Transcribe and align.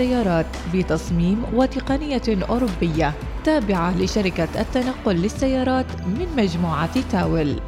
السيارات 0.00 0.46
بتصميم 0.74 1.42
وتقنية 1.54 2.22
أوروبية 2.28 3.14
تابعة 3.44 3.98
لشركة 3.98 4.60
التنقل 4.60 5.14
للسيارات 5.16 5.86
من 6.06 6.28
مجموعة 6.36 7.10
تاول. 7.10 7.60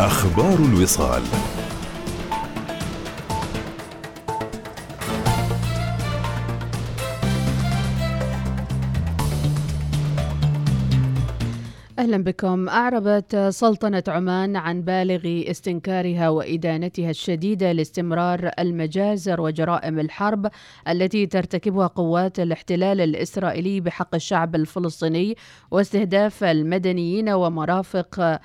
أخبار 0.00 0.58
الوصال 0.58 1.22
أهلا 12.04 12.24
بكم. 12.24 12.68
أعربت 12.68 13.36
سلطنة 13.36 14.02
عمان 14.08 14.56
عن 14.56 14.82
بالغ 14.82 15.50
استنكارها 15.50 16.28
وإدانتها 16.28 17.10
الشديدة 17.10 17.72
لاستمرار 17.72 18.50
المجازر 18.58 19.40
وجرائم 19.40 19.98
الحرب 19.98 20.50
التي 20.88 21.26
ترتكبها 21.26 21.86
قوات 21.86 22.40
الاحتلال 22.40 23.00
الإسرائيلي 23.00 23.80
بحق 23.80 24.14
الشعب 24.14 24.54
الفلسطيني 24.54 25.36
واستهداف 25.70 26.44
المدنيين 26.44 27.28
ومرافق 27.28 28.40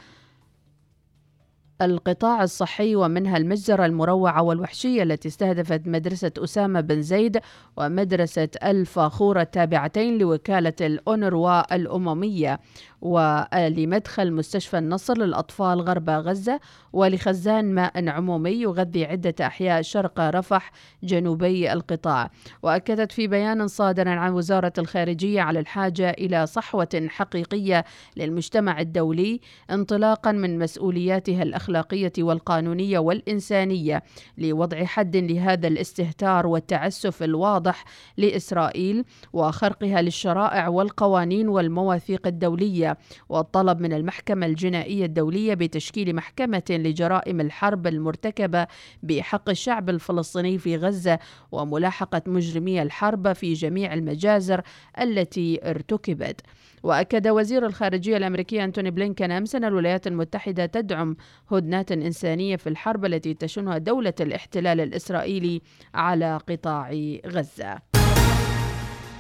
القطاع 1.82 2.44
الصحي 2.44 2.96
ومنها 2.96 3.38
المجزرة 3.38 3.86
المروعة 3.86 4.42
والوحشية 4.42 5.04
التي 5.04 5.28
استهدفت 5.28 5.82
مدرسة 5.88 6.32
أسامة 6.38 6.82
بن 6.82 7.02
زيد 7.02 7.40
ومدرسة 7.78 8.50
الفاخورة 8.64 9.42
التابعتين 9.42 10.18
لوكالة 10.18 10.74
الأونروا 10.82 11.76
الأممية. 11.76 12.60
ولمدخل 13.02 14.34
مستشفى 14.34 14.78
النصر 14.78 15.18
للأطفال 15.18 15.82
غرب 15.82 16.10
غزة 16.10 16.60
ولخزان 16.94 17.76
ماء 17.76 18.10
عمومي 18.10 18.52
يغذي 18.52 19.06
عدة 19.06 19.36
أحياء 19.42 19.82
شرق 19.82 20.20
رفح 20.20 20.72
جنوبي 21.04 21.74
القطاع. 21.74 22.32
وأكدت 22.64 23.12
في 23.12 23.28
بيان 23.28 23.68
صادر 23.68 24.08
عن 24.08 24.34
وزارة 24.34 24.74
الخارجية 24.78 25.42
على 25.42 25.60
الحاجة 25.60 26.10
إلى 26.10 26.46
صحوة 26.46 27.08
حقيقية 27.10 27.86
للمجتمع 28.18 28.80
الدولي 28.82 29.40
انطلاقا 29.72 30.32
من 30.32 30.60
مسؤولياتها 30.60 31.44
الأخلاقية 31.44 32.14
والقانونية 32.20 33.00
والإنسانية 33.00 34.04
لوضع 34.38 34.86
حد 34.86 35.18
لهذا 35.18 35.68
الاستهتار 35.68 36.48
والتعسف 36.48 37.24
الواضح 37.24 37.86
لإسرائيل 38.18 39.04
وخرقها 39.34 40.02
للشرائع 40.02 40.68
والقوانين 40.68 41.50
والمواثيق 41.50 42.28
الدولية. 42.28 42.89
والطلب 43.30 43.82
من 43.82 43.94
المحكمة 43.94 44.46
الجنائية 44.46 45.06
الدولية 45.06 45.54
بتشكيل 45.54 46.16
محكمة 46.16 46.64
لجرائم 46.70 47.42
الحرب 47.42 47.88
المرتكبة 47.88 48.68
بحق 49.04 49.50
الشعب 49.50 49.90
الفلسطيني 49.90 50.58
في 50.58 50.78
غزة 50.78 51.20
وملاحقة 51.52 52.22
مجرمي 52.26 52.82
الحرب 52.82 53.34
في 53.34 53.54
جميع 53.54 53.94
المجازر 53.94 54.62
التي 55.02 55.70
ارتكبت. 55.70 56.42
وأكد 56.84 57.28
وزير 57.28 57.66
الخارجية 57.66 58.18
الأمريكي 58.18 58.64
أنتوني 58.64 58.92
بلينكن 58.92 59.32
أمس 59.32 59.56
أن 59.56 59.64
الولايات 59.64 60.08
المتحدة 60.08 60.66
تدعم 60.66 61.16
هدنات 61.52 61.92
إنسانية 61.92 62.56
في 62.56 62.70
الحرب 62.70 63.06
التي 63.06 63.34
تشنها 63.34 63.78
دولة 63.78 64.14
الاحتلال 64.22 64.82
الإسرائيلي 64.82 65.62
على 65.94 66.38
قطاع 66.48 66.92
غزة. 67.28 67.99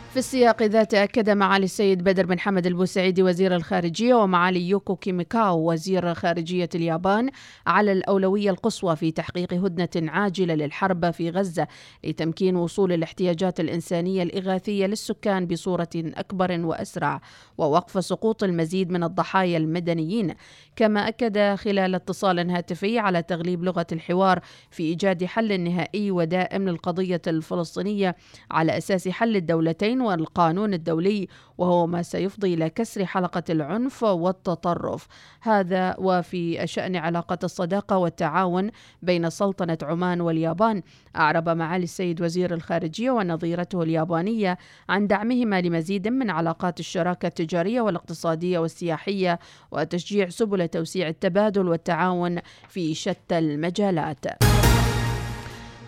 في 0.10 0.18
السياق 0.20 0.64
ذاته 0.64 1.04
أكد 1.04 1.30
معالي 1.30 1.66
السيد 1.66 2.04
بدر 2.04 2.26
بن 2.26 2.40
حمد 2.40 2.66
البوسعيدي 2.68 3.24
وزير 3.24 3.56
الخارجية 3.56 4.14
ومعالي 4.14 4.70
يوكو 4.70 4.96
كيميكاو 4.96 5.72
وزير 5.72 6.14
خارجية 6.14 6.70
اليابان 6.76 7.30
على 7.68 7.92
الأولوية 7.92 8.50
القصوى 8.50 8.96
في 8.96 9.12
تحقيق 9.12 9.54
هدنة 9.54 10.12
عاجلة 10.12 10.56
للحرب 10.56 11.12
في 11.12 11.30
غزة 11.30 11.68
لتمكين 12.04 12.56
وصول 12.56 12.94
الاحتياجات 12.94 13.60
الإنسانية 13.60 14.24
الإغاثية 14.24 14.86
للسكان 14.86 15.46
بصورة 15.46 15.90
أكبر 15.96 16.66
وأسرع 16.66 17.22
ووقف 17.58 18.06
سقوط 18.06 18.44
المزيد 18.44 18.92
من 18.92 19.04
الضحايا 19.04 19.58
المدنيين. 19.58 20.34
كما 20.76 21.08
أكد 21.08 21.56
خلال 21.56 21.96
اتصال 21.96 22.50
هاتفي 22.50 23.00
على 23.00 23.22
تغليب 23.22 23.64
لغة 23.64 23.88
الحوار 23.92 24.40
في 24.72 24.84
إيجاد 24.84 25.26
حل 25.26 25.62
نهائي 25.62 26.12
ودائم 26.12 26.70
للقضية 26.70 27.22
الفلسطينية 27.28 28.16
على 28.52 28.78
أساس 28.78 29.08
حل 29.08 29.36
الدولتين 29.36 29.99
والقانون 30.02 30.74
الدولي 30.74 31.28
وهو 31.58 31.88
ما 31.88 32.02
سيفضي 32.02 32.54
إلى 32.54 32.70
كسر 32.70 33.06
حلقة 33.06 33.44
العنف 33.50 34.04
والتطرف 34.04 35.08
هذا 35.42 35.96
وفي 35.98 36.68
شأن 36.68 36.96
علاقة 36.96 37.38
الصداقة 37.44 37.98
والتعاون 37.98 38.72
بين 39.02 39.30
سلطنة 39.30 39.78
عمان 39.82 40.22
واليابان 40.22 40.82
أعرب 41.16 41.50
معالي 41.50 41.84
السيد 41.84 42.22
وزير 42.22 42.54
الخارجية 42.54 43.12
ونظيرته 43.12 43.84
اليابانية 43.84 44.58
عن 44.90 45.08
دعمهما 45.08 45.62
لمزيد 45.62 46.08
من 46.08 46.30
علاقات 46.30 46.80
الشراكة 46.80 47.28
التجارية 47.28 47.82
والاقتصادية 47.82 48.60
والسياحية 48.60 49.40
وتشجيع 49.72 50.30
سبل 50.30 50.68
توسيع 50.68 51.08
التبادل 51.08 51.68
والتعاون 51.68 52.40
في 52.70 52.94
شتى 52.94 53.38
المجالات. 53.38 54.26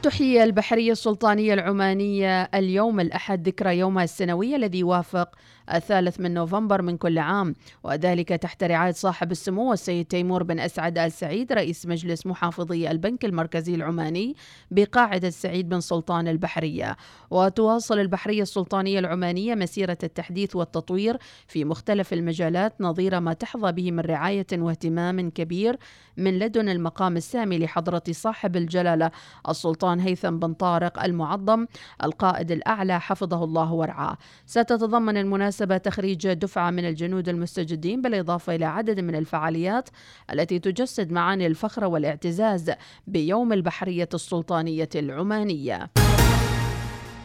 تحيي 0.03 0.44
البحرية 0.44 0.91
السلطانية 0.91 1.53
العمانية 1.53 2.44
اليوم 2.44 3.00
الأحد 3.00 3.47
ذكرى 3.47 3.78
يومها 3.78 4.03
السنوي 4.03 4.56
الذي 4.56 4.79
يوافق 4.79 5.29
الثالث 5.74 6.20
من 6.20 6.34
نوفمبر 6.34 6.82
من 6.82 6.98
كل 6.98 7.20
عام. 7.20 7.56
وذلك 7.84 8.30
تحت 8.30 8.64
رعاية 8.64 8.92
صاحب 8.92 9.32
السمو 9.32 9.74
السيد 9.74 10.06
تيمور 10.06 10.44
بن 10.44 10.60
أسعد 10.60 10.98
آل 10.98 11.12
سعيد 11.12 11.54
رئيس 11.54 11.86
مجلس 11.86 12.28
محافظي 12.28 12.92
البنك 12.92 13.26
المركزي 13.26 13.76
العماني 13.76 14.36
بقاعدة 14.72 15.30
سعيد 15.30 15.70
بن 15.70 15.80
سلطان 15.80 16.28
البحرية. 16.28 16.98
وتواصل 17.32 18.00
البحرية 18.00 18.42
السلطانية 18.42 19.00
العمانية 19.00 19.56
مسيرة 19.56 19.98
التحديث 20.04 20.56
والتطوير 20.56 21.18
في 21.48 21.66
مختلف 21.66 22.14
المجالات 22.14 22.82
نظير 22.82 23.20
ما 23.20 23.34
تحظى 23.34 23.72
به 23.72 23.92
من 23.92 24.00
رعاية 24.00 24.48
واهتمام 24.54 25.30
كبير 25.30 25.78
من 26.18 26.40
لدن 26.40 26.70
المقام 26.70 27.18
السامي 27.18 27.60
لحضرة 27.60 28.04
صاحب 28.12 28.56
الجلالة 28.56 29.12
السلطان 29.50 30.00
هيثم 30.00 30.40
بن 30.40 30.54
طارق 30.54 31.04
المعظم 31.04 31.66
القائد 32.04 32.52
الأعلى 32.52 33.00
حفظه 33.00 33.44
الله 33.44 33.74
ورعاه. 33.74 34.18
ستتضمن 34.46 35.18
المناسبة 35.18 35.52
تخريج 35.78 36.28
دفعة 36.34 36.72
من 36.72 36.86
الجنود 36.86 37.30
المستجدين 37.30 38.02
بالإضافة 38.02 38.56
إلى 38.56 38.66
عدد 38.66 39.00
من 39.00 39.16
الفعاليات 39.16 39.90
التي 40.34 40.60
تجسد 40.60 41.12
معاني 41.12 41.48
الفخر 41.48 41.86
والاعتزاز 41.86 42.72
بيوم 43.08 43.54
البحرية 43.54 44.10
السلطانية 44.14 44.90
العمانية. 44.96 45.90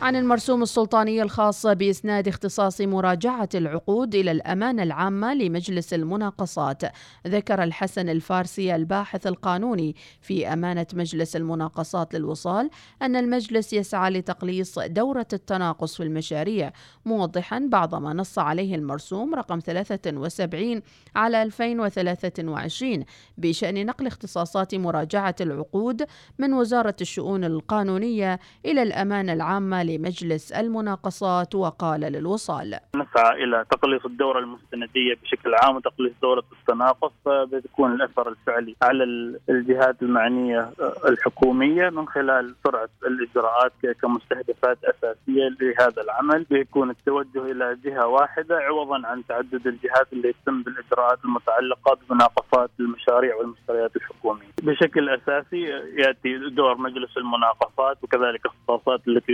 عن 0.02 0.16
المرسوم 0.16 0.62
السلطاني 0.62 1.22
الخاص 1.22 1.66
بإسناد 1.66 2.28
اختصاص 2.28 2.80
مراجعة 2.80 3.48
العقود 3.54 4.14
إلى 4.14 4.30
الأمانة 4.30 4.82
العامة 4.82 5.34
لمجلس 5.34 5.94
المناقصات. 5.94 6.82
ذكر 7.26 7.62
الحسن 7.62 8.08
الفارسي 8.08 8.74
الباحث 8.74 9.26
القانوني 9.26 9.96
في 10.20 10.52
أمانة 10.52 10.86
مجلس 10.94 11.36
المناقصات 11.36 12.14
للوصال 12.14 12.70
أن 13.02 13.16
المجلس 13.16 13.72
يسعى 13.72 14.10
لتقليص 14.10 14.78
دورة 14.78 15.26
التناقص 15.32 15.96
في 15.96 16.02
المشاريع 16.02 16.72
موضحا 17.04 17.68
بعض 17.72 17.94
ما 17.94 18.12
نص 18.12 18.38
عليه 18.38 18.74
المرسوم 18.74 19.34
رقم 19.34 19.58
73 19.58 20.82
على 21.16 21.42
2023 21.42 23.04
بشأن 23.38 23.86
نقل 23.86 24.06
اختصاصات 24.06 24.74
مراجعة 24.74 25.36
العقود 25.40 26.06
من 26.38 26.52
وزارة 26.52 26.96
الشؤون 27.00 27.44
القانونية 27.44 28.40
إلى 28.66 28.82
الأمانة 28.82 29.32
العامة 29.32 29.85
لمجلس 29.86 30.52
المناقصات 30.52 31.54
وقال 31.54 32.00
للوصال. 32.00 32.78
نسعى 32.96 33.44
إلى 33.44 33.64
تقليص 33.70 34.04
الدورة 34.04 34.38
المستندية 34.38 35.14
بشكل 35.22 35.54
عام 35.54 35.76
وتقليص 35.76 36.12
دورة 36.22 36.44
التناقص 36.60 37.12
فبتكون 37.24 37.92
الأثر 37.94 38.28
الفعلي 38.28 38.76
على 38.82 39.04
الجهات 39.48 40.02
المعنية 40.02 40.70
الحكومية 41.08 41.90
من 41.90 42.08
خلال 42.08 42.54
سرعة 42.64 42.88
الإجراءات 43.06 43.72
كمستهدفات 44.02 44.78
أساسية 44.84 45.48
لهذا 45.60 46.02
العمل. 46.02 46.46
بيكون 46.50 46.90
التوجه 46.90 47.42
إلى 47.52 47.78
جهة 47.84 48.06
واحدة 48.06 48.56
عوضا 48.58 49.06
عن 49.06 49.22
تعدد 49.28 49.66
الجهات 49.66 50.12
اللي 50.12 50.28
يتم 50.28 50.62
بالإجراءات 50.62 51.18
المتعلقة 51.24 51.98
بمناقصات 52.08 52.70
المشاريع 52.80 53.36
والمشتريات 53.36 53.96
الحكومية. 53.96 54.46
بشكل 54.62 55.08
أساسي 55.08 55.60
يأتي 55.98 56.38
دور 56.50 56.78
مجلس 56.78 57.16
المناقصات 57.16 57.98
وكذلك 58.04 58.46
اختصاصات 58.46 59.08
التي 59.08 59.32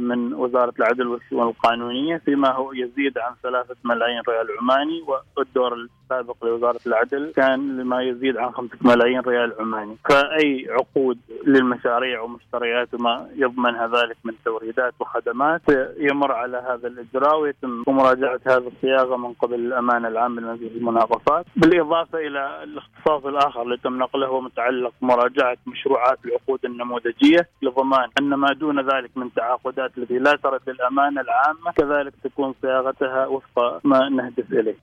من 0.00 0.34
وزارة 0.34 0.72
العدل 0.78 1.06
والشؤون 1.06 1.48
القانونية 1.48 2.16
فيما 2.16 2.52
هو 2.52 2.72
يزيد 2.72 3.18
عن 3.18 3.34
ثلاثة 3.42 3.76
ملايين 3.84 4.22
ريال 4.28 4.46
عماني 4.60 5.02
والدور 5.36 5.74
السابق 5.74 6.44
لوزارة 6.44 6.80
العدل 6.86 7.32
كان 7.36 7.76
لما 7.76 8.02
يزيد 8.02 8.36
عن 8.36 8.50
خمسة 8.50 8.76
ملايين 8.80 9.20
ريال 9.20 9.54
عماني. 9.60 9.96
فأي 10.08 10.66
عقود 10.70 11.18
للمشاريع 11.46 12.20
ومشتريات 12.20 12.94
وما 12.94 13.28
يضمنها 13.34 13.86
ذلك 13.86 14.16
من 14.24 14.34
توريدات 14.44 14.94
وخدمات 15.00 15.60
يمر 15.98 16.32
على 16.32 16.56
هذا 16.56 16.88
الإجراء 16.88 17.40
ويتم 17.40 17.82
مراجعة 17.88 18.40
هذه 18.46 18.70
الصياغة 18.76 19.16
من 19.16 19.32
قبل 19.32 19.54
الأمانة 19.54 20.08
العامة 20.08 20.40
لمزيد 20.40 20.76
المناقصات. 20.76 21.46
بالإضافة 21.56 22.18
إلى 22.18 22.62
الاختصاص 22.62 23.26
الآخر 23.26 23.62
اللي 23.62 23.76
تم 23.76 23.98
نقله 23.98 24.26
هو 24.26 24.40
متعلق 24.40 24.92
بمراجعة 25.02 25.56
مشروعات 25.66 26.18
العقود 26.24 26.64
النموذجية 26.64 27.48
لضمان 27.62 28.08
أن 28.20 28.34
ما 28.34 28.48
دون 28.52 28.80
ذلك 28.80 29.10
من 29.16 29.32
تعاقدات 29.34 29.79
التي 29.86 30.18
لا 30.18 30.36
ترد 30.36 30.68
الأمانة 30.68 31.20
العامة 31.20 31.72
كذلك 31.76 32.14
تكون 32.24 32.54
صياغتها 32.62 33.26
وفق 33.26 33.80
ما 33.84 34.08
نهدف 34.08 34.52
إليه. 34.52 34.76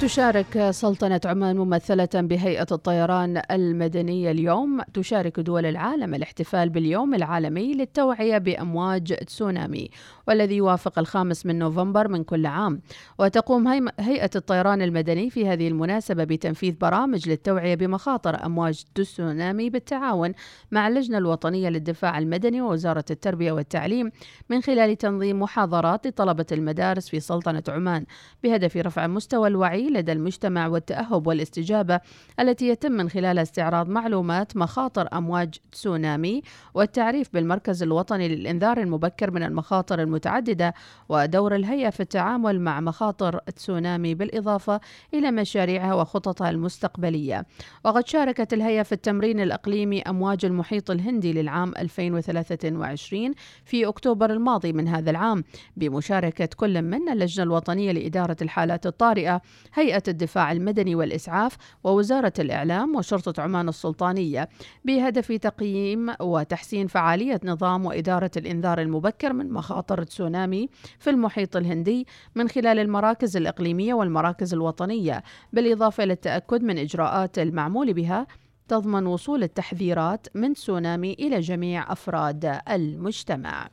تشارك 0.00 0.70
سلطنة 0.70 1.20
عمان 1.24 1.56
ممثلة 1.56 2.08
بهيئة 2.14 2.66
الطيران 2.72 3.42
المدنية 3.50 4.30
اليوم. 4.30 4.80
تشارك 4.94 5.40
دول 5.40 5.66
العالم 5.66 6.14
الاحتفال 6.14 6.68
باليوم 6.68 7.14
العالمي 7.14 7.74
للتوعية 7.74 8.38
بأمواج 8.38 9.14
تسونامي 9.14 9.90
والذي 10.28 10.56
يوافق 10.56 10.98
الخامس 10.98 11.46
من 11.46 11.58
نوفمبر 11.58 12.08
من 12.08 12.24
كل 12.24 12.46
عام. 12.46 12.80
وتقوم 13.18 13.88
هيئة 14.00 14.30
الطيران 14.36 14.82
المدني 14.82 15.30
في 15.30 15.48
هذه 15.48 15.68
المناسبة 15.68 16.24
بتنفيذ 16.24 16.74
برامج 16.80 17.28
للتوعية 17.28 17.74
بمخاطر 17.74 18.46
أمواج 18.46 18.82
تسونامي 18.94 19.70
بالتعاون 19.70 20.32
مع 20.70 20.88
اللجنة 20.88 21.18
الوطنية 21.18 21.68
للدفاع 21.68 22.18
المدني 22.18 22.60
ووزارة 22.60 23.04
التربية 23.10 23.52
والتعليم 23.52 24.10
من 24.50 24.60
خلال 24.60 24.96
تنظيم 24.98 25.40
محاضرات 25.40 26.06
لطلبة 26.06 26.46
المدارس 26.52 27.08
في 27.08 27.20
سلطنة 27.20 27.62
عمان. 27.68 28.04
بهدف 28.42 28.76
رفع 28.76 29.06
مستوى 29.06 29.48
الوعي 29.48 29.85
لدى 29.90 30.12
المجتمع 30.12 30.66
والتأهب 30.66 31.26
والاستجابة 31.26 32.00
التي 32.40 32.68
يتم 32.68 32.92
من 32.92 33.08
خلالها 33.08 33.42
استعراض 33.42 33.88
معلومات 33.88 34.56
مخاطر 34.56 35.08
أمواج 35.12 35.54
تسونامي 35.72 36.42
والتعريف 36.74 37.28
بالمركز 37.34 37.82
الوطني 37.82 38.28
للإنذار 38.28 38.80
المبكر 38.80 39.30
من 39.30 39.42
المخاطر 39.42 40.02
المتعددة 40.02 40.74
ودور 41.08 41.54
الهيئة 41.54 41.90
في 41.90 42.00
التعامل 42.00 42.60
مع 42.60 42.80
مخاطر 42.80 43.38
تسونامي 43.38 44.14
بالإضافة 44.14 44.80
إلى 45.14 45.30
مشاريعها 45.30 45.94
وخططها 45.94 46.50
المستقبلية. 46.50 47.46
وقد 47.84 48.06
شاركت 48.06 48.52
الهيئة 48.52 48.82
في 48.82 48.92
التمرين 48.92 49.40
الإقليمي 49.40 50.02
أمواج 50.02 50.44
المحيط 50.44 50.90
الهندي 50.90 51.32
للعام 51.32 51.72
2023 51.78 53.34
في 53.64 53.86
أكتوبر 53.86 54.30
الماضي 54.30 54.72
من 54.72 54.88
هذا 54.88 55.10
العام 55.10 55.44
بمشاركة 55.76 56.48
كل 56.56 56.82
من 56.82 57.08
اللجنة 57.08 57.44
الوطنية 57.44 57.92
لإدارة 57.92 58.36
الحالات 58.42 58.86
الطارئة 58.86 59.40
هيئة 59.76 60.02
الدفاع 60.08 60.52
المدني 60.52 60.94
والإسعاف 60.94 61.56
ووزارة 61.84 62.32
الإعلام 62.38 62.96
وشرطة 62.96 63.42
عمان 63.42 63.68
السلطانية 63.68 64.48
بهدف 64.84 65.32
تقييم 65.32 66.14
وتحسين 66.20 66.86
فعالية 66.86 67.40
نظام 67.44 67.86
وإدارة 67.86 68.30
الإنذار 68.36 68.80
المبكر 68.80 69.32
من 69.32 69.52
مخاطر 69.52 70.02
تسونامي 70.02 70.68
في 70.98 71.10
المحيط 71.10 71.56
الهندي 71.56 72.06
من 72.34 72.48
خلال 72.48 72.78
المراكز 72.78 73.36
الإقليمية 73.36 73.94
والمراكز 73.94 74.54
الوطنية 74.54 75.22
بالإضافة 75.52 76.04
إلى 76.04 76.12
التأكد 76.12 76.62
من 76.62 76.78
إجراءات 76.78 77.38
المعمول 77.38 77.92
بها 77.92 78.26
تضمن 78.68 79.06
وصول 79.06 79.42
التحذيرات 79.42 80.26
من 80.34 80.54
تسونامي 80.54 81.12
إلى 81.12 81.40
جميع 81.40 81.92
أفراد 81.92 82.60
المجتمع. 82.68 83.68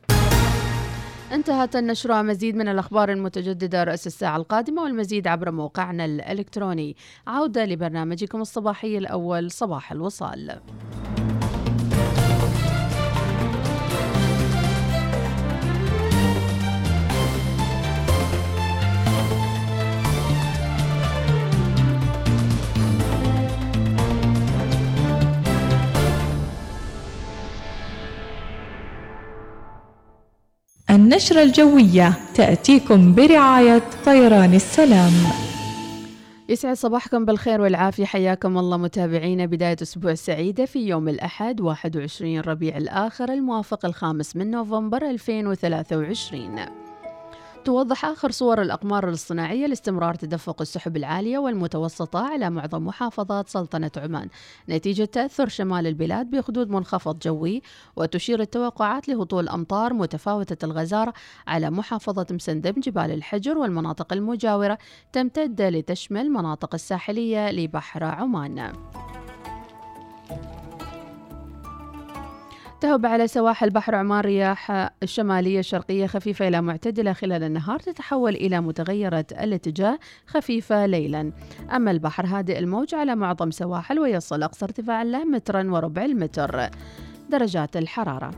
انتهت 1.32 1.76
النشرة 1.76 2.22
مزيد 2.22 2.56
من 2.56 2.68
الأخبار 2.68 3.12
المتجددة 3.12 3.84
رأس 3.84 4.06
الساعة 4.06 4.36
القادمة 4.36 4.82
والمزيد 4.82 5.26
عبر 5.26 5.50
موقعنا 5.50 6.04
الإلكتروني. 6.04 6.96
عودة 7.26 7.64
لبرنامجكم 7.64 8.40
الصباحي 8.40 8.98
الأول 8.98 9.50
صباح 9.50 9.92
الوصال. 9.92 10.60
النشرة 30.94 31.42
الجوية 31.42 32.12
تأتيكم 32.34 33.14
برعاية 33.14 33.82
طيران 34.04 34.54
السلام. 34.54 35.12
يسعد 36.48 36.76
صباحكم 36.76 37.24
بالخير 37.24 37.60
والعافية. 37.60 38.04
حياكم 38.04 38.58
الله 38.58 38.76
متابعينا 38.76 39.46
بداية 39.46 39.76
أسبوع 39.82 40.14
سعيدة 40.14 40.64
في 40.64 40.78
يوم 40.88 41.08
الأحد 41.08 41.60
21 41.60 42.40
ربيع 42.40 42.76
الآخر 42.76 43.32
الموافق 43.32 43.86
الخامس 43.86 44.36
من 44.36 44.50
نوفمبر 44.50 45.10
2023 45.10 46.83
توضح 47.64 48.04
آخر 48.04 48.30
صور 48.30 48.62
الأقمار 48.62 49.08
الاصطناعية 49.08 49.66
لاستمرار 49.66 50.14
تدفق 50.14 50.60
السحب 50.60 50.96
العالية 50.96 51.38
والمتوسطة 51.38 52.18
على 52.18 52.50
معظم 52.50 52.84
محافظات 52.84 53.48
سلطنة 53.48 53.90
عمان. 53.96 54.28
نتيجة 54.68 55.04
تأثر 55.04 55.48
شمال 55.48 55.86
البلاد 55.86 56.30
بخدود 56.30 56.70
منخفض 56.70 57.18
جوي 57.18 57.62
وتشير 57.96 58.40
التوقعات 58.40 59.08
لهطول 59.08 59.48
أمطار 59.48 59.92
متفاوتة 59.92 60.64
الغزارة 60.64 61.12
على 61.46 61.70
محافظة 61.70 62.26
مسندم 62.30 62.72
جبال 62.80 63.10
الحجر 63.10 63.58
والمناطق 63.58 64.12
المجاورة 64.12 64.78
تمتد 65.12 65.62
لتشمل 65.62 66.30
مناطق 66.30 66.74
الساحلية 66.74 67.50
لبحر 67.50 68.04
عمان. 68.04 68.72
تهب 72.84 73.06
على 73.06 73.26
سواحل 73.28 73.70
بحر 73.70 73.94
عمان 73.94 74.20
رياح 74.20 74.90
الشمالية 75.02 75.58
الشرقية 75.58 76.06
خفيفة 76.06 76.48
إلى 76.48 76.60
معتدلة 76.60 77.12
خلال 77.12 77.42
النهار 77.42 77.78
تتحول 77.78 78.34
إلى 78.34 78.60
متغيرة 78.60 79.26
الاتجاه 79.32 79.98
خفيفة 80.26 80.86
ليلا. 80.86 81.32
أما 81.74 81.90
البحر 81.90 82.26
هادئ 82.26 82.58
الموج 82.58 82.94
على 82.94 83.14
معظم 83.14 83.50
سواحل 83.50 83.98
ويصل 83.98 84.42
أقصى 84.42 84.64
ارتفاع 84.64 85.02
له 85.02 85.24
مترا 85.24 85.70
وربع 85.70 86.04
المتر. 86.04 86.70
درجات 87.30 87.76
الحرارة. 87.76 88.30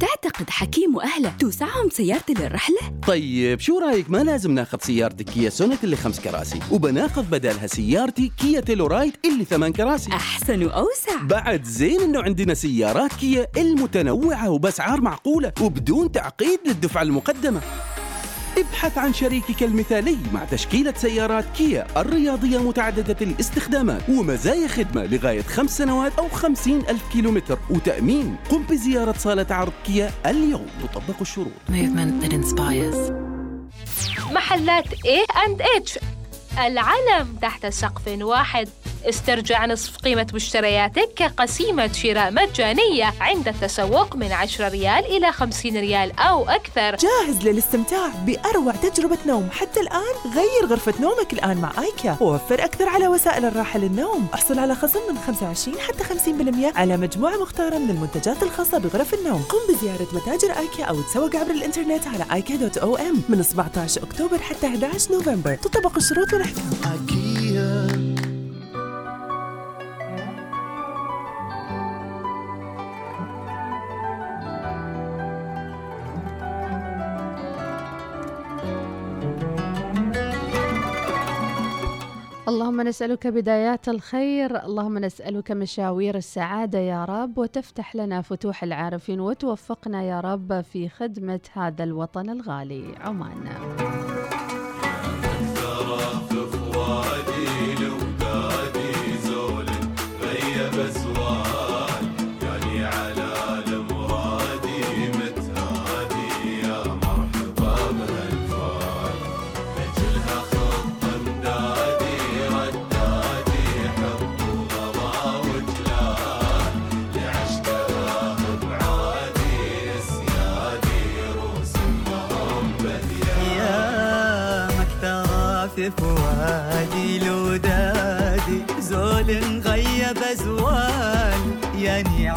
تعتقد 0.00 0.50
حكيم 0.50 0.96
وأهله 0.96 1.32
توسعهم 1.38 1.90
سيارتي 1.90 2.34
للرحلة؟ 2.34 2.78
طيب 3.06 3.60
شو 3.60 3.78
رأيك 3.78 4.10
ما 4.10 4.18
لازم 4.18 4.50
ناخذ 4.50 4.78
سيارتك 4.80 5.24
Kia 5.24 5.50
Sonet 5.50 5.84
اللي 5.84 5.96
خمس 5.96 6.20
كراسي 6.20 6.60
وبناخذ 6.72 7.22
بدلها 7.22 7.66
سيارتي 7.66 8.32
Kia 8.38 8.60
Telluride 8.60 9.12
اللي 9.24 9.44
ثمان 9.44 9.72
كراسي. 9.72 10.12
أحسن 10.12 10.64
وأوسع. 10.64 11.22
بعد 11.22 11.64
زين 11.64 12.00
إنه 12.00 12.22
عندنا 12.22 12.54
سيارات 12.54 13.12
كيا 13.12 13.46
المتنوعة 13.56 14.50
وبأسعار 14.50 15.00
معقولة 15.00 15.52
وبدون 15.60 16.12
تعقيد 16.12 16.58
للدفعة 16.66 17.02
المقدمة. 17.02 17.60
ابحث 18.58 18.98
عن 18.98 19.14
شريكك 19.14 19.62
المثالي 19.62 20.18
مع 20.32 20.44
تشكيلة 20.44 20.94
سيارات 20.96 21.44
كيا 21.56 21.86
الرياضية 22.00 22.58
متعددة 22.58 23.16
الاستخدامات 23.20 24.08
ومزايا 24.08 24.68
خدمة 24.68 25.04
لغاية 25.04 25.42
خمس 25.42 25.78
سنوات 25.78 26.12
أو 26.18 26.28
خمسين 26.28 26.80
ألف 26.88 27.02
كيلومتر 27.12 27.58
وتأمين. 27.70 28.36
قم 28.50 28.62
بزيارة 28.62 29.14
صالة 29.18 29.46
عرض 29.50 29.72
كيا 29.86 30.12
اليوم. 30.26 30.66
تطبق 30.82 31.20
الشروط. 31.20 31.52
Movement 31.68 32.24
that 32.24 32.32
inspires. 32.32 33.12
محلات 34.32 34.84
A&H 34.88 35.98
العالم 36.58 37.36
تحت 37.42 37.66
سقف 37.66 38.08
واحد. 38.08 38.68
استرجع 39.08 39.66
نصف 39.66 39.96
قيمة 39.96 40.26
مشترياتك 40.34 41.08
كقسيمة 41.16 41.92
شراء 41.92 42.32
مجانية 42.32 43.14
عند 43.20 43.48
التسوق 43.48 44.16
من 44.16 44.32
10 44.32 44.68
ريال 44.68 45.04
إلى 45.04 45.32
50 45.32 45.76
ريال 45.76 46.20
أو 46.20 46.48
أكثر. 46.48 46.96
جاهز 46.96 47.48
للاستمتاع 47.48 48.08
بأروع 48.26 48.72
تجربة 48.72 49.18
نوم. 49.26 49.48
حتى 49.52 49.80
الآن 49.80 50.14
غير 50.34 50.70
غرفة 50.70 50.94
نومك 51.00 51.32
الآن 51.32 51.56
مع 51.56 51.72
آيكيا. 51.78 52.16
ووفر 52.20 52.64
أكثر 52.64 52.88
على 52.88 53.08
وسائل 53.08 53.44
الراحة 53.44 53.78
للنوم. 53.78 54.26
أحصل 54.34 54.58
على 54.58 54.74
خصم 54.74 55.00
من 55.10 55.18
25 55.26 55.78
حتى 55.78 56.04
50% 56.04 56.76
على 56.76 56.96
مجموعة 56.96 57.36
مختارة 57.36 57.78
من 57.78 57.90
المنتجات 57.90 58.42
الخاصة 58.42 58.78
بغرف 58.78 59.14
النوم. 59.14 59.42
قم 59.42 59.74
بزيارة 59.74 60.08
متاجر 60.12 60.58
آيكيا 60.58 60.84
أو 60.84 61.02
تسوق 61.02 61.36
عبر 61.36 61.50
الإنترنت 61.50 62.06
على 62.06 62.26
ايكيا.om 62.32 63.16
من 63.28 63.42
17 63.42 64.02
أكتوبر 64.02 64.38
حتى 64.38 64.66
11 64.66 65.12
نوفمبر. 65.12 65.54
تطبق 65.54 65.96
الشروط 65.96 66.32
والأحكام. 66.32 66.70
اللهم 82.50 82.80
نسألك 82.80 83.26
بدايات 83.26 83.88
الخير 83.88 84.64
اللهم 84.64 84.98
نسألك 84.98 85.50
مشاوير 85.50 86.16
السعادة 86.16 86.78
يا 86.78 87.04
رب 87.04 87.38
وتفتح 87.38 87.96
لنا 87.96 88.22
فتوح 88.22 88.62
العارفين 88.62 89.20
وتوفقنا 89.20 90.02
يا 90.02 90.20
رب 90.20 90.60
في 90.60 90.88
خدمة 90.88 91.40
هذا 91.52 91.84
الوطن 91.84 92.30
الغالي. 92.30 92.94
عمان. 93.00 94.09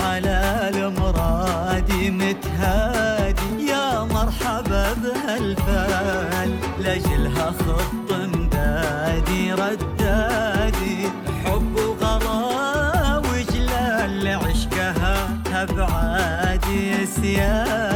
على 0.04 0.70
المرادي 0.74 2.12
متهادي 2.12 3.68
يا 3.70 4.04
مرحبا 4.04 4.94
بهالفال 4.94 6.52
لاجلها 6.80 7.52
خط 7.52 8.10
مدادي 8.12 9.54
ردادي. 9.54 11.10
حب 11.46 11.76
وغلا 11.76 13.18
وجلال 13.18 14.28
عشقها 14.28 15.18
ابعادي 15.54 17.06
سيادي 17.06 17.93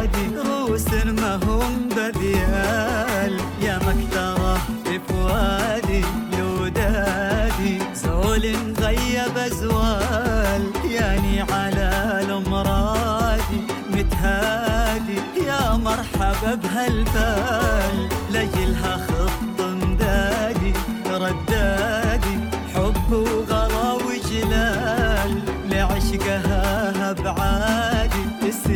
مرحبا 16.43 16.55
بهالفال 16.55 18.09
لاجلها 18.31 18.97
خط 18.97 19.61
مدادي 19.61 20.73
ردادي 21.11 22.37
حب 22.75 23.11
وغلا 23.11 23.93
وجلال. 23.93 25.41
لعشقها 25.69 27.13
بعادي 27.13 28.23
روس 28.43 28.67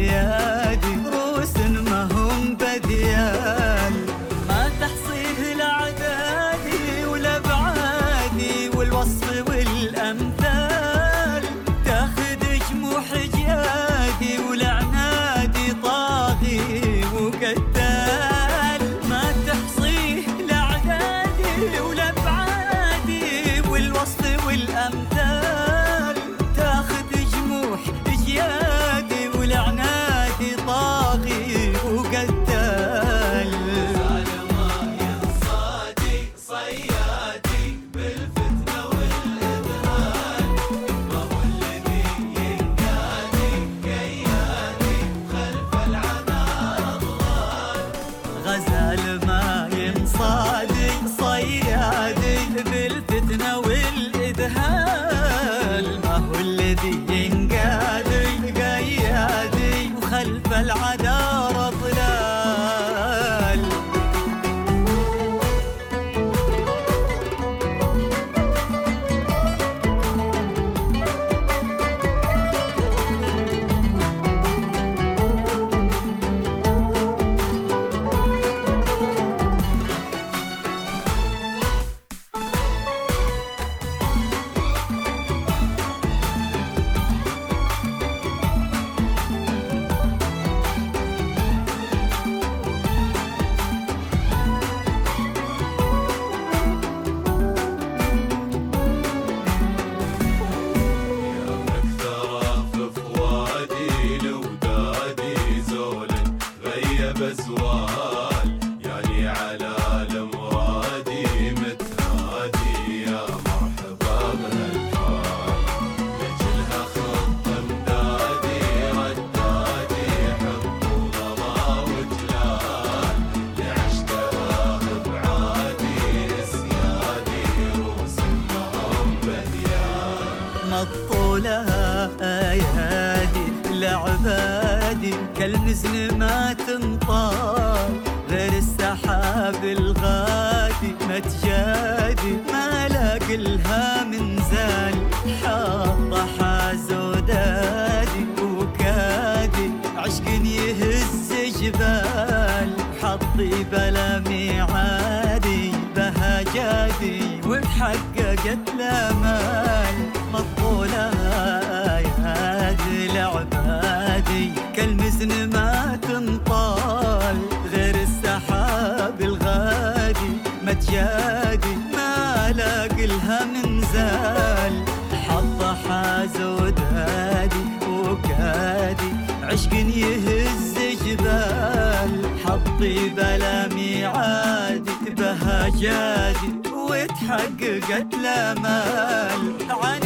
ما 170.92 170.98
تجادي 170.98 171.76
ما 171.94 172.52
لاقي 172.52 173.06
لها 173.08 173.46
من 173.46 173.82
زال. 173.82 174.86
حظ 175.28 175.64
حاز 175.88 176.42
ودادي 176.42 177.66
وكادي 177.88 179.12
عشق 179.44 179.74
يهز 179.74 180.76
جبال. 181.06 182.12
حطي 182.46 183.10
بلا 183.10 183.68
ميعادي 183.68 184.92
بهجادي 185.18 186.52
وتحققت 186.74 188.14
الامال 188.14 189.42
عن 189.70 190.02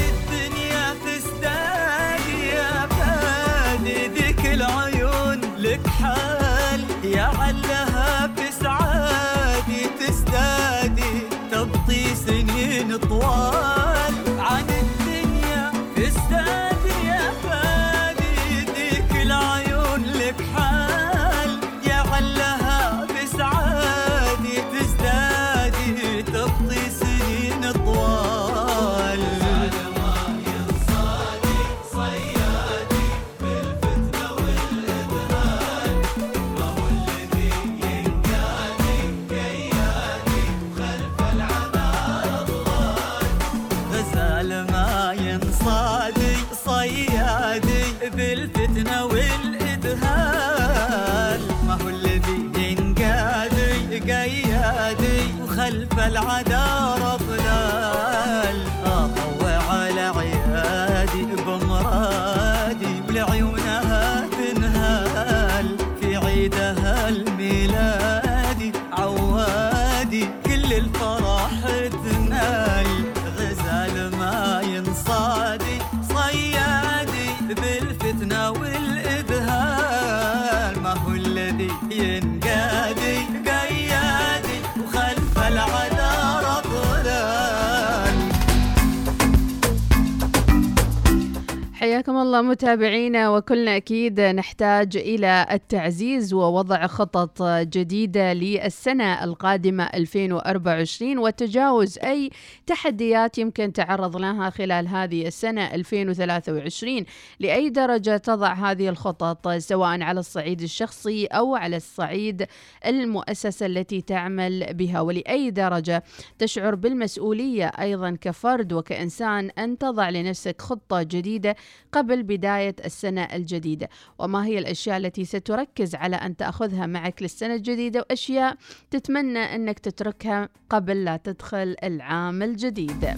الله 92.35 92.49
متابعينا 92.49 93.29
وكلنا 93.29 93.75
أكيد 93.75 94.19
نحتاج 94.21 94.97
إلى 94.97 95.47
التعزيز 95.51 96.33
ووضع 96.33 96.87
خطط 96.87 97.43
جديدة 97.43 98.33
للسنة 98.33 99.23
القادمة 99.23 99.83
2024 99.83 101.17
وتجاوز 101.17 101.99
أي 101.99 102.29
تحديات 102.67 103.37
يمكن 103.37 103.73
تعرض 103.73 104.17
لها 104.17 104.49
خلال 104.49 104.87
هذه 104.87 105.27
السنة 105.27 105.75
2023 105.75 107.05
لأي 107.39 107.69
درجة 107.69 108.17
تضع 108.17 108.53
هذه 108.53 108.89
الخطط 108.89 109.47
سواء 109.49 110.01
على 110.01 110.19
الصعيد 110.19 110.61
الشخصي 110.61 111.25
أو 111.25 111.55
على 111.55 111.77
الصعيد 111.77 112.45
المؤسسة 112.85 113.65
التي 113.65 114.01
تعمل 114.01 114.73
بها؟ 114.73 115.01
ولأي 115.01 115.51
درجة 115.51 116.03
تشعر 116.39 116.75
بالمسؤولية 116.75 117.65
أيضا 117.65 118.17
كفرد 118.21 118.73
وكإنسان 118.73 119.49
أن 119.49 119.77
تضع 119.77 120.09
لنفسك 120.09 120.61
خطة 120.61 121.03
جديدة 121.03 121.55
قبل 121.91 122.24
بداية 122.25 122.75
السنة 122.85 123.21
الجديدة. 123.21 123.89
وما 124.19 124.45
هي 124.45 124.59
الأشياء 124.59 124.97
التي 124.97 125.25
ستركز 125.25 125.95
على 125.95 126.15
أن 126.15 126.37
تأخذها 126.37 126.85
معك 126.85 127.21
للسنة 127.21 127.55
الجديدة؟ 127.55 127.99
وأشياء 127.99 128.57
تتمنى 128.91 129.39
أنك 129.39 129.79
تتركها 129.79 130.49
قبل 130.69 131.03
لا 131.05 131.17
تدخل 131.17 131.75
العام 131.83 132.43
الجديد. 132.43 133.15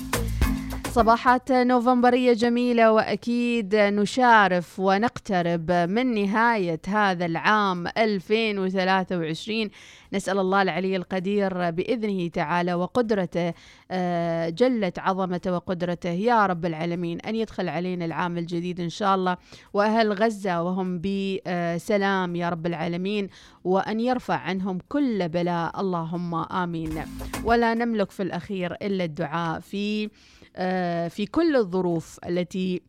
صباحات 0.98 1.52
نوفمبرية 1.52 2.34
جميلة 2.34 2.92
وأكيد 2.92 3.76
نشارف 3.76 4.80
ونقترب 4.80 5.72
من 5.72 6.14
نهاية 6.14 6.82
هذا 6.88 7.26
العام 7.26 7.88
2023 7.88 9.70
نسأل 10.14 10.40
الله 10.40 10.62
العلي 10.62 10.96
القدير 10.96 11.72
بإذنه 11.72 12.28
تعالى 12.28 12.74
وقدرته 12.74 13.54
آه، 13.92 14.50
جلت 14.50 15.00
عظمته 15.00 15.54
وقدرته 15.54 16.10
يا 16.10 16.46
رب 16.46 16.66
العالمين 16.66 17.22
أن 17.22 17.36
يدخل 17.36 17.70
علينا 17.70 18.06
العام 18.06 18.38
الجديد 18.38 18.80
إن 18.80 18.90
شاء 18.90 19.16
الله. 19.16 19.38
وأهل 19.74 20.14
غزة 20.14 20.64
وهم 20.64 21.02
بسلام 21.02 22.36
يا 22.36 22.50
رب 22.50 22.66
العالمين 22.66 23.30
وأن 23.64 24.00
يرفع 24.00 24.36
عنهم 24.36 24.80
كل 24.90 25.30
بلاء. 25.30 25.80
اللهم 25.80 26.36
آمين. 26.36 27.04
ولا 27.44 27.74
نملك 27.74 28.12
في 28.12 28.24
الأخير 28.24 28.74
إلا 28.74 29.04
الدعاء 29.04 29.60
في 29.60 30.10
في 31.10 31.26
كل 31.26 31.56
الظروف 31.56 32.20
التي 32.26 32.82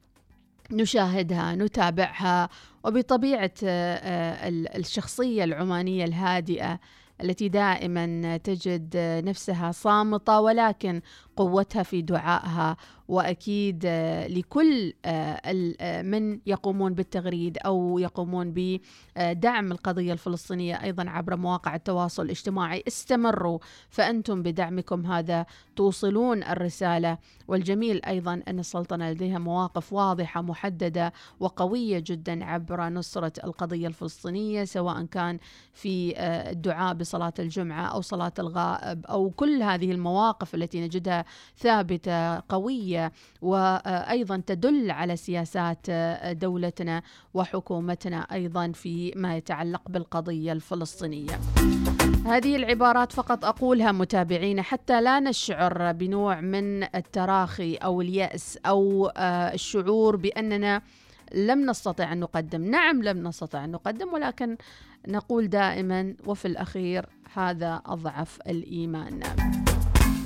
نشاهدها 0.71 1.55
نتابعها 1.55 2.49
وبطبيعة 2.85 3.51
آه، 3.65 3.95
آه، 3.97 4.49
ال- 4.49 4.77
الشخصية 4.77 5.45
العمانية 5.45 6.05
الهادئة 6.05 6.81
التي 7.23 7.49
دائما 7.49 8.37
تجد 8.37 8.97
نفسها 9.25 9.73
صامتة 9.73 10.41
ولكن 10.41 11.01
قوتها 11.37 11.83
في 11.83 12.03
دعائها 12.03 12.77
وأكيد 13.09 13.83
آه، 13.87 14.27
لكل 14.27 14.92
آه، 15.05 15.40
آه، 15.81 16.03
من 16.03 16.40
يقومون 16.47 16.94
بالتغريد 16.94 17.59
أو 17.59 17.99
يقومون 17.99 18.53
بدعم 18.57 19.73
القضية 19.73 20.12
الفلسطينية 20.12 20.83
أيضا 20.83 21.11
عبر 21.11 21.37
مواقع 21.37 21.75
التواصل 21.75 22.25
الاجتماعي 22.25 22.85
استمروا. 22.88 23.59
فأنتم 23.88 24.42
بدعمكم 24.42 25.07
هذا 25.07 25.47
توصلون 25.77 26.42
الرسالة. 26.42 27.18
والجميل 27.49 28.05
أيضا 28.05 28.42
أن 28.49 28.59
السلطنة 28.59 29.11
لديها 29.11 29.38
مواقف 29.38 29.92
واضحة 29.92 30.42
محددة 30.42 31.12
وقوية 31.40 32.03
جدا 32.07 32.44
عبر 32.44 32.88
نصرة 32.88 33.33
القضية 33.44 33.87
الفلسطينية 33.87 34.64
سواء 34.64 35.05
كان 35.05 35.38
في 35.73 36.14
الدعاء 36.51 36.94
بصلاة 36.94 37.33
الجمعة 37.38 37.87
أو 37.87 38.01
صلاة 38.01 38.33
الغائب 38.38 39.07
أو 39.07 39.31
كل 39.31 39.62
هذه 39.62 39.92
المواقف 39.92 40.55
التي 40.55 40.81
نجدها 40.81 41.25
ثابتة 41.57 42.40
قوية 42.40 42.98
وأيضا 43.43 44.43
تدل 44.47 44.91
على 44.91 45.17
سياسات 45.17 45.87
دولتنا 46.37 47.03
وحكومتنا 47.35 48.19
أيضا 48.19 48.73
في 48.73 49.13
ما 49.17 49.37
يتعلق 49.37 49.89
بالقضية 49.89 50.53
الفلسطينية. 50.53 51.41
هذه 52.27 52.57
العبارات 52.57 53.13
فقط 53.13 53.45
أقولها 53.45 53.93
متابعينا 53.93 54.63
حتى 54.63 55.01
لا 55.01 55.21
نشعر 55.21 55.93
بنوع 55.93 56.41
من 56.41 56.83
التراخي 56.83 57.75
أو 57.75 58.01
اليأس 58.01 58.59
أو 58.67 59.07
آه، 59.07 59.55
الشعور 59.55 60.17
بأننا 60.17 60.83
لم 61.35 61.71
نستطع 61.71 62.13
أن 62.13 62.21
نقدم، 62.21 62.63
نعم 62.63 63.03
لم 63.03 63.29
نستطع 63.29 63.65
أن 63.65 63.71
نقدم 63.71 64.13
ولكن 64.13 64.57
نقول 65.09 65.49
دائما 65.49 66.15
وفي 66.27 66.49
الأخير 66.49 67.07
هذا 67.35 67.83
أضعف 67.87 68.39
الإيمان. 68.47 69.21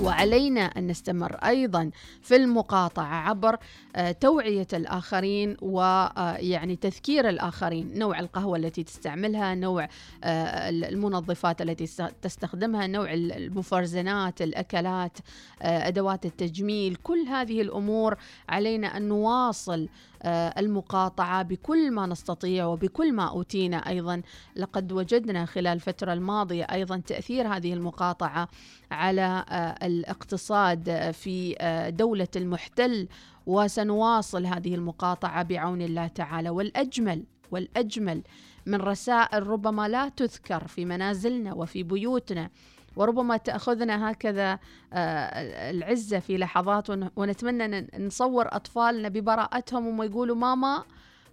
وعلينا 0.01 0.61
أن 0.61 0.87
نستمر 0.87 1.33
أيضا 1.35 1.91
في 2.21 2.35
المقاطعة 2.35 3.29
عبر 3.29 3.57
آه، 3.95 4.11
توعية 4.11 4.67
الآخرين 4.73 5.57
ويعني 5.61 6.75
تذكير 6.75 7.29
الآخرين 7.29 7.97
نوع 7.99 8.19
القهوة 8.19 8.57
التي 8.57 8.83
تستعملها 8.83 9.55
نوع 9.55 9.87
آه، 10.23 10.69
المنظفات 10.69 11.61
التي 11.61 11.85
تستخدمها 12.21 12.87
نوع 12.87 13.13
المفرزنات 13.13 14.41
الأكلات 14.41 15.17
آه، 15.61 15.87
أدوات 15.87 16.25
التجميل 16.25 16.95
كل 16.95 17.19
هذه 17.27 17.61
الأمور 17.61 18.15
علينا 18.49 18.97
أن 18.97 19.07
نواصل 19.07 19.81
آه، 19.83 19.87
المقاطعة 20.25 21.43
بكل 21.43 21.91
ما 21.91 22.05
نستطيع 22.05 22.65
وبكل 22.65 23.13
ما 23.13 23.29
أوتينا 23.29 23.77
أيضا. 23.77 24.21
لقد 24.55 24.91
وجدنا 24.91 25.45
خلال 25.45 25.67
الفترة 25.67 26.13
الماضية 26.13 26.63
أيضا 26.63 26.97
تأثير 26.97 27.47
هذه 27.47 27.73
المقاطعة 27.73 28.47
على 28.91 29.45
آه، 29.49 29.85
الاقتصاد 29.85 30.89
آه، 30.89 31.11
في 31.11 31.55
آه، 31.59 31.89
دولة 31.89 32.27
المحتل 32.35 33.07
وسنواصل 33.45 34.45
هذه 34.45 34.75
المقاطعة 34.75 35.43
بعون 35.43 35.81
الله 35.81 36.07
تعالى. 36.07 36.49
والأجمل 36.49 37.23
والأجمل 37.51 38.23
من 38.65 38.81
رسائل 38.81 39.47
ربما 39.47 39.87
لا 39.87 40.09
تذكر 40.09 40.67
في 40.67 40.85
منازلنا 40.85 41.53
وفي 41.53 41.83
بيوتنا 41.83 42.49
وربما 42.95 43.37
تأخذنا 43.37 44.11
هكذا 44.11 44.59
آه، 44.93 45.69
العزة 45.71 46.19
في 46.19 46.37
لحظات 46.37 46.89
ون- 46.89 47.09
ونتمنى 47.15 47.65
أن 47.65 47.87
نصور 48.07 48.47
أطفالنا 48.55 49.09
ببراءتهم 49.09 49.87
وما 49.87 50.05
يقولوا 50.05 50.35
ماما 50.35 50.83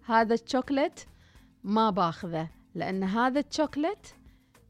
هذا 0.06 0.34
الشوكلت 0.34 1.06
ما 1.64 1.90
باخذه 1.90 2.48
لأن 2.74 3.02
هذا 3.04 3.40
الشوكلت 3.40 4.14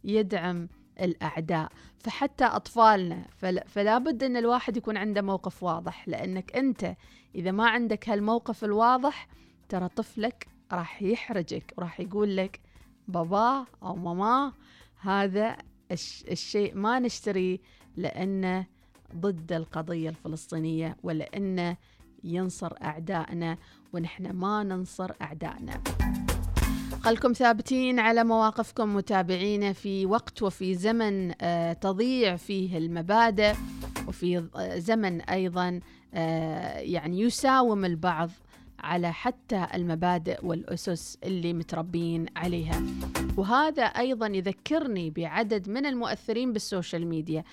يدعم 0.05 0.69
الأعداء. 1.01 1.69
فحتى 1.99 2.45
أطفالنا 2.45 3.25
فل- 3.39 3.63
فلا 3.67 3.99
بد 3.99 4.23
أن 4.25 4.37
الواحد 4.37 4.77
يكون 4.77 4.97
عنده 4.97 5.23
موقف 5.23 5.63
واضح 5.63 6.09
لأنك 6.09 6.57
أنت 6.57 6.95
إذا 7.35 7.51
ما 7.51 7.69
عندك 7.69 8.09
هالموقف 8.09 8.65
الواضح 8.65 9.29
ترى 9.69 9.89
طفلك 9.89 10.47
راح 10.73 11.03
يحرجك 11.03 11.75
وراح 11.79 12.01
يقول 12.01 12.37
لك 12.37 12.61
بابا 13.09 13.67
أو 13.83 13.97
ماما 13.97 14.53
هذا 15.01 15.57
الشيء 16.31 16.75
ما 16.75 16.99
نشتريه 16.99 17.59
لأنه 17.97 18.67
ضد 19.17 19.53
القضية 19.53 20.09
الفلسطينية 20.09 20.97
ولأنه 21.03 21.77
ينصر 22.25 22.73
أعدائنا 22.83 23.57
ونحن 23.93 24.31
ما 24.31 24.63
ننصر 24.63 25.13
أعدائنا. 25.23 25.83
خلكم 27.01 27.33
ثابتين 27.33 27.99
على 27.99 28.25
مواقفكم 28.25 28.97
متابعينا 28.97 29.73
في 29.73 30.07
وقت 30.07 30.43
وفي 30.43 30.75
زمن 30.75 31.33
آه، 31.41 31.73
تضيع 31.73 32.37
فيه 32.37 32.79
المبادئ 32.79 33.55
وفي 34.09 34.49
آه، 34.57 34.79
زمن 34.79 35.21
أيضا 35.21 35.81
آه، 36.15 36.79
يعني 36.79 37.21
يساوم 37.21 37.85
البعض 37.85 38.31
على 38.81 39.13
حتى 39.13 39.67
المبادئ 39.75 40.47
والأسس 40.47 41.19
اللي 41.25 41.53
متربين 41.53 42.27
عليها. 42.37 42.83
وهذا 43.37 43.83
أيضا 43.83 44.27
يذكرني 44.27 45.11
بعدد 45.11 45.69
من 45.69 45.87
المؤثرين 45.87 46.53
بالسوشيال 46.53 47.07
ميديا 47.07 47.45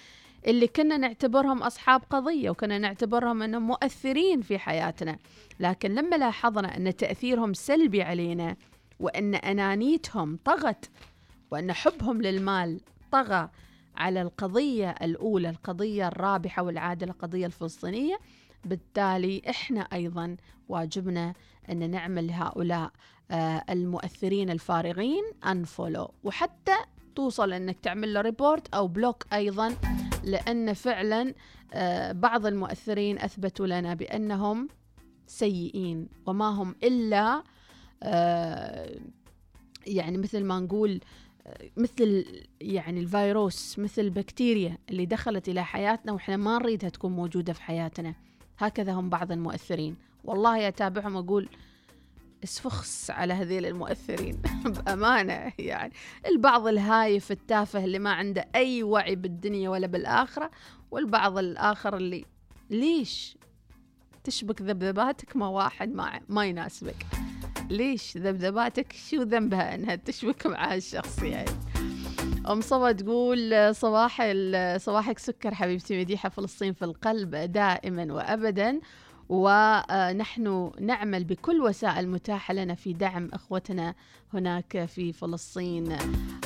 اللي 0.47 0.67
كنا 0.67 0.97
نعتبرهم 0.97 1.63
أصحاب 1.63 2.01
قضية 2.09 2.49
وكنا 2.49 2.77
نعتبرهم 2.77 3.41
أنهم 3.41 3.67
مؤثرين 3.67 4.41
في 4.41 4.59
حياتنا. 4.59 5.17
لكن 5.59 5.95
لما 5.95 6.15
لاحظنا 6.15 6.77
أن 6.77 6.95
تأثيرهم 6.95 7.53
سلبي 7.53 8.01
علينا 8.01 8.55
وأن 8.99 9.35
أنانيتهم 9.35 10.39
طغت 10.45 10.89
وأن 11.51 11.73
حبهم 11.73 12.21
للمال 12.21 12.79
طغى 13.11 13.49
على 13.95 14.21
القضية 14.21 14.89
الأولى 15.01 15.49
القضية 15.49 16.07
الرابحة 16.07 16.63
والعادلة 16.63 17.11
القضية 17.11 17.45
الفلسطينية 17.45 18.19
بالتالي 18.67 19.41
إحنا 19.49 19.81
أيضا 19.81 20.37
واجبنا 20.69 21.33
أن 21.69 21.91
نعمل 21.91 22.31
هؤلاء 22.31 22.91
آه، 23.31 23.63
المؤثرين 23.69 24.49
الفارغين 24.49 25.23
unfollow 25.45 26.11
وحتى 26.23 26.75
توصل 27.15 27.53
أنك 27.53 27.79
تعمل 27.79 28.13
له 28.13 28.21
report 28.21 28.73
أو 28.73 28.87
block 28.87 29.25
أيضا 29.33 29.75
لأن 30.23 30.73
فعلا 30.73 31.33
آه، 31.73 32.11
بعض 32.11 32.45
المؤثرين 32.45 33.19
أثبتوا 33.19 33.67
لنا 33.67 33.93
بأنهم 33.93 34.67
سيئين 35.27 36.07
وما 36.25 36.49
هم 36.49 36.75
إلا 36.83 37.43
آه، 38.03 38.99
يعني 39.87 40.17
مثل 40.17 40.43
ما 40.43 40.59
نقول 40.59 40.99
مثل 41.77 42.25
يعني 42.61 42.99
الفيروس 42.99 43.79
مثل 43.79 44.01
البكتيريا 44.01 44.77
اللي 44.89 45.05
دخلت 45.05 45.49
إلى 45.49 45.65
حياتنا 45.65 46.11
وإحنا 46.11 46.37
ما 46.37 46.57
نريدها 46.59 46.89
تكون 46.89 47.11
موجودة 47.11 47.53
في 47.53 47.61
حياتنا. 47.61 48.15
هكذا 48.57 48.93
هم 48.93 49.09
بعض 49.09 49.31
المؤثرين. 49.31 49.95
والله 50.23 50.67
أتابعهم 50.67 51.17
أقول 51.17 51.49
اسفخس 52.43 53.11
على 53.11 53.33
هذيل 53.33 53.65
المؤثرين. 53.65 54.41
بأمانة 54.65 55.53
يعني. 55.59 55.93
البعض 56.25 56.67
الهايف 56.67 57.31
التافه 57.31 57.83
اللي 57.83 57.99
ما 57.99 58.11
عنده 58.11 58.45
أي 58.55 58.83
وعي 58.83 59.15
بالدنيا 59.15 59.69
ولا 59.69 59.87
بالآخرة 59.87 60.51
والبعض 60.91 61.37
الآخر 61.37 61.97
اللي 61.97 62.25
ليش 62.69 63.37
تشبك 64.23 64.61
ذبذباتك؟ 64.61 65.35
مع 65.35 65.47
واحد 65.47 65.95
ما, 65.95 66.19
ما 66.29 66.45
يناسبك. 66.45 67.05
ليش 67.69 68.17
ذبذباتك؟ 68.17 68.93
شو 68.93 69.21
ذنبها 69.21 69.75
إنها 69.75 69.95
تشبك 69.95 70.47
مع 70.47 70.73
هالشخص 70.73 71.23
يعني 71.23 71.51
أم 72.51 72.61
صبا 72.61 72.91
تقول 72.91 73.75
صباح 73.75 74.21
صباحك 74.77 75.19
سكر 75.19 75.55
حبيبتي 75.55 75.99
مديحة 75.99 76.29
فلسطين 76.29 76.73
في 76.73 76.85
القلب 76.85 77.35
دائما 77.35 78.13
وابدا. 78.13 78.79
ونحن 79.29 80.71
نعمل 80.79 81.23
بكل 81.23 81.61
وسائل 81.61 82.09
متاحة 82.09 82.53
لنا 82.53 82.75
في 82.75 82.93
دعم 82.93 83.29
إخوتنا 83.33 83.95
هناك 84.33 84.85
في 84.85 85.13
فلسطين. 85.13 85.97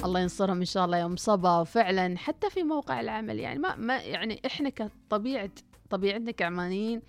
الله 0.06 0.20
ينصرهم 0.20 0.58
إن 0.58 0.66
شاء 0.66 0.86
الله 0.86 0.98
يوم 0.98 1.16
صبا. 1.16 1.60
وفعلا 1.60 2.18
حتى 2.18 2.50
في 2.50 2.64
موقع 2.64 3.02
العمل 3.02 3.40
يعني 3.40 3.60
ما, 3.60 3.76
ما 3.76 3.98
يعني 3.98 4.42
إحنا 4.46 4.70
كطبيعة 4.70 5.50
طبيعتنا 5.90 6.32
كعمانيين 6.32 7.02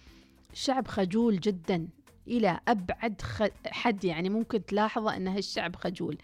شعب 0.53 0.89
خجول 0.89 1.41
جدا 1.41 1.89
إلى 2.29 2.61
أبعد. 2.69 3.23
حد. 3.67 4.05
يعني 4.05 4.29
ممكن 4.29 4.65
تلاحظه 4.65 5.17
إن 5.17 5.29
هالشعب 5.29 5.77
خجول. 5.77 6.19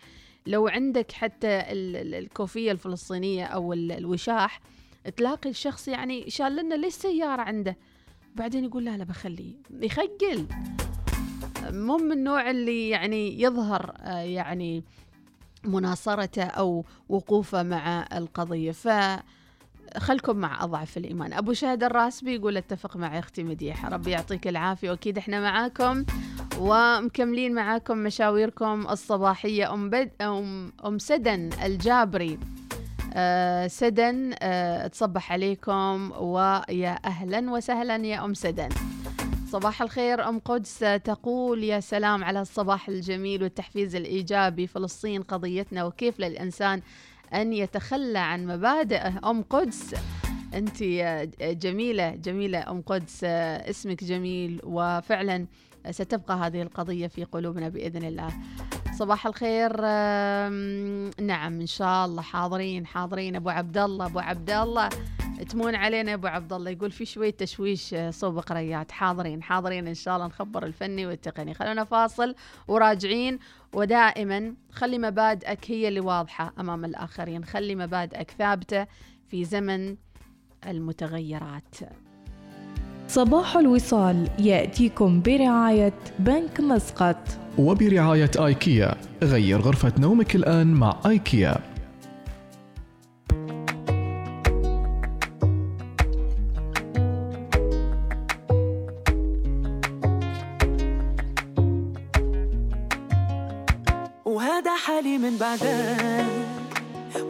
لو 0.46 0.68
عندك 0.68 1.12
حتى 1.12 1.48
ال- 1.48 1.96
ال- 1.96 2.14
الكوفية 2.14 2.72
الفلسطينية 2.72 3.44
أو 3.44 3.72
ال- 3.72 3.92
الوشاح 3.92 4.60
تلاقي 5.16 5.50
الشخص 5.50 5.88
يعني 5.88 6.30
شال 6.30 6.56
لنا 6.56 6.74
ليش 6.74 6.94
سيارة 6.94 7.42
عنده؟ 7.42 7.76
بعدين 8.36 8.64
يقول 8.64 8.84
لا 8.84 8.96
لا 8.96 9.04
بخليه. 9.04 9.54
يخجل. 9.70 10.46
مو 11.70 11.96
من 11.96 12.12
النوع 12.12 12.50
اللي 12.50 12.88
يعني 12.88 13.42
يظهر 13.42 13.94
آه، 14.00 14.18
يعني 14.20 14.84
مناصرته 15.64 16.42
أو 16.44 16.84
وقوفه 17.08 17.62
مع 17.62 18.08
القضية. 18.12 18.72
ف 18.72 18.88
خلكم 19.96 20.36
مع 20.36 20.64
أضعف 20.64 20.96
الإيمان. 20.96 21.32
أبو 21.32 21.52
شهد 21.52 21.84
الراسبي 21.84 22.34
يقول 22.34 22.56
اتفق 22.56 22.96
مع 22.96 23.18
أختي 23.18 23.42
مديحة. 23.42 23.88
ربي 23.88 24.10
يعطيك 24.10 24.48
العافية. 24.48 24.90
وأكيد 24.90 25.18
إحنا 25.18 25.40
معاكم 25.40 26.04
ومكملين 26.58 27.54
معاكم 27.54 27.98
مشاويركم 27.98 28.86
الصباحية. 28.90 29.74
أم, 29.74 29.90
بد... 29.90 30.10
أم... 30.20 30.72
أم 30.86 30.98
سدن 30.98 31.50
الجابري. 31.64 32.38
آه 33.14 33.66
سدن 33.66 34.34
آه 34.42 34.86
تصبح 34.86 35.32
عليكم 35.32 36.12
ويا 36.12 36.98
أهلا 37.04 37.50
وسهلا 37.50 37.96
يا 37.96 38.24
أم 38.24 38.34
سدن. 38.34 38.68
صباح 39.48 39.82
الخير 39.82 40.28
أم 40.28 40.38
قدس. 40.38 40.78
تقول 41.04 41.64
يا 41.64 41.80
سلام 41.80 42.24
على 42.24 42.40
الصباح 42.40 42.88
الجميل 42.88 43.42
والتحفيز 43.42 43.96
الإيجابي. 43.96 44.66
فلسطين 44.66 45.22
قضيتنا 45.22 45.84
وكيف 45.84 46.20
للإنسان 46.20 46.82
أن 47.34 47.52
يتخلى 47.52 48.18
عن 48.18 48.46
مبادئه 48.46 49.30
أم 49.30 49.42
قدس. 49.42 49.94
أنت 50.54 50.82
جميلة 51.42 52.10
جميلة 52.10 52.70
أم 52.70 52.82
قدس 52.82 53.24
اسمك 53.24 54.04
جميل 54.04 54.60
وفعلا 54.64 55.46
ستبقى 55.90 56.36
هذه 56.36 56.62
القضية 56.62 57.06
في 57.06 57.24
قلوبنا 57.24 57.68
بإذن 57.68 58.04
الله. 58.04 58.28
صباح 58.98 59.26
الخير. 59.26 59.80
نعم 61.20 61.60
إن 61.60 61.66
شاء 61.66 62.06
الله 62.06 62.22
حاضرين 62.22 62.86
حاضرين. 62.86 63.36
أبو 63.36 63.48
عبد 63.48 63.78
الله 63.78 64.06
أبو 64.06 64.18
عبد 64.18 64.50
الله. 64.50 64.88
تمون 65.44 65.74
علينا 65.74 66.10
يا 66.10 66.14
أبو 66.14 66.26
عبد 66.26 66.52
الله. 66.52 66.70
يقول 66.70 66.90
في 66.90 67.04
شوية 67.04 67.30
تشويش 67.30 67.94
آه، 67.94 68.10
صوب 68.10 68.38
قريات. 68.38 68.90
حاضرين 68.90 69.42
حاضرين 69.42 69.88
إن 69.88 69.94
شاء 69.94 70.16
الله 70.16 70.26
نخبر 70.26 70.66
الفني 70.66 71.06
والتقني. 71.06 71.54
خلونا 71.54 71.84
فاصل 71.84 72.34
وراجعين. 72.68 73.38
ودائما 73.72 74.54
خلي 74.72 74.98
مبادئك 74.98 75.70
هي 75.70 75.88
اللي 75.88 76.00
واضحة 76.00 76.52
أمام 76.60 76.84
الآخرين. 76.84 77.44
خلي 77.44 77.74
مبادئك 77.74 78.30
ثابتة 78.30 78.86
في 79.28 79.44
زمن 79.44 79.96
المتغيرات. 80.66 81.74
صباح 83.08 83.56
الوصال 83.56 84.30
يأتيكم 84.38 85.22
برعاية 85.22 85.94
بنك 86.18 86.60
مسقط. 86.60 87.16
وبرعاية 87.58 88.30
آيكيا 88.38 88.94
غير 89.22 89.60
غرفة 89.60 89.92
نومك 89.98 90.36
الآن 90.36 90.66
مع 90.66 91.00
آيكيا. 91.06 91.67
حالي 104.98 105.18
من 105.18 105.36
بعدك. 105.36 106.26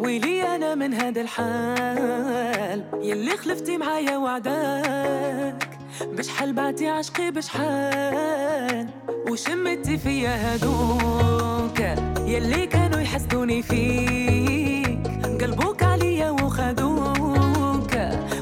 ويلي 0.00 0.56
أنا 0.56 0.74
من 0.74 0.94
هذا 0.94 1.20
الحال. 1.20 2.84
يلي 3.02 3.36
خلفتي 3.36 3.78
معايا 3.78 4.16
وعدك. 4.16 5.68
بشحال 6.02 6.52
بعتي 6.52 6.88
عشقي 6.88 7.30
بشحال 7.30 8.88
وشمتي 9.30 9.98
فيا 9.98 10.30
هادوك. 10.30 11.80
يلي 12.26 12.66
كانوا 12.66 13.00
يحسدوني 13.00 13.62
فيك. 13.62 14.98
قلبوك 15.40 15.82
عليا 15.82 16.30
وخدوك. 16.30 17.92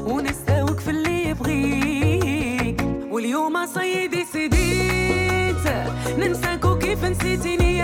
ونساوك 0.01 0.79
في 0.79 0.89
اللي 0.89 1.29
يبغيك. 1.29 2.81
واليوم 3.11 3.65
صيدي 3.65 4.25
سديت. 4.33 5.67
ننساك 6.17 6.65
وكيف 6.65 7.05
نسيتيني 7.05 7.77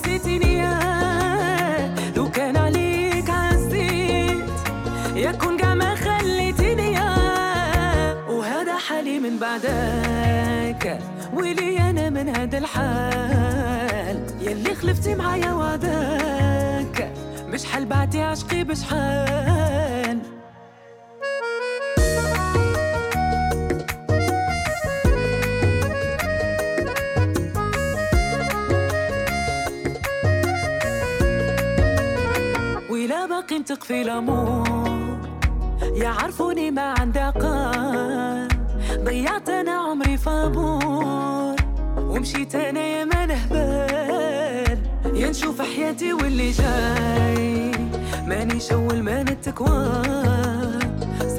وكيف 0.00 0.16
نسيتيني 0.16 0.58
يا 0.58 1.94
لو 2.16 2.30
كان 2.30 2.56
عليك 2.56 3.30
عزيت 3.30 4.44
يكون 5.14 5.56
قاع 5.56 5.74
ما 5.74 5.94
خليتيني 5.94 6.92
يا. 6.92 7.10
وهذا 8.28 8.76
حالي 8.76 9.18
من 9.18 9.38
بعدك 9.38 10.98
ويلي 11.34 11.90
أنا 11.90 12.10
من 12.10 12.28
هذا 12.28 12.58
الحال. 12.58 14.26
يلي 14.40 14.74
خلفتي 14.74 15.14
معايا 15.14 15.52
وعدك 15.52 17.12
بشحال 17.52 17.84
بعتي 17.84 18.22
عشقي 18.22 18.64
بشحال 18.64 19.99
نتق 33.70 33.84
في 33.84 34.02
الأمور 34.02 35.18
يعرفوني 35.80 36.70
ما 36.70 36.94
عندي 36.98 37.18
عقل 37.18 38.48
ضيعت 39.04 39.48
أنا 39.48 39.70
عمري 39.72 40.16
فابور 40.16 41.56
ومشيت 41.98 42.54
أنا 42.54 42.80
يا 42.80 43.04
ما 43.04 43.26
نهبال 43.26 44.78
يا 45.14 45.30
نشوف 45.30 45.62
حياتي 45.62 46.12
واللي 46.12 46.50
جاي. 46.50 47.70
ماني 48.26 48.60
شول 48.60 49.02
ما 49.02 49.22
نتكوان 49.22 50.80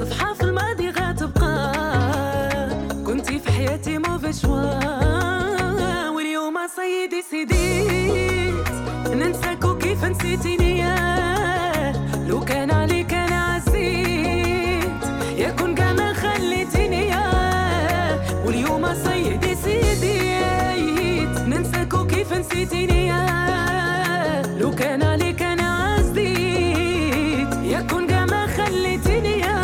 صفحة 0.00 0.34
في 0.34 0.42
الماضي 0.42 0.90
غتبقى 0.90 1.72
كنتي 3.06 3.38
في 3.38 3.52
حياتي 3.52 3.98
موفي 3.98 4.32
شوا 4.32 6.08
واليوم 6.08 6.54
سيدي 6.76 7.22
سيديت. 7.30 8.68
ننساك 9.08 9.64
وكيف 9.64 10.04
نسيتيني 10.04 10.82
كان 12.52 12.70
عليك 12.70 13.14
أنا 13.14 13.44
عزيت 13.44 15.02
كان 15.74 15.96
ما 15.96 16.12
خليتيني 16.12 17.08
يا 17.08 17.24
سيدي 19.54 20.18
نسيتيني 22.38 23.06
يا 23.06 24.42
لو 24.58 24.70
كان 24.70 25.02
عليك 25.02 25.42
أنا 25.42 25.84
عزيت 25.84 27.54
كان 28.06 28.26
ما 28.30 28.46
خليتيني 28.46 29.38
يا 29.38 29.62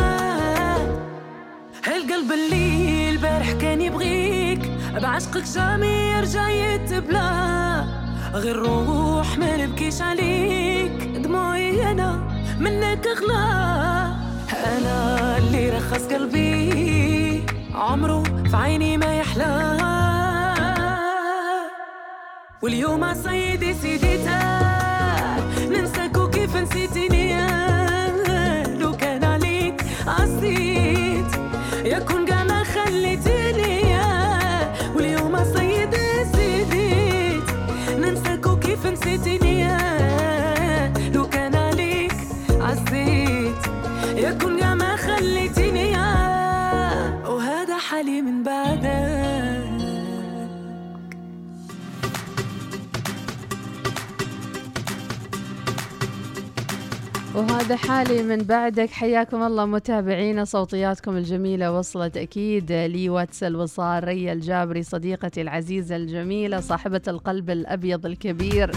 اللي 2.33 3.11
البارح 3.11 3.53
كان 3.53 3.81
يبغيك. 3.81 4.71
بعشقك 5.03 5.45
جامي 5.55 5.87
يرجع 5.87 6.51
يتبلى. 6.51 7.85
غير 8.35 8.57
روح 8.57 9.39
ما 9.39 9.57
نبكيش 9.57 10.03
عليك. 10.03 10.93
دموعي 11.19 11.93
أنا 11.93 12.38
منك 12.59 13.07
أغلى. 13.07 13.45
أنا 14.77 15.39
اللي 15.39 15.71
رخص 15.71 16.05
قلبي. 16.13 17.43
عمره 17.75 18.23
في 18.23 18.57
عيني 18.57 18.97
ما 18.97 19.19
يحلى. 19.19 19.79
واليوم 22.63 23.15
سيدي 23.15 23.75
سيديتك 23.75 24.29
ننساك 25.71 26.17
وكيف 26.17 26.57
نسيتيني 26.57 27.31
يا 27.31 27.47
لو 28.81 28.97
كان 28.97 29.25
عليك 29.25 29.85
عصيت 30.07 31.31
يكون 31.85 32.27
قاع 32.27 32.45
ما 32.45 32.65
خليتيني 32.65 33.91
يا 33.91 34.75
واليوم 34.95 35.45
سيدي 35.45 36.25
سيديت. 36.35 37.49
ننساك 37.99 38.47
وكيف 38.47 38.87
نسيتيني 38.87 39.48
وهذا 57.39 57.77
حالي 57.77 58.23
من 58.23 58.39
بعدك. 58.39 58.91
حياكم 58.91 59.43
الله 59.43 59.67
متابعينا 59.67 60.45
صوتياتكم 60.45 61.17
الجميلة 61.17 61.79
وصلت 61.79 62.17
أكيد 62.17 62.73
لي 62.73 63.09
واتس 63.09 63.43
الوصال 63.43 64.05
ريا 64.05 64.33
الجابري 64.33 64.83
صديقتي 64.83 65.41
العزيزة 65.41 65.97
الجميلة 65.97 66.61
صاحبة 66.61 67.03
القلب 67.09 67.51
الأبيض 67.51 68.07
الكبير. 68.07 68.71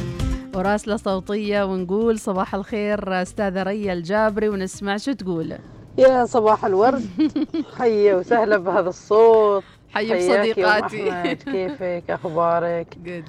وراسلة 0.55 0.97
صوتية 0.97 1.63
ونقول 1.63 2.19
صباح 2.19 2.55
الخير 2.55 3.21
أستاذة 3.21 3.63
ريا 3.63 3.93
الجابري 3.93 4.49
ونسمع 4.49 4.97
شو 4.97 5.11
تقول. 5.11 5.57
يا 5.97 6.25
صباح 6.25 6.65
الورد. 6.65 7.05
حيا 7.77 8.15
وسهلا 8.15 8.57
بهذا 8.57 8.89
الصوت. 8.89 9.63
بصديقاتي. 9.95 11.11
أحمد، 11.11 11.35
كيفك؟ 11.53 12.03
أخبارك. 12.09 12.87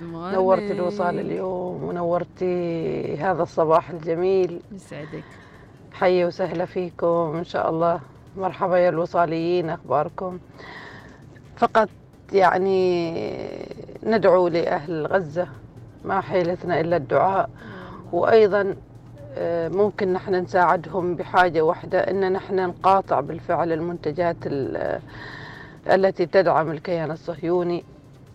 نورت 0.09 0.71
الوصال 0.71 1.21
اليوم 1.21 1.83
ونورتي 1.85 3.17
هذا 3.17 3.43
الصباح 3.43 3.91
الجميل. 3.91 4.61
يسعدك. 4.73 5.25
حيا 5.93 6.27
وسهلا 6.27 6.65
فيكم. 6.65 7.35
إن 7.39 7.45
شاء 7.45 7.71
الله 7.71 8.01
مرحبا 8.37 8.79
يا 8.79 8.89
الوصاليين 8.89 9.71
أخباركم. 9.71 10.39
فقط 11.57 11.89
يعني 12.33 13.13
ندعو 14.03 14.49
لأهل 14.49 15.07
غزة 15.07 15.47
ما 16.05 16.21
حيلتنا 16.21 16.81
إلا 16.81 16.97
الدعاء. 16.97 17.51
وأيضا 18.13 18.75
آه، 19.37 19.69
ممكن 19.69 20.13
نحن 20.13 20.35
نساعدهم 20.35 21.15
بحاجة 21.15 21.63
واحدة 21.63 21.99
إن 21.99 22.33
نحن 22.33 22.57
نقاطع 22.67 23.21
بالفعل 23.21 23.73
المنتجات 23.73 24.37
ال- 24.47 25.01
التي 25.87 26.27
تدعم 26.27 26.71
الكيان 26.71 27.11
الصهيوني 27.11 27.85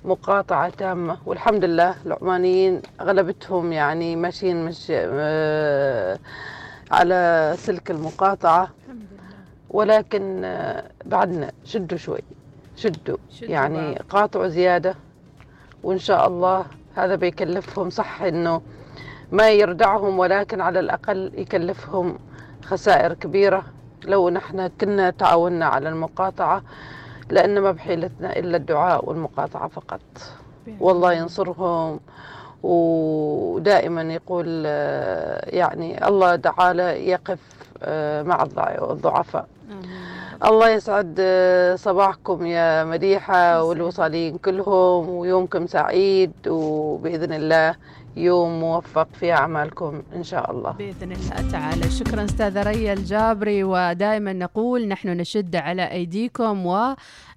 مقاطعة 0.05 0.69
تامة. 0.69 1.17
والحمد 1.25 1.65
لله 1.65 1.95
العمانيين 2.05 2.81
أغلبتهم 3.01 3.73
يعني 3.73 4.15
ماشيين 4.15 4.65
مش 4.65 4.87
آه، 4.91 6.19
على 6.91 7.53
سلك 7.57 7.91
المقاطعة. 7.91 8.69
ولكن 9.69 10.41
آه، 10.45 10.83
بعدنا 11.05 11.51
شدوا 11.63 11.97
شوي 11.97 12.19
شدوا 12.75 13.17
يعني. 13.41 13.95
قاطعوا 14.09 14.47
زيادة. 14.47 14.95
وإن 15.83 15.99
شاء 15.99 16.27
الله 16.27 16.65
هذا 16.95 17.15
بيكلفهم 17.15 17.89
صح 17.89 18.21
إنه 18.21 18.61
ما 19.31 19.49
يردعهم 19.49 20.19
ولكن 20.19 20.61
على 20.61 20.79
الأقل 20.79 21.31
يكلفهم 21.35 22.19
خسائر 22.63 23.13
كبيرة. 23.13 23.63
لو 24.03 24.29
نحن 24.29 24.67
كنا 24.67 25.09
تعاوننا 25.09 25.65
على 25.65 25.89
المقاطعة 25.89 26.63
لأن 27.29 27.59
ما 27.59 27.71
بحيلتنا 27.71 28.35
إلا 28.39 28.57
الدعاء 28.57 29.09
والمقاطعة 29.09 29.67
فقط. 29.67 29.99
والله 30.79 31.13
ينصرهم. 31.13 31.99
ودائما 32.63 34.01
يقول 34.01 34.65
يعني 35.55 36.07
الله 36.07 36.35
تعالى 36.35 37.09
يقف 37.09 37.39
آه، 37.83 38.23
مع 38.23 38.43
الضع- 38.43 38.91
الضعفاء. 38.91 39.47
الله 40.45 40.69
يسعد 40.69 41.15
آه، 41.19 41.75
صباحكم 41.75 42.45
يا 42.45 42.83
مديحة 42.83 43.63
والوصالين 43.63 44.37
كلهم 44.37 45.09
ويومكم 45.09 45.67
سعيد 45.67 46.31
وبإذن 46.47 47.33
الله 47.33 47.75
يوم 48.17 48.59
موفق 48.59 49.07
في 49.19 49.31
أعمالكم 49.31 50.03
إن 50.15 50.23
شاء 50.23 50.51
الله. 50.51 50.71
بإذن 50.71 51.11
الله 51.11 51.51
تعالى. 51.51 51.89
شكرا 51.89 52.23
أستاذة 52.23 52.63
ريا 52.63 52.93
الجابري 52.93 53.63
ودائما 53.63 54.33
نقول 54.33 54.87
نحن 54.87 55.09
نشد 55.09 55.55
على 55.55 55.91
أيديكم 55.91 56.65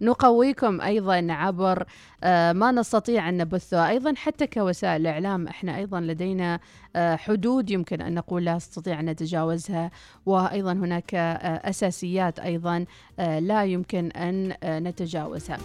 ونقويكم 0.00 0.80
أيضا 0.80 1.26
عبر 1.30 1.84
آه، 2.24 2.52
ما 2.52 2.72
نستطيع 2.72 3.28
أن 3.28 3.36
نبثه. 3.36 3.88
أيضا 3.88 4.14
حتى 4.16 4.46
كوسائل 4.46 5.00
الإعلام 5.00 5.48
إحنا 5.48 5.76
أيضا 5.76 6.00
لدينا 6.00 6.60
آه، 6.96 7.16
حدود 7.16 7.70
يمكن 7.70 8.00
أن 8.00 8.14
نقول 8.14 8.44
لا 8.44 8.54
نستطيع 8.56 9.00
أن 9.00 9.04
نتجاوزها 9.10 9.90
وأيضا 10.26 10.72
هناك 10.72 11.14
آه، 11.14 11.70
أساسيات 11.70 12.38
أيضا 12.38 12.84
لا 13.18 13.64
يمكن 13.64 14.10
أن 14.10 14.54
نتجاوزها. 14.64 15.58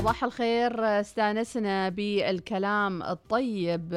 صباح 0.00 0.24
الخير. 0.24 1.00
استانسنا 1.00 1.88
بالكلام 1.88 3.02
الطيب. 3.02 3.88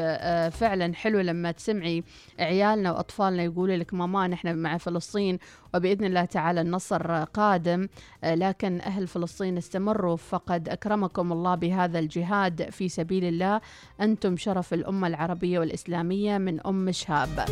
فعلا 0.51 0.93
حلو 0.95 1.19
لما 1.19 1.51
تسمعي 1.51 2.03
عيالنا 2.39 2.91
وأطفالنا 2.91 3.43
يقولوا 3.43 3.75
لك 3.75 3.93
ماما 3.93 4.27
نحن 4.27 4.55
مع 4.55 4.77
فلسطين 4.77 5.39
وبإذن 5.75 6.05
الله 6.05 6.25
تعالى 6.25 6.61
النصر 6.61 7.23
قادم. 7.23 7.87
لكن 8.23 8.81
أهل 8.81 9.07
فلسطين 9.07 9.57
استمروا 9.57 10.15
فقد 10.15 10.69
أكرمكم 10.69 11.31
الله 11.31 11.55
بهذا 11.55 11.99
الجهاد 11.99 12.69
في 12.69 12.89
سبيل 12.89 13.23
الله. 13.23 13.61
أنتم 14.01 14.37
شرف 14.37 14.73
الأمة 14.73 15.07
العربية 15.07 15.59
والإسلامية 15.59 16.37
من 16.37 16.67
أم 16.67 16.91
شهاب. 16.91 17.45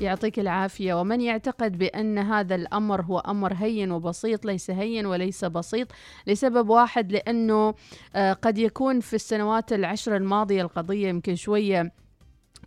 يعطيك 0.00 0.38
العافية. 0.38 1.00
ومن 1.00 1.20
يعتقد 1.20 1.78
بأن 1.78 2.18
هذا 2.18 2.54
الأمر 2.54 3.02
هو 3.02 3.18
أمر 3.18 3.54
هين 3.54 3.90
وبسيط 3.90 4.44
ليس 4.44 4.70
هين 4.70 5.06
وليس 5.06 5.44
بسيط 5.44 5.88
لسبب 6.26 6.68
واحد 6.68 7.12
لأنه 7.12 7.74
آه، 8.14 8.32
قد 8.32 8.58
يكون 8.58 9.00
في 9.00 9.14
السنوات 9.14 9.72
العشر 9.72 10.16
الماضية 10.16 10.62
القضية 10.62 11.08
يمكن 11.08 11.34
شوية 11.34 11.92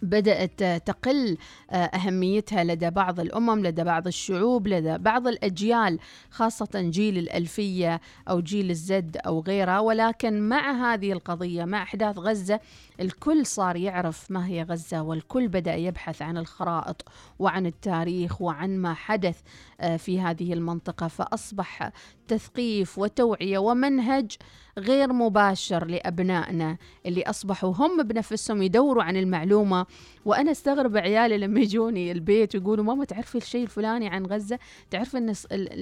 بدأت 0.01 0.87
تقل 0.87 1.37
آه، 1.71 1.75
أهميتها 1.75 2.63
لدى 2.63 2.89
بعض 2.89 3.19
الأمم 3.19 3.65
لدى 3.65 3.83
بعض 3.83 4.07
الشعوب 4.07 4.67
لدى 4.67 4.97
بعض 4.97 5.27
الأجيال 5.27 5.99
خاصة 6.31 6.69
جيل 6.75 7.17
الألفية 7.17 8.01
أو 8.29 8.41
جيل 8.41 8.69
الزد 8.69 9.17
أو 9.25 9.39
غيرها 9.39 9.79
ولكن 9.79 10.49
مع 10.49 10.93
هذه 10.93 11.11
القضية 11.11 11.65
مع 11.65 11.83
أحداث 11.83 12.17
غزة 12.17 12.59
الكل 12.99 13.45
صار 13.45 13.75
يعرف 13.75 14.31
ما 14.31 14.47
هي 14.47 14.63
غزة 14.63 15.01
والكل 15.01 15.47
بدأ 15.47 15.75
يبحث 15.75 16.21
عن 16.21 16.37
الخرائط 16.37 17.05
وعن 17.39 17.65
التاريخ 17.65 18.41
وعن 18.41 18.77
ما 18.77 18.93
حدث 18.93 19.41
آه، 19.79 19.97
في 19.97 20.19
هذه 20.19 20.53
المنطقة. 20.53 21.07
فأصبح 21.07 21.91
تثقيف 22.27 22.97
وتوعية 22.97 23.57
ومنهج 23.57 24.31
غير 24.77 25.13
مباشر 25.13 25.85
لأبنائنا 25.85 26.77
اللي 27.05 27.23
أصبحوا 27.23 27.73
هم 27.77 28.03
بنفسهم 28.03 28.61
يدوروا 28.61 29.03
عن 29.03 29.17
المعلومة. 29.17 29.85
وأنا 30.25 30.51
أستغرب 30.51 30.97
عيالي 30.97 31.37
لما 31.37 31.59
يجوني 31.59 32.11
البيت 32.11 32.55
ويقولوا 32.55 32.85
ماما 32.85 33.05
تعرفي 33.05 33.37
الشيء 33.37 33.63
الفلاني 33.63 34.07
عن 34.07 34.25
غزة؟ 34.25 34.59
تعرفي 34.91 35.17
أن 35.17 35.33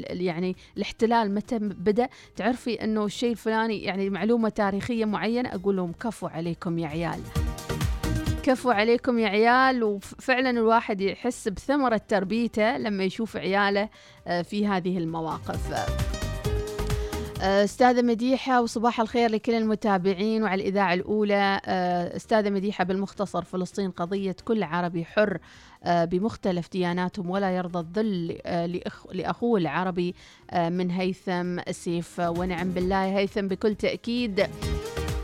يعني 0.09 0.55
الاحتلال 0.77 1.33
متى 1.33 1.59
بدأ؟ 1.59 2.09
تعرفي 2.35 2.83
أنه 2.83 3.05
الشيء 3.05 3.31
الفلاني 3.31 3.83
يعني 3.83 4.09
معلومة 4.09 4.49
تاريخية 4.49 5.05
معينة؟ 5.05 5.49
أقول 5.55 5.75
لهم 5.75 5.91
كفوا 5.91 6.29
عليكم 6.29 6.79
يا 6.79 6.87
عيال 6.87 7.19
كفو 8.43 8.71
عليكم 8.71 9.19
يا 9.19 9.27
عيال. 9.27 9.83
وفعلا 9.83 10.49
الواحد 10.49 11.01
يحس 11.01 11.47
بثمرة 11.47 12.01
تربيته 12.07 12.77
لما 12.77 13.03
يشوف 13.03 13.37
عياله 13.37 13.89
آه، 14.27 14.41
في 14.41 14.67
هذه 14.67 14.97
المواقف. 14.97 16.14
أستاذة 17.41 18.01
مديحة 18.01 18.61
وصباح 18.61 19.01
الخير 19.01 19.31
لكل 19.31 19.53
المتابعين. 19.53 20.43
وعلى 20.43 20.61
الإذاعة 20.61 20.93
الأولى 20.93 21.61
آه، 21.65 22.15
أستاذة 22.15 22.49
مديحة 22.49 22.83
بالمختصر 22.83 23.43
فلسطين 23.43 23.91
قضية 23.91 24.35
كل 24.45 24.63
عربي 24.63 25.05
حر 25.05 25.37
بمختلف 25.85 26.71
دياناتهم 26.71 27.29
ولا 27.29 27.55
يرضى 27.55 27.79
الظل 27.79 28.37
لأخوه 29.13 29.59
العربي 29.59 30.15
من 30.53 30.91
هيثم 30.91 31.71
سيف 31.71 32.19
ونعم 32.19 32.71
بالله 32.71 33.17
هيثم 33.17 33.47
بكل 33.47 33.75
تأكيد. 33.75 34.47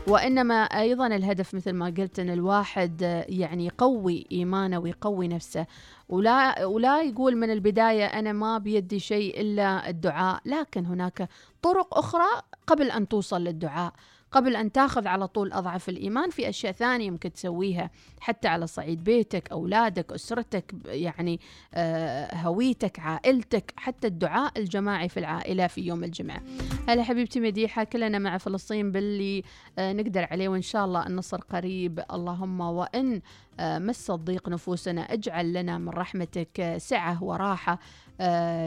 وإنما 0.08 0.54
أيضا 0.54 1.06
الهدف 1.06 1.54
مثل 1.54 1.72
ما 1.72 1.86
قلت 1.86 2.18
إن 2.18 2.30
الواحد 2.30 3.24
يعني 3.28 3.66
يقوي 3.66 4.26
إيمانه 4.32 4.78
ويقوي 4.78 5.28
نفسه. 5.28 5.66
ولا 6.08 6.64
ولا 6.64 7.02
يقول 7.02 7.36
من 7.36 7.50
البداية 7.50 8.06
أنا 8.06 8.32
ما 8.32 8.58
بيدي 8.58 8.98
شيء 8.98 9.40
إلا 9.40 9.88
الدعاء 9.88 10.40
لكن 10.44 10.86
هناك 10.86 11.28
طرق 11.62 11.98
أخرى 11.98 12.42
قبل 12.66 12.90
أن 12.90 13.08
توصل 13.08 13.44
للدعاء. 13.44 13.92
قبل 14.32 14.56
أن 14.56 14.72
تاخذ 14.72 15.06
على 15.06 15.26
طول 15.28 15.52
أضعف 15.52 15.88
الإيمان. 15.88 16.30
في 16.30 16.48
أشياء 16.48 16.72
ثانية 16.72 17.10
ممكن 17.10 17.32
تسويها 17.32 17.90
حتى 18.20 18.48
على 18.48 18.66
صعيد 18.66 19.04
بيتك 19.04 19.52
أولادك 19.52 20.12
أسرتك 20.12 20.74
يعني 20.86 21.40
آه، 21.74 22.34
هويتك 22.34 22.98
عائلتك 22.98 23.74
حتى 23.76 24.06
الدعاء 24.06 24.52
الجماعي 24.56 25.08
في 25.08 25.20
العائلة 25.20 25.66
في 25.66 25.80
يوم 25.80 26.04
الجمعة. 26.04 26.42
هلا 26.88 27.02
حبيبتي 27.02 27.40
مديحة 27.40 27.84
كلنا 27.84 28.18
مع 28.18 28.38
فلسطين 28.38 28.92
باللي 28.92 29.42
آه، 29.78 29.92
نقدر 29.92 30.26
عليه 30.30 30.48
وإن 30.48 30.62
شاء 30.62 30.84
الله 30.84 31.06
النصر 31.06 31.36
قريب. 31.40 32.04
اللهم 32.12 32.60
وإن 32.60 33.20
آه، 33.60 33.78
مس 33.78 34.10
الضيق 34.10 34.48
نفوسنا 34.48 35.00
اجعل 35.00 35.52
لنا 35.52 35.78
من 35.78 35.88
رحمتك 35.88 36.74
سعة 36.78 37.24
وراحة. 37.24 37.78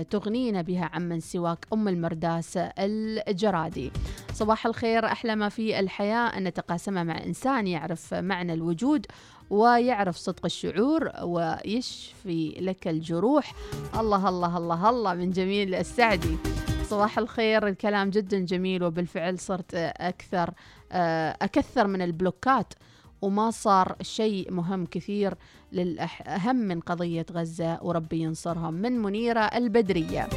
تغنينا 0.10 0.62
بها 0.62 0.90
عمن 0.94 1.20
سواك 1.20 1.66
أم 1.74 1.88
المرداس 1.88 2.58
الجرادي. 2.58 3.92
صباح 4.34 4.66
الخير 4.66 5.06
أحلى 5.06 5.36
ما 5.36 5.50
في 5.50 5.80
الحياة. 5.80 6.38
أن 6.38 6.44
نتقاسمها 6.44 7.04
مع 7.04 7.24
إنسان 7.24 7.68
يعرف 7.68 8.14
معنى 8.14 8.54
الوجود 8.54 9.06
ويعرف 9.50 10.16
صدق 10.16 10.46
الشعور 10.46 11.12
ويشفي 11.24 12.58
لك 12.60 12.88
الجروح. 12.88 13.54
الله 14.00 14.30
الله 14.30 14.58
الله 14.58 14.90
الله 14.90 15.14
من 15.14 15.32
جميل 15.32 15.76
السعدي. 15.76 16.38
صباح 16.86 17.18
الخير 17.18 17.68
الكلام 17.68 18.10
جدا 18.10 18.40
جميل 18.40 18.84
وبالفعل 18.84 19.40
صرت 19.40 19.76
أكثر 19.76 20.54
آه، 20.92 21.38
أكثر 21.42 21.88
من 21.88 22.02
البلوكات 22.02 22.74
وما 23.22 23.52
صار 23.52 23.96
شيء 24.02 24.52
مهم 24.52 24.86
كثير 24.86 25.34
للأهم 25.76 26.56
من 26.56 26.80
قضية 26.80 27.26
غزة 27.32 27.80
وربي 27.82 28.20
ينصرهم 28.20 28.74
من 28.74 29.00
منيرة 29.02 29.40
البدرية. 29.40 30.28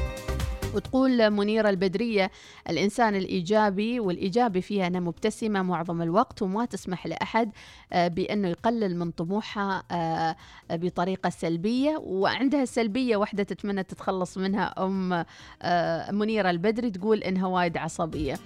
وتقول 0.74 1.31
منيرة 1.31 1.68
البدرية 1.70 2.31
الإنسان 2.70 3.14
الإيجابي 3.14 4.01
والإيجابي 4.01 4.62
فيها 4.62 4.87
أنها 4.87 5.01
مبتسمة 5.01 5.62
معظم 5.62 6.03
الوقت 6.03 6.42
وما 6.42 6.64
تسمح 6.64 7.07
لأحد 7.07 7.51
آه، 7.92 8.09
بأنه 8.09 8.48
يقلل 8.48 8.96
من 8.96 9.11
طموحها 9.11 9.83
آه، 9.90 10.37
بطريقة 10.70 11.31
سلبية. 11.31 11.96
وعندها 11.96 12.64
سلبية 12.64 13.16
واحدة 13.16 13.42
تتمنى 13.42 13.83
تتخلص 13.83 14.38
منها 14.38 14.74
أم 14.79 15.24
آه، 15.62 16.11
منيرة 16.11 16.51
البدري 16.51 16.90
تقول 16.90 17.18
إنها 17.18 17.46
وايد 17.46 17.77
عصبية. 17.77 18.38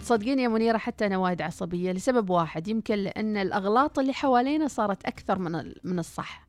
تصدقين 0.00 0.38
يا 0.38 0.48
منيرة 0.48 0.78
حتى 0.78 1.06
أنا 1.06 1.18
وايد 1.18 1.42
عصبية 1.42 1.92
لسبب 1.92 2.30
واحد 2.30 2.68
يمكن 2.68 2.94
لأن 2.94 3.36
الأغلاط 3.36 3.98
اللي 3.98 4.12
حوالينا 4.12 4.68
صارت 4.68 5.04
أكثر 5.04 5.38
من 5.38 5.72
من 5.84 5.98
الصح. 5.98 6.46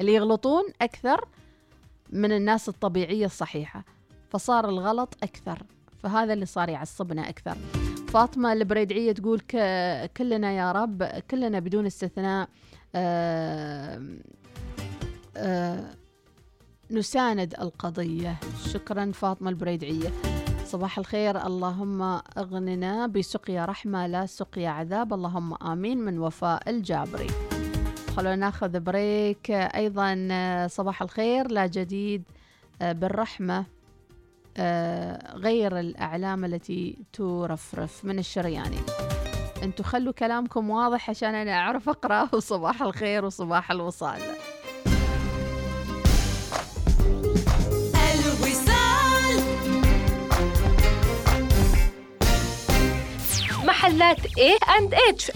اللي 0.00 0.14
يغلطون 0.14 0.62
أكثر 0.82 1.28
من 2.10 2.32
الناس 2.32 2.68
الطبيعية 2.68 3.26
الصحيحة 3.26 3.84
فصار 4.30 4.68
الغلط 4.68 5.16
أكثر 5.22 5.58
فهذا 6.02 6.32
اللي 6.32 6.46
صار 6.46 6.68
يعصبنا 6.68 7.28
أكثر. 7.28 7.56
فاطمة 8.08 8.52
البريدعية 8.52 9.12
تقول 9.12 9.40
كلنا 10.16 10.52
يا 10.52 10.72
رب 10.72 11.04
كلنا 11.04 11.58
بدون 11.58 11.86
استثناء 11.86 12.48
آآ 12.94 14.18
آآ 15.36 15.94
نساند 16.90 17.54
القضية. 17.60 18.36
شكرا 18.72 19.12
فاطمة 19.12 19.50
البريدعية. 19.50 20.12
صباح 20.74 20.98
الخير. 20.98 21.46
اللهم 21.46 22.02
أغننا 22.38 23.06
بسقيا 23.06 23.64
رحمة 23.64 24.06
لا 24.06 24.26
سقيا 24.26 24.68
عذاب. 24.68 25.12
اللهم 25.12 25.54
آمين 25.54 25.98
من 25.98 26.18
وفاء 26.18 26.70
الجابري. 26.70 27.26
خلونا 28.16 28.36
ناخذ 28.36 28.80
بريك. 28.80 29.50
أيضا 29.50 30.66
صباح 30.70 31.02
الخير. 31.02 31.50
لا 31.50 31.66
جديد 31.66 32.22
بالرحمة 32.80 33.64
غير 35.34 35.78
الأعلام 35.78 36.44
التي 36.44 36.98
ترفرف 37.12 38.04
من 38.04 38.18
الشرياني. 38.18 38.80
أنتوا 39.62 39.84
خلوا 39.84 40.12
كلامكم 40.12 40.70
واضح 40.70 41.10
عشان 41.10 41.34
أنا 41.34 41.52
أعرف 41.52 41.88
أقرأ 41.88 42.28
وصباح 42.32 42.82
الخير 42.88 43.24
وصباح 43.24 43.70
الوصال. 43.70 44.20
محلات 53.74 54.18
A 54.20 54.64
and 54.64 54.94
H. 55.16 55.30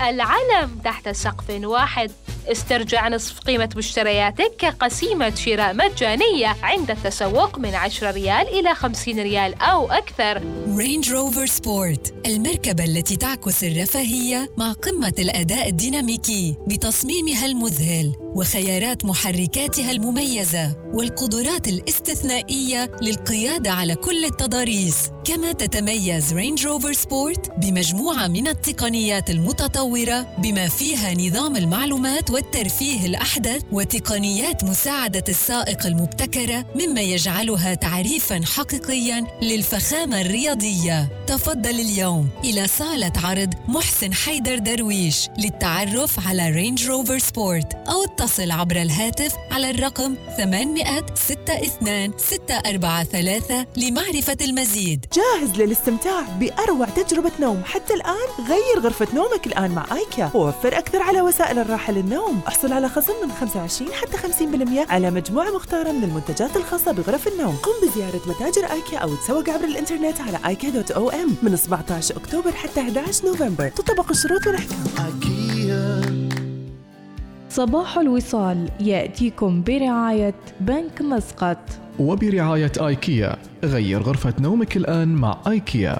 العلم 0.00 0.78
تحت 0.84 1.08
سقف 1.08 1.50
واحد. 1.50 2.10
استرجع 2.46 3.08
نصف 3.08 3.40
قيمة 3.40 3.68
مشترياتك 3.76 4.52
كقسيمة 4.58 5.34
شراء 5.34 5.74
مجانية 5.74 6.56
عند 6.62 6.90
التسوق 6.90 7.58
من 7.58 7.74
10 7.74 8.10
ريال 8.10 8.48
إلى 8.48 8.74
50 8.74 9.20
ريال 9.20 9.62
أو 9.62 9.92
أكثر. 9.92 10.42
Range 10.76 11.12
Rover 11.12 11.46
Sport 11.46 12.14
المركبة 12.26 12.84
التي 12.84 13.16
تعكس 13.16 13.64
الرفاهية 13.64 14.50
مع 14.58 14.72
قمة 14.72 15.14
الأداء 15.18 15.68
الديناميكي 15.68 16.56
بتصميمها 16.66 17.46
المذهل. 17.46 18.23
وخيارات 18.34 19.04
محركاتها 19.04 19.90
المميزة 19.90 20.76
والقدرات 20.94 21.68
الاستثنائية 21.68 22.90
للقيادة 23.02 23.70
على 23.70 23.94
كل 23.94 24.24
التضاريس. 24.24 24.96
كما 25.24 25.52
تتميز 25.52 26.32
Range 26.32 26.66
Rover 26.66 26.92
Sport 26.92 27.50
بمجموعة 27.58 28.26
من 28.28 28.48
التقنيات 28.48 29.30
المتطورة 29.30 30.26
بما 30.38 30.68
فيها 30.68 31.14
نظام 31.14 31.56
المعلومات 31.56 32.30
والترفيه 32.30 33.06
الأحدث 33.06 33.62
وتقنيات 33.72 34.64
مساعدة 34.64 35.24
السائق 35.28 35.86
المبتكرة 35.86 36.66
مما 36.74 37.00
يجعلها 37.00 37.74
تعريفاً 37.74 38.40
حقيقياً 38.44 39.26
للفخامة 39.42 40.20
الرياضية. 40.20 41.24
تفضل 41.26 41.80
اليوم 41.80 42.28
إلى 42.44 42.66
صالة 42.66 43.12
عرض 43.16 43.54
محسن 43.68 44.12
حيدر 44.12 44.58
درويش 44.58 45.28
للتعرف 45.38 46.28
على 46.28 46.50
Range 46.50 46.86
Rover 46.86 47.18
Sport 47.18 47.74
أو 47.74 48.04
اتصل 48.24 48.50
عبر 48.50 48.76
الهاتف 48.82 49.34
على 49.50 49.70
الرقم 49.70 50.14
862 50.36 52.12
643 52.18 53.66
لمعرفة 53.76 54.36
المزيد. 54.40 55.06
جاهز 55.12 55.60
للاستمتاع 55.60 56.20
بأروع 56.20 56.86
تجربة 56.86 57.30
نوم. 57.40 57.62
حتى 57.64 57.94
الآن 57.94 58.28
غير 58.48 58.84
غرفة 58.84 59.06
نومك 59.14 59.46
الآن 59.46 59.70
مع 59.70 59.86
آيكيا. 59.92 60.30
ووفر 60.34 60.78
أكثر 60.78 61.02
على 61.02 61.20
وسائل 61.20 61.58
الراحة 61.58 61.92
للنوم. 61.92 62.40
احصل 62.48 62.72
على 62.72 62.88
خصم 62.88 63.12
من 63.22 63.32
25 63.40 63.92
حتى 63.92 64.16
50% 64.16 64.90
على 64.90 65.10
مجموعة 65.10 65.50
مختارة 65.50 65.92
من 65.92 66.04
المنتجات 66.04 66.56
الخاصة 66.56 66.92
بغرف 66.92 67.28
النوم. 67.28 67.56
قم 67.56 67.88
بزيارة 67.88 68.20
متاجر 68.26 68.72
آيكيا 68.72 68.98
أو 68.98 69.14
تسوق 69.14 69.50
عبر 69.50 69.64
الإنترنت 69.64 70.20
على 70.20 70.38
ايكيا.om 70.46 71.28
من 71.42 71.56
17 71.56 72.16
أكتوبر 72.16 72.52
حتى 72.52 72.80
11 72.80 73.26
نوفمبر. 73.26 73.68
تطبق 73.68 74.10
الشروط 74.10 74.46
والأحكام. 74.46 76.33
صباح 77.54 77.98
الوصال 77.98 78.68
يأتيكم 78.80 79.62
برعاية 79.62 80.34
بنك 80.60 81.02
مسقط. 81.02 81.58
وبرعاية 81.98 82.72
آيكيا 82.80 83.36
غير 83.64 84.02
غرفة 84.02 84.34
نومك 84.40 84.76
الآن 84.76 85.08
مع 85.08 85.38
آيكيا. 85.46 85.96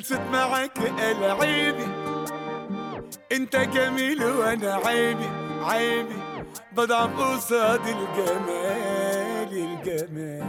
خلصت 0.00 0.20
معك 0.32 0.78
العيبي 0.98 1.88
أنت 3.32 3.56
جميل 3.56 4.24
وأنا 4.24 4.74
عيبي 4.74 5.28
عيبي 5.62 6.16
بضعف 6.72 7.20
قصاد 7.20 7.80
الجمال 7.86 9.52
الجمال. 9.52 10.46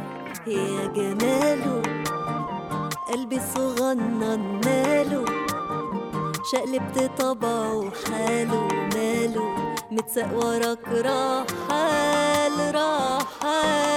يا 0.48 0.88
جماله 0.88 1.82
قلبي 3.08 3.38
الصغنن 3.38 4.62
ماله. 4.66 5.26
شقلبت 6.52 7.12
طبعه 7.22 7.92
حاله 8.06 8.68
ماله 8.96 9.76
متساق 9.92 10.34
وراك 10.34 10.88
رحال 10.88 12.76
رحال 12.76 13.91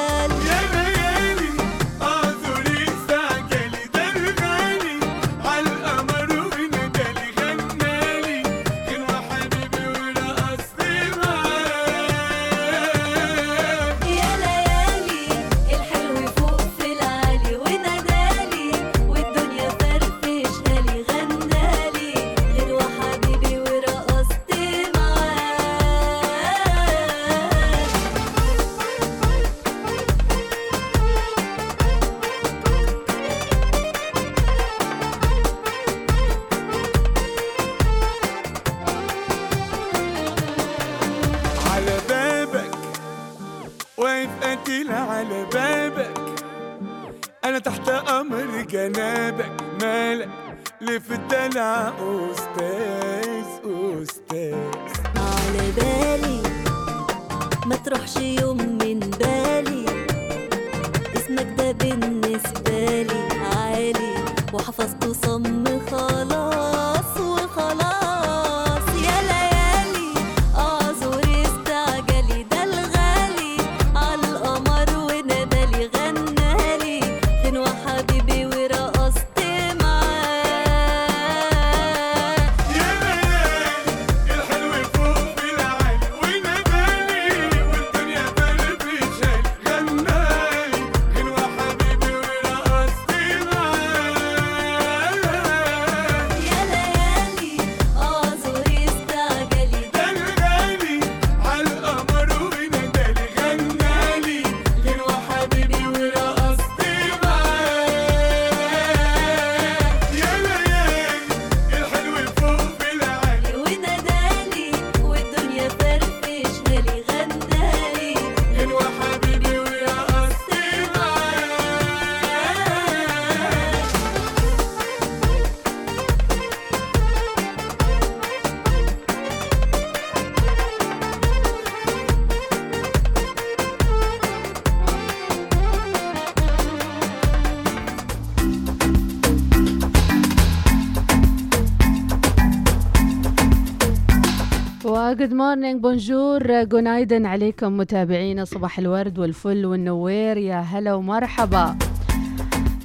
morning 145.55 145.83
bonjour 145.83 146.65
günaydın 146.65 147.27
عليكم 147.27 147.77
متابعينا. 147.77 148.45
صباح 148.45 148.79
الورد 148.79 149.19
والفل 149.19 149.67
والنوير. 149.67 150.37
يا 150.37 150.61
هلا 150.61 150.95
ومرحبا. 150.95 151.77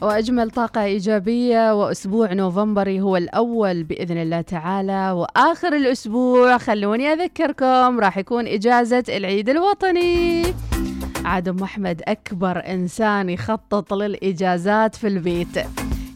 وأجمل 0.02 0.52
طاقة 0.52 0.84
إيجابية 0.84 1.74
وأسبوع 1.74 2.34
نوفمبري 2.34 3.02
هو 3.02 3.18
الأول 3.18 3.84
بإذن 3.84 4.18
الله 4.18 4.42
تعالى. 4.42 5.12
وآخر 5.12 5.76
الأسبوع 5.76 6.58
خلوني 6.58 7.14
أذكركم 7.14 8.00
راح 8.00 8.18
يكون 8.18 8.48
إجازة 8.48 9.04
العيد 9.10 9.50
الوطني. 9.50 10.44
عاد 11.26 11.48
ام 11.48 11.64
احمد 11.64 12.02
أكبر 12.08 12.58
إنسان 12.68 13.30
يخطط 13.30 13.94
للإجازات 13.94 14.96
في 14.96 15.08
البيت. 15.08 15.58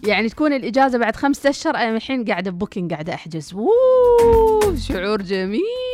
يعني 0.08 0.30
تكون 0.30 0.54
الإجازة 0.54 0.98
بعد 0.98 1.16
خمسة 1.16 1.50
أشهر 1.50 1.76
أنا 1.76 1.96
الحين 1.96 2.26
قاعدة 2.26 2.52
booking 2.52 2.94
قاعدة 2.94 3.14
أحجز. 3.14 3.54
ووو 3.54 4.76
شعور 4.76 5.22
جميل. 5.22 5.93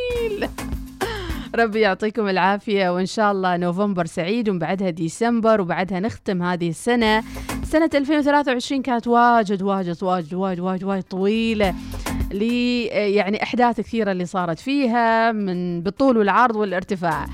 ربي 1.56 1.80
يعطيكم 1.80 2.28
العافية 2.28 2.90
وإن 2.90 3.06
شاء 3.06 3.32
الله 3.32 3.58
نوفمبر 3.58 4.06
سعيد 4.06 4.50
وبعدها 4.50 4.90
ديسمبر 4.90 5.62
وبعدها 5.62 6.00
نختم 6.00 6.44
هذه 6.44 6.70
السنة. 6.70 7.24
سنة 7.64 7.90
2023 7.96 8.82
كانت 8.82 9.08
واجد 9.08 9.62
واجد 9.62 10.04
واجد 10.04 10.34
واجد 10.34 10.60
واجد, 10.60 10.84
واجد 10.84 11.04
طويلة 11.04 11.76
لي 12.32 12.86
يعني 12.86 13.44
أحداث 13.44 13.82
كثيرة 13.82 14.12
اللي 14.12 14.26
صارت 14.26 14.60
فيها 14.60 15.32
من 15.32 15.82
بالطول 15.82 16.18
والعرض 16.18 16.56
والارتفاع. 16.56 17.26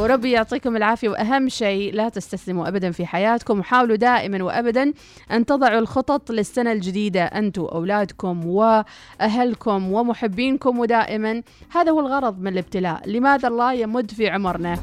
وربي 0.00 0.30
يعطيكم 0.30 0.76
العافية 0.76 1.08
وأهم 1.08 1.48
شيء 1.48 1.94
لا 1.94 2.08
تستسلموا 2.08 2.68
أبدا 2.68 2.90
في 2.90 3.06
حياتكم 3.06 3.58
وحاولوا 3.60 3.96
دائما 3.96 4.44
وأبدا 4.44 4.92
أن 5.30 5.46
تضعوا 5.46 5.78
الخطط 5.78 6.30
للسنة 6.30 6.72
الجديدة 6.72 7.24
أنتم 7.24 7.62
أولادكم 7.62 8.46
وأهلكم 8.46 9.92
ومحبينكم 9.92 10.78
ودائما. 10.78 11.42
هذا 11.70 11.90
هو 11.90 12.00
الغرض 12.00 12.40
من 12.40 12.48
الابتلاء. 12.48 13.08
لماذا 13.08 13.48
الله 13.48 13.72
يمد 13.72 14.10
في 14.10 14.28
عمرنا؟ 14.28 14.78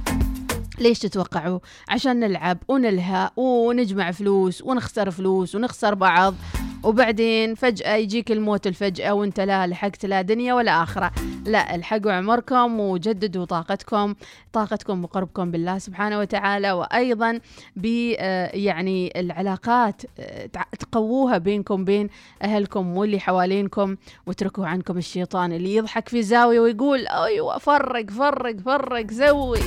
ليش 0.79 0.99
تتوقعوا؟ 0.99 1.59
عشان 1.89 2.19
نلعب 2.19 2.57
ونلهى 2.67 3.29
ونجمع 3.35 4.11
فلوس 4.11 4.61
ونخسر 4.61 5.11
فلوس 5.11 5.55
ونخسر 5.55 5.93
بعض. 5.93 6.33
وبعدين 6.87 7.55
فجأة 7.55 7.95
يجيك 7.95 8.31
الموت 8.31 8.67
الفجأة 8.67 9.13
وانت 9.13 9.39
لا 9.39 9.67
لحقت 9.67 10.05
لا 10.05 10.21
دنيا 10.21 10.53
ولا 10.53 10.83
آخرة. 10.83 11.11
لا 11.45 11.75
الحقوا 11.75 12.11
عمركم 12.11 12.79
وجددوا 12.79 13.45
طاقتكم 13.45 14.15
طاقتكم 14.53 15.03
وقربكم 15.03 15.51
بالله 15.51 15.77
سبحانه 15.77 16.19
وتعالى 16.19 16.71
وأيضا 16.71 17.39
ب 17.75 18.13
آه، 18.19 18.55
يعني 18.55 19.19
العلاقات 19.19 20.01
آه، 20.19 20.49
تقووها 20.79 21.37
بينكم 21.37 21.85
بين 21.85 22.09
أهلكم 22.41 22.97
واللي 22.97 23.19
حوالينكم 23.19 23.95
واتركوا 24.27 24.65
عنكم 24.65 24.97
الشيطان 24.97 25.51
اللي 25.51 25.75
يضحك 25.75 26.09
في 26.09 26.23
زاوية 26.23 26.59
ويقول 26.59 27.07
أيوة 27.07 27.57
فرق 27.57 28.09
فرق 28.09 28.55
فرق 28.65 29.11
سوي 29.11 29.59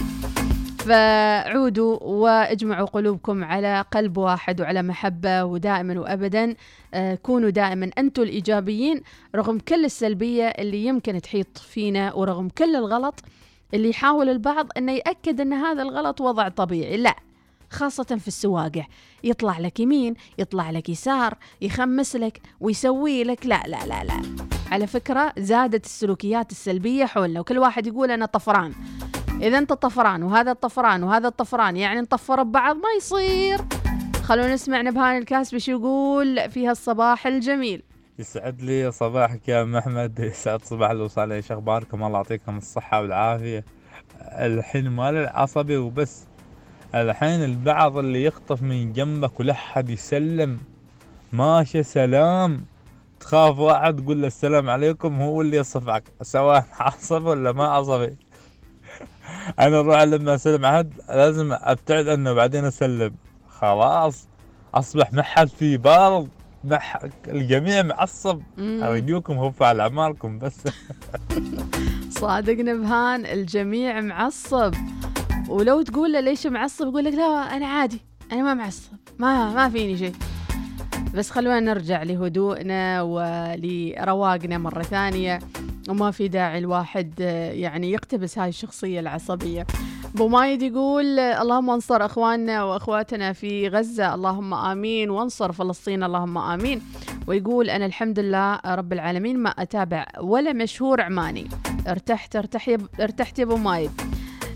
فعودوا 0.80 1.98
واجمعوا 2.02 2.86
قلوبكم 2.86 3.44
على 3.44 3.84
قلب 3.92 4.16
واحد 4.16 4.60
وعلى 4.60 4.82
محبة 4.82 5.44
ودائما 5.44 6.00
وأبدا. 6.00 6.54
آه، 6.94 7.14
كونوا 7.14 7.50
دائما 7.50 7.90
أنتم 7.98 8.22
الإيجابيين 8.22 9.02
رغم 9.34 9.58
كل 9.58 9.84
السلبية 9.84 10.44
اللي 10.44 10.84
يمكن 10.86 11.20
تحيط 11.20 11.58
فينا 11.58 12.14
ورغم 12.14 12.48
كل 12.48 12.76
الغلط 12.76 13.14
اللي 13.74 13.90
يحاول 13.90 14.28
البعض 14.28 14.66
أنه 14.76 14.92
يأكد 14.92 15.40
أن 15.40 15.52
هذا 15.52 15.82
الغلط 15.82 16.20
وضع 16.20 16.48
طبيعي. 16.48 16.96
لا 16.96 17.16
خاصة 17.70 18.04
في 18.04 18.28
السواقع. 18.28 18.84
يطلع 19.24 19.58
لك 19.58 19.80
يمين 19.80 20.14
يطلع 20.38 20.70
لك 20.70 20.88
يسار 20.88 21.34
يخمس 21.60 22.16
لك 22.16 22.40
ويسوي 22.60 23.24
لك. 23.24 23.46
لا 23.46 23.62
لا 23.66 23.86
لا 23.86 24.04
لا. 24.04 24.22
على 24.70 24.86
فكرة 24.86 25.32
زادت 25.38 25.84
السلوكيات 25.84 26.50
السلبية 26.50 27.04
حولنا 27.04 27.40
وكل 27.40 27.58
واحد 27.58 27.86
يقول 27.86 28.10
أنا 28.10 28.26
طفران. 28.26 28.72
إذا 29.42 29.58
أنت 29.58 29.72
طفران 29.72 30.22
وهذا 30.22 30.50
الطفران 30.50 31.02
وهذا 31.02 31.28
الطفران 31.28 31.76
يعني 31.76 32.00
نطفر 32.00 32.42
ببعض 32.42 32.76
ما 32.76 32.88
يصير. 32.96 33.58
خلونا 34.22 34.54
نسمع 34.54 34.80
نبهان 34.80 35.18
الكاسبي 35.18 35.60
شو 35.60 35.72
يقول 35.72 36.50
في 36.50 36.68
هالصباح 36.68 37.26
الجميل. 37.26 37.82
يسعد 38.18 38.62
لي 38.62 38.92
صباحك 38.92 39.48
يا 39.48 39.62
ام 39.62 39.76
احمد 39.76 40.18
يسعد 40.18 40.64
صباح 40.64 40.90
الوصال. 40.90 41.32
إيش 41.32 41.52
أخباركم؟ 41.52 42.02
الله 42.02 42.16
يعطيكم 42.16 42.58
الصحة 42.58 43.00
والعافية. 43.00 43.64
الحين 44.20 44.88
مال 44.88 45.16
العصبي 45.16 45.76
وبس. 45.76 46.26
الحين 46.94 47.44
البعض 47.44 47.96
اللي 47.96 48.24
يخطف 48.24 48.62
من 48.62 48.92
جنبك 48.92 49.40
ولا 49.40 49.54
حد 49.54 49.90
يسلم. 49.90 50.58
ماشي 51.32 51.82
سلام. 51.82 52.64
تخاف 53.20 53.58
واحد 53.58 54.02
تقول 54.02 54.20
له 54.20 54.26
السلام 54.26 54.70
عليكم 54.70 55.22
هو 55.22 55.40
اللي 55.40 55.56
يصفعك. 55.56 56.04
سواء 56.22 56.64
عصبي 56.80 57.28
ولا 57.28 57.52
ما 57.52 57.64
عصبي. 57.64 58.16
أنا 59.60 59.78
أروح 59.80 60.02
لما 60.02 60.34
اسلم 60.34 60.64
احد 60.64 60.92
لازم 61.08 61.52
أبتعد 61.52 62.08
عنه 62.08 62.32
بعدين 62.32 62.64
أسلم. 62.64 63.14
خلاص 63.48 64.28
أصبح 64.74 65.12
ما 65.12 65.22
حد 65.22 65.48
في 65.48 65.76
بارض 65.76 66.28
ما 66.64 66.78
حد 66.78 67.12
الجميع 67.28 67.82
معصب. 67.82 68.40
ارجوكم 68.58 69.38
هفوا 69.38 69.66
على 69.66 69.82
أعمالكم 69.82 70.38
بس. 70.38 70.56
صادق 72.20 72.52
نبهان 72.52 73.26
الجميع 73.26 74.00
معصب. 74.00 74.74
ولو 75.48 75.82
تقول 75.82 76.12
له 76.12 76.20
ليش 76.20 76.46
معصب 76.46 76.86
يقول 76.86 77.04
لك 77.04 77.14
لا 77.14 77.56
أنا 77.56 77.66
عادي 77.66 78.00
أنا 78.32 78.42
ما 78.42 78.54
معصب 78.54 78.92
ما 79.18 79.54
ما 79.54 79.68
فيني 79.68 79.98
شيء. 79.98 80.12
بس 81.14 81.30
خلونا 81.30 81.60
نرجع 81.60 82.02
لهدوءنا 82.02 83.02
ولرواقنا 83.02 84.58
مرة 84.58 84.82
ثانية. 84.82 85.38
وما 85.90 86.10
في 86.10 86.28
داعي 86.28 86.58
الواحد 86.58 87.12
آه، 87.20 87.52
يعني 87.52 87.92
يقتبس 87.92 88.38
هاي 88.38 88.48
الشخصية 88.48 89.00
العصبية. 89.00 89.66
أبو 90.14 90.28
مايد 90.28 90.62
يقول 90.62 91.18
آه، 91.18 91.42
اللهم 91.42 91.70
انصر 91.70 92.04
أخواننا 92.04 92.64
وأخواتنا 92.64 93.32
في 93.32 93.68
غزة 93.68 94.14
اللهم 94.14 94.54
آمين 94.54 95.10
وانصر 95.10 95.52
فلسطين 95.52 96.02
اللهم 96.02 96.38
آمين. 96.38 96.82
ويقول 97.26 97.70
أنا 97.70 97.86
الحمد 97.86 98.18
لله 98.18 98.60
رب 98.66 98.92
العالمين 98.92 99.38
ما 99.38 99.50
أتابع 99.50 100.06
ولا 100.20 100.52
مشهور 100.52 101.00
عماني. 101.00 101.48
ارتحت 101.88 102.36
ارتح 102.36 102.68
يا 102.68 102.78
ارتحت 103.00 103.38
يا 103.38 103.44
أبو 103.44 103.56
مايد. 103.56 103.90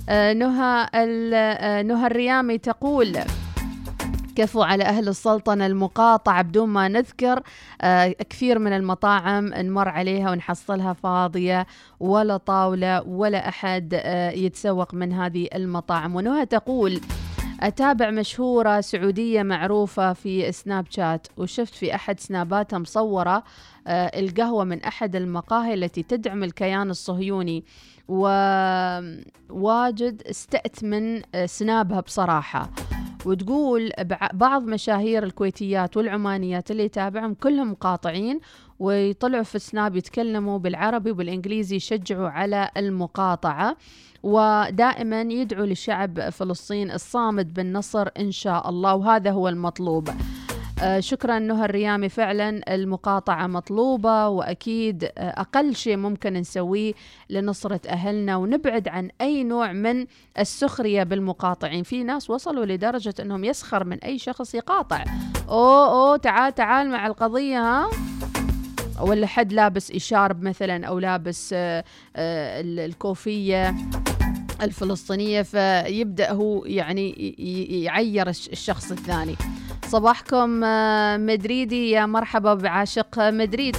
آه، 0.08 0.32
نهى 0.32 0.88
نهى 1.82 2.06
الريامي 2.06 2.58
تقول 2.58 3.18
كفوا 4.36 4.64
على 4.64 4.84
أهل 4.84 5.08
السلطنة 5.08 5.66
المقاطعة 5.66 6.42
بدون 6.42 6.68
ما 6.68 6.88
نذكر 6.88 7.42
آه، 7.80 8.08
كثير 8.30 8.58
من 8.58 8.72
المطاعم 8.72 9.46
نمر 9.46 9.88
عليها 9.88 10.30
ونحصلها 10.30 10.92
فاضية 10.92 11.66
ولا 12.00 12.36
طاولة 12.36 13.02
ولا 13.02 13.48
أحد 13.48 13.94
آه، 13.94 14.30
يتسوق 14.30 14.94
من 14.94 15.12
هذه 15.12 15.48
المطاعم. 15.54 16.16
ونهى 16.16 16.46
تقول 16.46 17.00
أتابع 17.60 18.10
مشهورة 18.10 18.80
سعودية 18.80 19.42
معروفة 19.42 20.12
في 20.12 20.52
سناب 20.52 20.86
شات 20.90 21.26
وشفت 21.36 21.74
في 21.74 21.94
أحد 21.94 22.20
سناباتها 22.20 22.78
مصورة 22.78 23.44
آه، 23.86 24.20
القهوة 24.20 24.64
من 24.64 24.82
أحد 24.82 25.16
المقاهي 25.16 25.74
التي 25.74 26.02
تدعم 26.02 26.44
الكيان 26.44 26.90
الصهيوني. 26.90 27.64
وواجد 28.08 29.12
استأت 30.30 30.84
من 30.84 31.22
سنابها 31.46 32.00
بصراحة. 32.00 32.70
وتقول 33.26 33.90
بع- 34.00 34.32
بعض 34.34 34.62
مشاهير 34.64 35.22
الكويتيات 35.24 35.96
والعمانيات 35.96 36.70
اللي 36.70 36.84
يتابعهم 36.84 37.34
كلهم 37.34 37.70
مقاطعين 37.70 38.40
ويطلعوا 38.78 39.42
في 39.42 39.58
سناب 39.58 39.96
يتكلموا 39.96 40.58
بالعربي 40.58 41.10
وبالإنجليزي 41.10 41.76
يشجعوا 41.76 42.28
على 42.28 42.68
المقاطعة. 42.76 43.76
ودائما 44.22 45.20
يدعوا 45.20 45.66
لشعب 45.66 46.30
فلسطين 46.30 46.90
الصامد 46.90 47.54
بالنصر 47.54 48.08
إن 48.18 48.30
شاء 48.30 48.68
الله 48.68 48.94
وهذا 48.94 49.30
هو 49.30 49.48
المطلوب. 49.48 50.08
شكرا 51.00 51.38
نهى 51.38 51.64
الريامي. 51.64 52.08
فعلا 52.08 52.74
المقاطعة 52.74 53.46
مطلوبة 53.46 54.28
وأكيد 54.28 55.04
آه، 55.04 55.10
أقل 55.40 55.74
شيء 55.76 55.96
ممكن 55.96 56.32
نسويه 56.32 56.92
لنصرة 57.30 57.80
أهلنا 57.88 58.36
ونبعد 58.36 58.88
عن 58.88 59.10
أي 59.20 59.44
نوع 59.44 59.72
من 59.72 60.06
السخرية 60.38 61.02
بالمقاطعين. 61.02 61.82
في 61.82 62.04
ناس 62.04 62.30
وصلوا 62.30 62.64
لدرجة 62.66 63.14
أنهم 63.20 63.44
يسخر 63.44 63.84
من 63.84 63.98
أي 63.98 64.18
شخص 64.18 64.54
يقاطع. 64.54 65.04
أوه 65.48 65.88
أوه 65.90 66.16
تعال 66.16 66.54
تعال 66.54 66.90
مع 66.90 67.06
القضية 67.06 67.58
ها؟ 67.58 67.90
ولا 69.00 69.26
حد 69.26 69.52
لابس 69.52 69.90
إشارب 69.90 70.42
مثلا 70.42 70.86
أو 70.86 70.98
لابس 70.98 71.50
آه، 71.52 71.84
آه، 72.16 72.60
ال- 72.60 72.80
الكوفية. 72.80 73.74
الفلسطينية 74.62 75.42
فيبدأ 75.42 76.32
هو 76.32 76.64
يعني 76.64 77.10
يعير 77.84 78.28
الش- 78.28 78.48
الشخص 78.48 78.90
الثاني. 78.90 79.36
صباحكم 79.88 80.64
آه، 80.64 81.16
مدريدي. 81.16 81.90
يا 81.90 82.06
مرحبا 82.06 82.54
بعاشق 82.54 83.18
مدريد. 83.18 83.76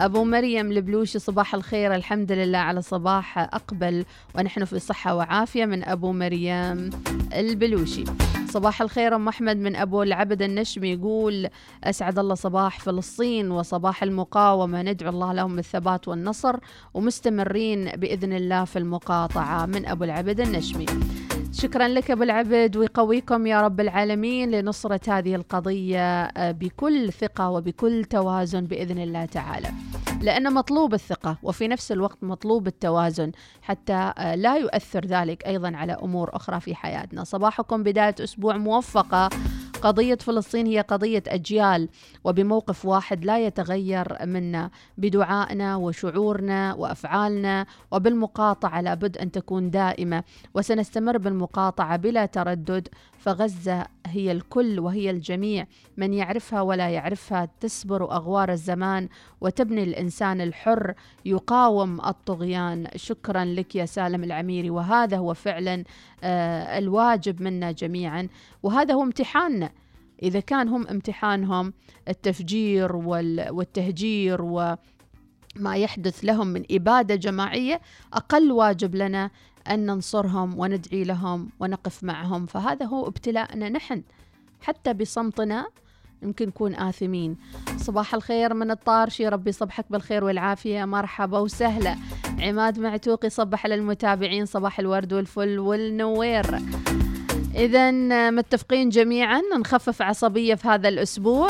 أبو 0.00 0.24
مريم 0.24 0.72
البلوشي 0.72 1.18
صباح 1.18 1.54
الخير 1.54 1.94
الحمد 1.94 2.32
لله 2.32 2.58
على 2.58 2.82
صباح 2.82 3.38
أقبل 3.38 4.04
ونحن 4.34 4.64
في 4.64 4.78
صحة 4.78 5.14
وعافية 5.14 5.64
من 5.64 5.84
أبو 5.84 6.12
مريم 6.12 6.90
البلوشي. 7.34 8.04
صباح 8.48 8.82
الخير 8.82 9.16
أم 9.16 9.28
أحمد 9.28 9.56
من 9.56 9.76
أبو 9.76 10.02
العبد 10.02 10.42
النشمي 10.42 10.92
يقول 10.92 11.48
أسعد 11.84 12.18
الله 12.18 12.34
صباح 12.34 12.80
فلسطين 12.80 13.50
وصباح 13.50 14.02
المقاومة 14.02 14.82
ندعو 14.82 15.10
الله 15.10 15.32
لهم 15.32 15.56
بالثبات 15.56 16.08
والنصر 16.08 16.56
ومستمرين 16.94 17.84
بإذن 17.84 18.32
الله 18.32 18.64
في 18.64 18.78
المقاطعة 18.78 19.66
من 19.66 19.86
أبو 19.86 20.04
العبد 20.04 20.40
النشمي. 20.40 20.86
شكرا 21.56 21.88
لك 21.88 22.10
أبو 22.10 22.22
العبد 22.22 22.76
ويقويكم 22.76 23.46
يا 23.46 23.60
رب 23.62 23.80
العالمين 23.80 24.50
لنصرة 24.50 25.00
هذه 25.08 25.34
القضية 25.34 26.24
آه، 26.24 26.50
بكل 26.50 27.12
ثقة 27.12 27.50
وبكل 27.50 28.04
توازن 28.04 28.60
بإذن 28.60 28.98
الله 28.98 29.24
تعالى. 29.24 29.68
لأن 30.22 30.52
مطلوب 30.52 30.94
الثقة 30.94 31.36
وفي 31.42 31.68
نفس 31.68 31.92
الوقت 31.92 32.18
مطلوب 32.22 32.66
التوازن 32.66 33.32
حتى 33.62 34.12
آه، 34.18 34.34
لا 34.34 34.56
يؤثر 34.56 35.06
ذلك 35.06 35.46
أيضا 35.46 35.76
على 35.76 35.92
أمور 35.92 36.36
أخرى 36.36 36.60
في 36.60 36.74
حياتنا. 36.74 37.24
صباحكم 37.24 37.82
بداية 37.82 38.14
أسبوع 38.20 38.56
موفقة. 38.56 39.28
قضية 39.82 40.14
فلسطين 40.14 40.66
هي 40.66 40.80
قضية 40.80 41.22
أجيال 41.28 41.88
وبموقف 42.24 42.84
واحد 42.84 43.24
لا 43.24 43.46
يتغير 43.46 44.26
منا. 44.26 44.70
بدعائنا 44.98 45.76
وشعورنا 45.76 46.74
وأفعالنا 46.74 47.66
وبالمقاطعة 47.90 48.80
لابد 48.80 49.18
أن 49.18 49.30
تكون 49.30 49.70
دائمة. 49.70 50.24
وسنستمر 50.54 51.18
بالمقاطعة 51.18 51.96
بلا 51.96 52.26
تردد. 52.26 52.88
فغزة 53.24 53.86
هي 54.06 54.32
الكل 54.32 54.80
وهي 54.80 55.10
الجميع. 55.10 55.66
من 55.96 56.14
يعرفها 56.14 56.60
ولا 56.60 56.88
يعرفها 56.88 57.48
تسبر 57.60 58.12
أغوار 58.12 58.52
الزمان 58.52 59.08
وتبني 59.40 59.82
الإنسان 59.82 60.40
الحر. 60.40 60.94
يقاوم 61.24 62.00
الطغيان. 62.00 62.86
شكرا 62.96 63.44
لك 63.44 63.76
يا 63.76 63.86
سالم 63.86 64.24
العميري. 64.24 64.70
وهذا 64.70 65.16
هو 65.16 65.34
فعلا 65.34 65.84
آه، 66.24 66.78
الواجب 66.78 67.42
منا 67.42 67.72
جميعا. 67.72 68.28
وهذا 68.62 68.94
هو 68.94 69.02
امتحاننا. 69.02 69.70
إذا 70.22 70.40
كان 70.40 70.68
هم 70.68 70.86
امتحانهم 70.86 71.72
التفجير 72.08 72.96
وال- 72.96 73.50
والتهجير 73.50 74.42
و 74.42 74.76
ما 75.56 75.76
يحدث 75.76 76.24
لهم 76.24 76.46
من 76.46 76.64
إبادة 76.70 77.14
جماعية 77.14 77.80
أقل 78.12 78.52
واجب 78.52 78.94
لنا 78.94 79.30
أن 79.70 79.86
ننصرهم 79.86 80.58
وندعي 80.58 81.04
لهم 81.04 81.48
ونقف 81.60 82.04
معهم. 82.04 82.46
فهذا 82.46 82.86
هو 82.86 83.06
ابتلاءنا 83.06 83.68
نحن 83.68 84.02
حتى 84.60 84.92
بصمتنا 84.92 85.66
يمكن 86.22 86.46
نكون 86.46 86.74
آثمين. 86.74 87.36
صباح 87.76 88.14
الخير 88.14 88.54
من 88.54 88.70
الطارشي 88.70 89.28
ربي 89.28 89.52
صبحك 89.52 89.84
بالخير 89.90 90.24
والعافية. 90.24 90.84
مرحبا 90.84 91.38
وسهلا. 91.38 91.96
عماد 92.40 92.78
معتوقي 92.78 93.30
صبح 93.30 93.64
على 93.64 93.74
المتابعين 93.74 94.46
صباح 94.46 94.78
الورد 94.78 95.12
والفل 95.12 95.58
والنوير. 95.58 96.46
إذا 97.54 97.90
متفقين 98.30 98.88
جميعا 98.88 99.42
نخفف 99.58 100.02
عصبية 100.02 100.54
في 100.54 100.68
هذا 100.68 100.88
الأسبوع. 100.88 101.48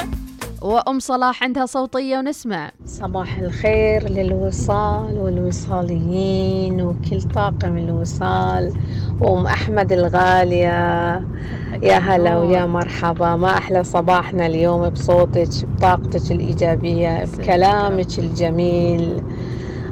وأم 0.64 0.98
صلاح 0.98 1.42
عندها 1.42 1.66
صوتية 1.66 2.18
ونسمع. 2.18 2.70
صباح 2.84 3.38
الخير 3.38 4.08
للوصال 4.08 5.18
والوصاليين 5.18 6.82
وكل 6.82 7.22
طاقم 7.22 7.76
الوصال. 7.78 8.72
وأم 9.20 9.46
أحمد 9.46 9.92
الغالية 9.92 11.14
يا 11.82 11.98
هلا 11.98 12.38
ويا 12.38 12.66
مرحبا. 12.66 13.36
ما 13.36 13.50
أحلى 13.58 13.84
صباحنا 13.84 14.46
اليوم 14.46 14.88
بصوتك 14.90 15.48
بطاقتك 15.64 16.32
الإيجابية 16.32 17.24
بكلامك 17.24 18.18
الجميل. 18.18 19.22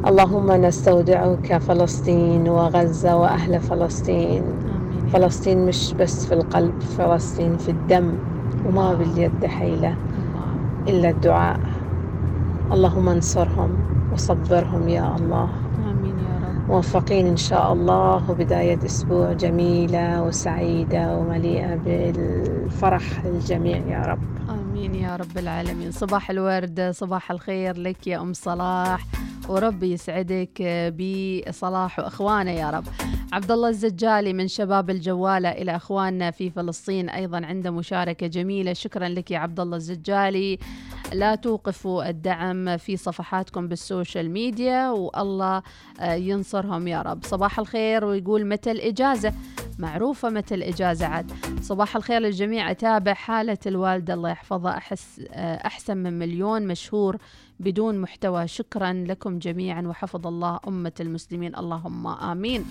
اللهم 0.07 0.53
نستودعك 0.53 1.59
فلسطين 1.59 2.49
وغزة 2.49 3.17
وأهل 3.17 3.61
فلسطين. 3.61 4.59
فلسطين 5.13 5.67
مش 5.67 5.95
بس 5.99 6.27
في 6.27 6.35
القلب 6.35 6.75
فلسطين 6.81 7.57
في 7.57 7.69
الدم 7.69 8.19
وما 8.65 8.95
باليد 8.95 9.47
حيلة. 9.47 10.12
إلا 10.89 11.11
الدعاء. 11.11 11.61
اللهم 12.73 13.09
انصرهم 13.09 13.71
وصبرهم 14.13 14.89
يا 14.89 15.17
الله. 15.17 15.49
آمين 15.91 16.19
يا 16.19 16.37
رب. 16.43 16.71
موفقين 16.71 17.27
إن 17.27 17.37
شاء 17.37 17.73
الله 17.73 18.31
وبداية 18.31 18.79
أسبوع 18.85 19.33
جميلة 19.33 20.23
وسعيدة 20.23 21.17
ومليئة 21.17 21.75
بالفرح 21.75 23.25
للجميع 23.25 23.77
يا 23.77 24.03
رب. 24.03 24.23
آمين 24.51 24.95
يا 24.95 25.17
رب 25.17 25.39
العالمين. 25.39 25.91
صباح 25.91 26.31
الورد 26.31 26.91
صباح 26.95 27.31
الخير 27.31 27.77
لك 27.77 28.07
يا 28.07 28.21
أم 28.21 28.33
صلاح. 28.33 29.07
وربي 29.49 29.93
يسعدك 29.93 30.63
بصلاح 30.99 31.99
وإخوانه 31.99 32.51
يا 32.51 32.71
رب. 32.71 32.85
عبد 33.33 33.51
الله 33.51 33.69
الزجالي 33.69 34.33
من 34.33 34.49
شباب 34.49 34.91
الجوالة 34.91 35.49
إلى 35.49 35.77
أخواننا 35.77 36.31
في 36.31 36.51
فلسطين 36.51 37.09
أيضا 37.09 37.47
عنده 37.47 37.71
مشاركة 37.71 38.27
جميلة. 38.27 38.73
شكرا 38.73 39.09
لك 39.09 39.31
يا 39.31 39.39
عبد 39.39 39.61
الله 39.61 39.77
الزجالي. 39.77 40.59
لا 41.13 41.35
توقفوا 41.35 42.09
الدعم 42.09 42.77
في 42.77 42.97
صفحاتكم 42.97 43.69
بال 43.69 43.84
social 43.84 44.31
media 44.31 44.91
والله 44.91 45.63
آه، 46.01 46.15
ينصرهم 46.15 46.89
يا 46.89 47.03
رب. 47.03 47.25
صباح 47.25 47.59
الخير 47.59 48.05
ويقول 48.05 48.47
متى 48.47 48.71
الإجازة؟ 48.71 49.33
معروفة 49.79 50.31
متى 50.31 50.55
الإجازة 50.55 51.07
عاد. 51.07 51.33
صباح 51.63 51.97
الخير 51.97 52.19
للجميع. 52.21 52.71
أتابع 52.71 53.15
حالة 53.15 53.59
الوالدة 53.67 54.15
الله 54.15 54.31
يحفظها 54.31 54.77
أحس 54.77 55.21
آه، 55.33 55.67
أحسن 55.67 55.97
من 55.97 56.19
مليون 56.19 56.67
مشهور 56.67 57.17
بدون 57.63 57.99
محتوى. 57.99 58.49
شكرا 58.49 58.93
لكم 58.93 59.39
جميعا 59.39 59.83
وحفظ 59.83 60.27
الله 60.27 60.61
أمة 60.69 60.93
المسلمين. 61.01 61.57
اللهم 61.57 62.07
آمين. 62.07 62.65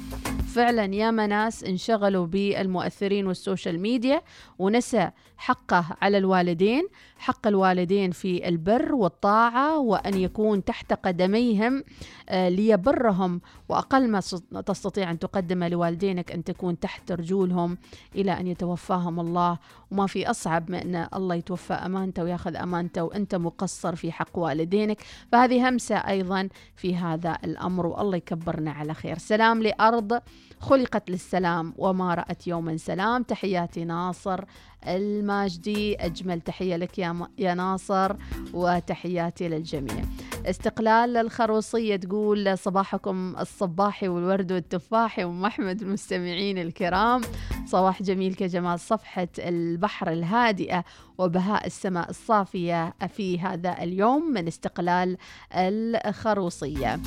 فعلا 0.55 0.85
يا 0.95 1.11
ناس 1.11 1.63
انشغلوا 1.63 2.25
بالمؤثرين 2.25 3.27
وال 3.27 3.40
social 3.40 3.79
media 3.79 4.21
ونسى 4.59 5.11
حقه 5.37 5.97
على 6.01 6.17
الوالدين. 6.17 6.87
حق 7.21 7.47
الوالدين 7.47 8.11
في 8.11 8.47
البر 8.47 8.95
والطاعة 8.95 9.79
وأن 9.79 10.17
يكون 10.17 10.63
تحت 10.63 10.93
قدميهم 10.93 11.83
آه، 12.29 12.49
ليبرهم. 12.49 13.41
وأقل 13.69 14.09
ما 14.09 14.19
تستطيع 14.65 15.11
أن 15.11 15.19
تقدمه 15.19 15.67
لوالدينك 15.67 16.31
أن 16.31 16.43
تكون 16.43 16.79
تحت 16.79 17.11
رجولهم 17.11 17.77
إلى 18.15 18.31
أن 18.31 18.47
يتوفاهم 18.47 19.19
الله. 19.19 19.57
وما 19.91 20.07
في 20.07 20.29
أصعب 20.29 20.71
من 20.71 20.95
أن 20.95 21.07
الله 21.15 21.35
يتوفى 21.35 21.73
أمانته 21.73 22.23
ويأخذ 22.23 22.55
أمانته 22.55 23.03
وأنت 23.03 23.35
مقصر 23.35 23.95
في 23.95 24.11
حق 24.11 24.37
والدينك. 24.37 25.01
فهذه 25.31 25.69
همسة 25.69 25.95
أيضا 25.95 26.49
في 26.75 26.95
هذا 26.95 27.37
الأمر. 27.43 27.85
والله 27.85 28.17
يكبرنا 28.17 28.71
على 28.71 28.93
خير. 28.93 29.17
سلام 29.17 29.61
لأرض 29.63 30.21
خلقت 30.59 31.09
للسلام 31.09 31.73
وما 31.77 32.13
رأت 32.13 32.47
يوما 32.47 32.77
سلام. 32.77 33.23
تحياتي 33.23 33.85
ناصر. 33.85 34.45
الماجدي. 34.87 35.95
أجمل 35.95 36.41
تحية 36.41 36.75
لك 36.75 36.99
يا, 36.99 37.27
يا 37.37 37.53
ناصر 37.53 38.15
وتحياتي 38.53 39.47
للجميع. 39.47 40.03
استقلال 40.45 41.17
الخروصية 41.17 41.95
تقول 41.95 42.57
صباحكم 42.57 43.35
الصباحي 43.39 44.07
والورد 44.07 44.51
والتفاحي 44.51 45.23
وأم 45.23 45.45
أحمد 45.45 45.81
المستمعين 45.81 46.57
الكرام. 46.57 47.21
صباح 47.65 48.03
جميل 48.03 48.33
كجمال 48.33 48.79
صفحة 48.79 49.27
البحر 49.39 50.11
الهادئة 50.11 50.83
وبهاء 51.17 51.67
السماء 51.67 52.09
الصافية 52.09 52.93
في 53.07 53.39
هذا 53.39 53.83
اليوم 53.83 54.33
من 54.33 54.47
استقلال 54.47 55.17
الخروصية. 55.53 56.99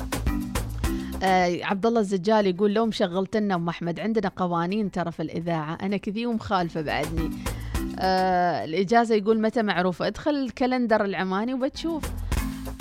آه 1.23 1.59
عبد 1.63 1.85
الله 1.85 1.99
الزجال 1.99 2.47
يقول 2.47 2.73
لو 2.73 2.85
مشغلت 2.85 3.37
لنا 3.37 3.55
ام 3.55 3.69
احمد 3.69 3.99
عندنا 3.99 4.31
قوانين 4.35 4.91
ترى 4.91 5.11
في 5.11 5.21
الإذاعة 5.21 5.77
أنا 5.81 5.97
كذي 5.97 6.25
ومخالفة 6.25 6.81
بعدني. 6.81 7.29
آه 7.99 8.65
الإجازة 8.65 9.15
يقول 9.15 9.41
متى 9.41 9.63
معروفه 9.63 10.07
أدخل 10.07 10.31
الكالندر 10.31 11.05
العماني 11.05 11.53
وبتشوف. 11.53 12.03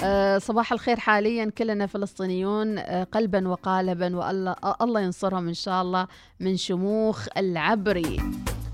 آه 0.04 0.38
صباح 0.38 0.72
الخير 0.72 1.00
حاليا 1.00 1.50
كلنا 1.58 1.86
فلسطينيون 1.86 2.78
آه 2.78 3.04
قلبا 3.04 3.48
وقالبا 3.48 4.16
والله 4.16 4.56
الله 4.82 5.00
ينصرهم 5.00 5.48
إن 5.48 5.54
شاء 5.54 5.82
الله 5.82 6.06
من 6.40 6.56
شموخ 6.56 7.26
العبري 7.36 8.20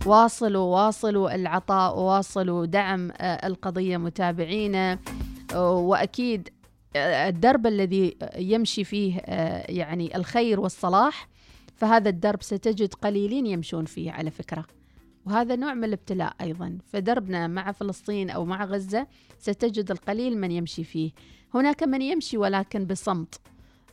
واصلوا 0.07 0.77
واصلوا 0.77 1.35
العطاء 1.35 1.99
وواصلوا 1.99 2.67
دعم 2.67 3.11
آه 3.11 3.47
القضية 3.47 3.97
متابعينا 3.97 4.99
آه 5.55 5.73
وأكيد 5.73 6.49
الدرب 6.97 7.67
الذي 7.67 8.17
يمشي 8.37 8.85
فيه 8.85 9.17
آه، 9.19 9.71
يعني 9.73 10.17
الخير 10.17 10.61
والصلاح 10.61 11.29
فهذا 11.77 12.09
الدرب 12.09 12.43
ستجد 12.43 12.95
قليلين 12.95 13.47
يمشون 13.47 13.85
فيه 13.85 14.11
على 14.11 14.31
فكرة. 14.31 14.65
وهذا 15.31 15.57
نوع 15.57 15.75
من 15.75 15.85
الابتلاء 15.85 16.33
أيضا. 16.41 16.79
فدربنا 16.93 17.47
مع 17.47 17.73
فلسطين 17.73 18.31
أو 18.31 18.45
مع 18.45 18.65
غزة 18.65 19.07
ستجد 19.39 19.91
القليل 19.91 20.39
من 20.39 20.51
يمشي 20.51 20.85
فيه. 20.85 21.11
هناك 21.55 21.83
من 21.83 22.03
يمشي 22.03 22.37
ولكن 22.37 22.85
بصمت 22.85 23.41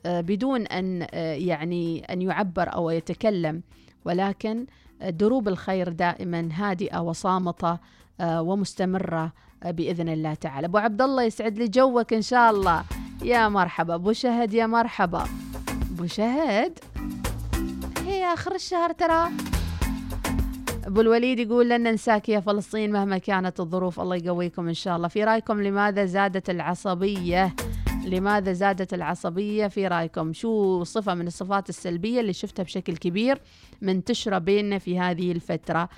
آه، 0.06 0.22
بدون 0.22 0.68
أن 0.68 1.08
آه، 1.12 1.34
يعني 1.34 2.14
أن 2.14 2.22
يعبر 2.22 2.74
أو 2.74 2.90
يتكلم. 2.90 3.62
ولكن 4.06 4.66
آه، 5.02 5.10
دروب 5.10 5.48
الخير 5.48 5.90
دائما 5.90 6.50
هادئة 6.54 7.00
وصامتة 7.00 7.78
ومستمرة 8.22 9.34
بإذن 9.66 10.10
الله 10.10 10.34
تعالى. 10.34 10.68
أبو 10.68 10.78
عبد 10.78 11.02
الله 11.02 11.24
يسعد 11.24 11.58
لي 11.58 11.68
جوك 11.68 12.14
إن 12.14 12.22
شاء 12.22 12.52
الله. 12.52 12.84
يا 13.24 13.50
مرحبا. 13.50 13.96
أبو 13.96 14.14
شهد 14.14 14.54
يا 14.54 14.66
مرحبا. 14.66 15.24
أبو 15.92 16.06
شهد. 16.06 16.80
هي 18.06 18.26
آخر 18.34 18.56
الشهر 18.56 18.92
ترى. 18.92 19.30
أبو 20.88 21.02
الوليد 21.02 21.40
يقول 21.40 21.70
لن 21.70 21.84
ننساك 21.84 22.30
يا 22.30 22.40
فلسطين 22.40 22.92
مهما 22.92 23.18
كانت 23.18 23.60
الظروف. 23.60 24.00
الله 24.00 24.16
يقويكم 24.16 24.68
إن 24.68 24.74
شاء 24.74 24.96
الله. 24.96 25.08
في 25.08 25.24
رأيكم 25.24 25.62
لماذا 25.62 26.06
زادت 26.06 26.50
العصبية؟ 26.50 27.56
لماذا 28.06 28.54
زادت 28.54 28.94
العصبية 28.94 29.68
في 29.68 29.88
رأيكم؟ 29.88 30.34
شو 30.34 30.84
صفة 30.84 31.14
من 31.14 31.28
الصفات 31.28 31.70
السلبية 31.70 32.20
اللي 32.20 32.34
شفتها 32.34 32.64
بشكل 32.64 32.98
كبير 32.98 33.42
منتشرة 33.82 34.38
بيننا 34.38 34.78
في 34.78 35.00
هذه 35.00 35.32
الفترة؟ 35.32 35.90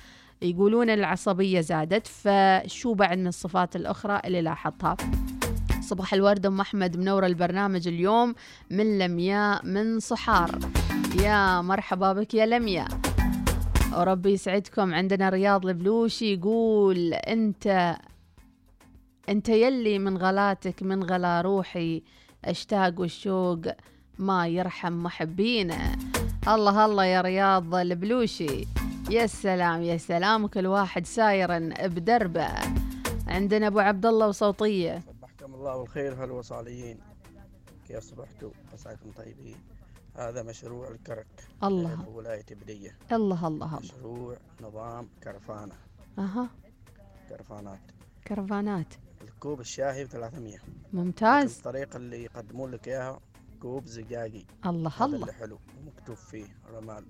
يقولون 0.41 0.89
العصبية 0.89 1.61
زادت 1.61 2.07
فشو 2.07 2.93
بعد 2.93 3.17
من 3.17 3.27
الصفات 3.27 3.75
الأخرى 3.75 4.21
اللي 4.25 4.41
لاحظتها؟ 4.41 4.97
صباح 5.81 6.13
الورد 6.13 6.45
أم 6.45 6.59
أحمد 6.59 6.97
منور 6.97 7.25
البرنامج 7.25 7.87
اليوم 7.87 8.35
من 8.69 8.99
لمياء 8.99 9.65
من 9.65 9.99
صحار. 9.99 10.59
يا 11.21 11.61
مرحبا 11.61 12.13
بك 12.13 12.33
يا 12.33 12.45
لمياء. 12.45 13.08
وربي 13.97 14.31
يسعدكم. 14.31 14.93
عندنا 14.93 15.29
رياض 15.29 15.65
البلوشي 15.65 16.33
يقول 16.33 17.13
انت 17.13 17.97
أنت 19.29 19.49
يلي 19.49 19.99
من 19.99 20.17
غلاتك 20.17 20.83
من 20.83 21.03
غلا 21.03 21.41
روحي 21.41 22.03
أشتاق 22.45 22.99
والشوق 22.99 23.61
ما 24.19 24.47
يرحم 24.47 24.93
محبينا. 25.03 25.97
الله 26.47 26.85
الله 26.85 27.05
يا 27.05 27.21
رياض 27.21 27.75
البلوشي. 27.75 28.67
يا 29.09 29.27
سلام 29.27 29.81
يا 29.81 29.97
سلام 29.97 30.47
كل 30.47 30.67
واحد 30.67 31.05
ساير 31.05 31.47
بدربه. 31.87 32.49
عندنا 33.27 33.67
أبو 33.67 33.79
عبد 33.79 34.05
الله 34.05 34.27
وصوتية. 34.27 34.99
صبحكم 34.99 35.53
الله 35.53 35.77
بالخير 35.77 36.23
هالوصاليين 36.23 36.99
كيف 37.87 37.99
صبحتوا؟ 37.99 38.51
مساكم 38.73 39.11
طيبين. 39.17 39.55
هذا 40.15 40.43
مشروع 40.43 40.87
الكرك. 40.87 41.27
الله. 41.63 42.03
في 42.03 42.09
ولاية 42.09 42.45
بدية. 42.51 42.97
الله 43.11 43.47
الله. 43.47 43.79
مشروع 43.79 44.37
نظام 44.61 45.09
كرفانة. 45.23 45.75
أها. 46.19 46.49
كرفانات. 47.29 47.79
كرفانات. 48.27 48.93
الكوب 49.21 49.59
الشاهي 49.59 50.03
ب 50.05 50.07
300 50.07 50.57
ممتاز 50.93 51.57
الطريقة 51.57 51.97
اللي 51.97 52.23
يقدمون 52.23 52.71
لك 52.71 52.87
إياها 52.87 53.19
كوب 53.61 53.85
زجاجي. 53.85 54.45
الله 54.65 54.89
هذا 54.89 55.05
الله. 55.05 55.17
اللي 55.17 55.33
حلو. 55.33 55.59
ومكتوب 55.79 56.15
فيه 56.15 56.45
رمال. 56.73 57.05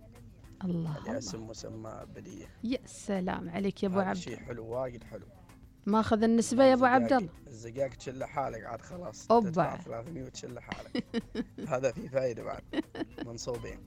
الله 0.64 0.98
الله. 0.98 1.12
الاسم 1.12 1.48
مسمى 1.48 2.06
بدية. 2.16 2.46
يا 2.64 2.80
سلام 2.86 3.50
عليك 3.50 3.84
يا 3.84 3.88
أبو 3.88 4.00
هذا 4.00 4.08
عبد. 4.08 4.18
شيء 4.18 4.38
حلو 4.38 4.66
وايد 4.68 5.04
حلو. 5.04 5.26
ماخذ 5.86 6.24
النسبة 6.24 6.64
يا 6.64 6.74
أبو 6.74 6.86
عبد 6.86 7.14
الله. 7.14 7.30
الزجاج 7.48 7.90
تشله 7.94 8.26
حالك 8.26 8.66
عاد 8.66 8.82
خلاص. 8.82 9.28
تدفع 9.28 9.76
300 9.78 10.24
وتشله 10.24 10.62
حالك. 10.62 11.04
هذا 11.74 11.92
فيه 11.92 12.08
فايدة 12.08 12.44
بعد. 12.44 12.62
منصوبين. 13.26 13.80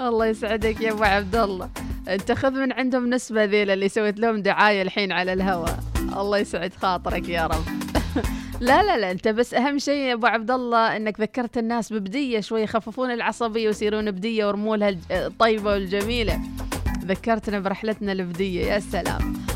الله 0.00 0.26
يسعدك 0.26 0.80
يا 0.80 0.92
أبو 0.92 1.02
عبد 1.02 1.36
الله. 1.36 1.70
أنت 2.08 2.32
خذ 2.32 2.50
من 2.50 2.72
عندهم 2.72 3.10
نسبة 3.10 3.44
ذيلا 3.44 3.74
اللي 3.74 3.88
سويت 3.88 4.20
لهم 4.20 4.42
دعاية 4.42 4.82
الحين 4.82 5.12
على 5.12 5.32
الهواء 5.32 5.78
الله 6.16 6.38
يسعد 6.38 6.72
خاطرك 6.74 7.28
يا 7.28 7.46
رب. 7.46 7.64
لا 8.60 8.82
لا 8.82 8.98
لا 8.98 9.10
أنت 9.10 9.28
بس 9.28 9.54
أهم 9.54 9.78
شيء 9.78 10.02
يا 10.08 10.12
أبو 10.14 10.26
عبد 10.26 10.50
الله 10.50 10.96
إنك 10.96 11.20
ذكرت 11.20 11.58
الناس 11.58 11.92
ببدية 11.92 12.40
شوي 12.40 12.62
يخففون 12.62 13.10
العصبية 13.10 13.66
ويصيرون 13.66 14.10
بديه 14.10 14.46
ورمولها 14.46 14.96
الطيبه 15.10 15.70
والجميلة. 15.70 16.40
ذكرتنا 17.04 17.60
برحلتنا 17.60 18.12
البدية 18.12 18.66
يا 18.66 18.78
سلام. 18.80 19.47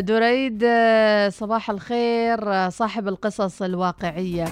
دريد 0.00 0.64
آه، 0.66 1.28
صباح 1.28 1.70
الخير 1.70 2.52
آه، 2.52 2.68
صاحب 2.68 3.08
القصص 3.08 3.62
الواقعية. 3.62 4.44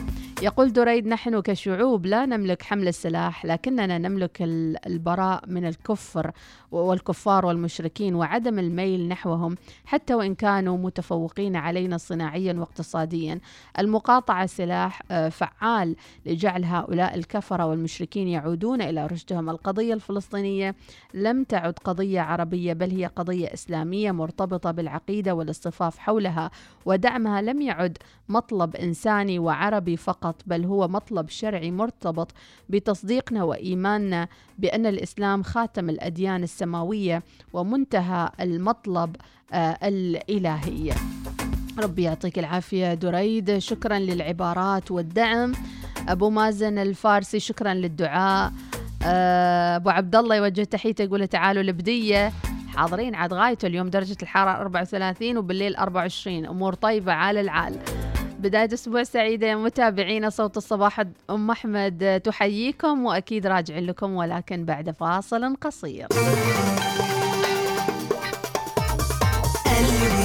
يقول 0.42 0.72
دريد 0.72 1.06
نحن 1.06 1.40
كشعوب 1.40 2.06
لا 2.06 2.26
نملك 2.26 2.62
حمل 2.62 2.88
السلاح 2.88 3.44
لكننا 3.44 3.98
نملك 3.98 4.42
ال- 4.42 4.86
البراء 4.86 5.42
من 5.46 5.66
الكفر 5.66 6.30
والكفار 6.72 7.46
والمشركين 7.46 8.14
وعدم 8.14 8.58
الميل 8.58 9.08
نحوهم 9.08 9.54
حتى 9.84 10.14
وإن 10.14 10.34
كانوا 10.34 10.78
متفوقين 10.78 11.56
علينا 11.56 11.96
صناعيا 11.96 12.52
واقتصاديا. 12.52 13.40
المقاطعة 13.78 14.46
سلاح 14.46 15.02
آه، 15.10 15.28
فعال 15.28 15.96
لجعل 16.26 16.64
هؤلاء 16.64 17.14
الكفرة 17.14 17.66
والمشركين 17.66 18.28
يعودون 18.28 18.82
إلى 18.82 19.06
رشدهم. 19.06 19.50
القضية 19.50 19.94
الفلسطينية 19.94 20.74
لم 21.14 21.44
تعد 21.44 21.74
قضية 21.84 22.20
عربية 22.20 22.72
بل 22.72 22.90
هي 22.90 23.06
قضية 23.06 23.54
إسلامية 23.54 24.12
مرتبطة 24.12 24.70
بالعقيدة 24.70 25.34
والاصطفاف 25.34 25.98
حولها 25.98 26.50
ودعمها 26.86 27.42
لم 27.42 27.60
يعد 27.62 27.98
مطلب 28.28 28.76
إنساني 28.76 29.38
وعربي 29.38 29.96
فقط. 29.96 30.29
بل 30.46 30.64
هو 30.64 30.88
مطلب 30.88 31.28
شرعي 31.28 31.70
مرتبط 31.70 32.30
بتصديقنا 32.68 33.44
وإيماننا 33.44 34.28
بأن 34.58 34.86
الإسلام 34.86 35.42
خاتم 35.42 35.90
الأديان 35.90 36.42
السماوية 36.42 37.22
ومنتهى 37.52 38.30
المطلب 38.40 39.16
آه 39.52 39.78
الإلهي. 39.82 40.92
ربي 41.78 42.02
يعطيك 42.02 42.38
العافية 42.38 42.94
دريد. 42.94 43.58
شكرا 43.58 43.98
للعبارات 43.98 44.90
والدعم. 44.90 45.52
أبو 46.08 46.30
مازن 46.30 46.78
الفارسي 46.78 47.40
شكرا 47.40 47.74
للدعاء. 47.74 48.52
آه، 49.06 49.76
أبو 49.76 49.90
عبد 49.90 50.16
الله 50.16 50.36
يوجه 50.36 50.64
تحيته 50.64 51.02
يقول 51.04 51.26
تعالوا 51.28 51.62
البدية 51.62 52.32
حاضرين 52.76 53.14
عاد 53.14 53.32
غايته 53.32 53.66
اليوم 53.66 53.90
درجة 53.90 54.16
الحرارة 54.22 54.60
34 54.60 55.36
وبالليل 55.38 55.76
24 55.76 56.46
أمور 56.46 56.74
طيبة 56.74 57.12
عال 57.12 57.36
العال. 57.38 57.78
بداية 58.40 58.74
أسبوع 58.74 59.02
سعيدة 59.02 59.56
متابعينا 59.56 60.30
صوت 60.30 60.56
الصباح 60.56 61.04
أم 61.30 61.50
أحمد 61.50 62.20
تحييكم 62.24 63.04
وأكيد 63.04 63.46
راجعين 63.46 63.86
لكم 63.86 64.14
ولكن 64.14 64.64
بعد 64.64 64.90
فاصل 64.90 65.56
قصير. 65.56 66.06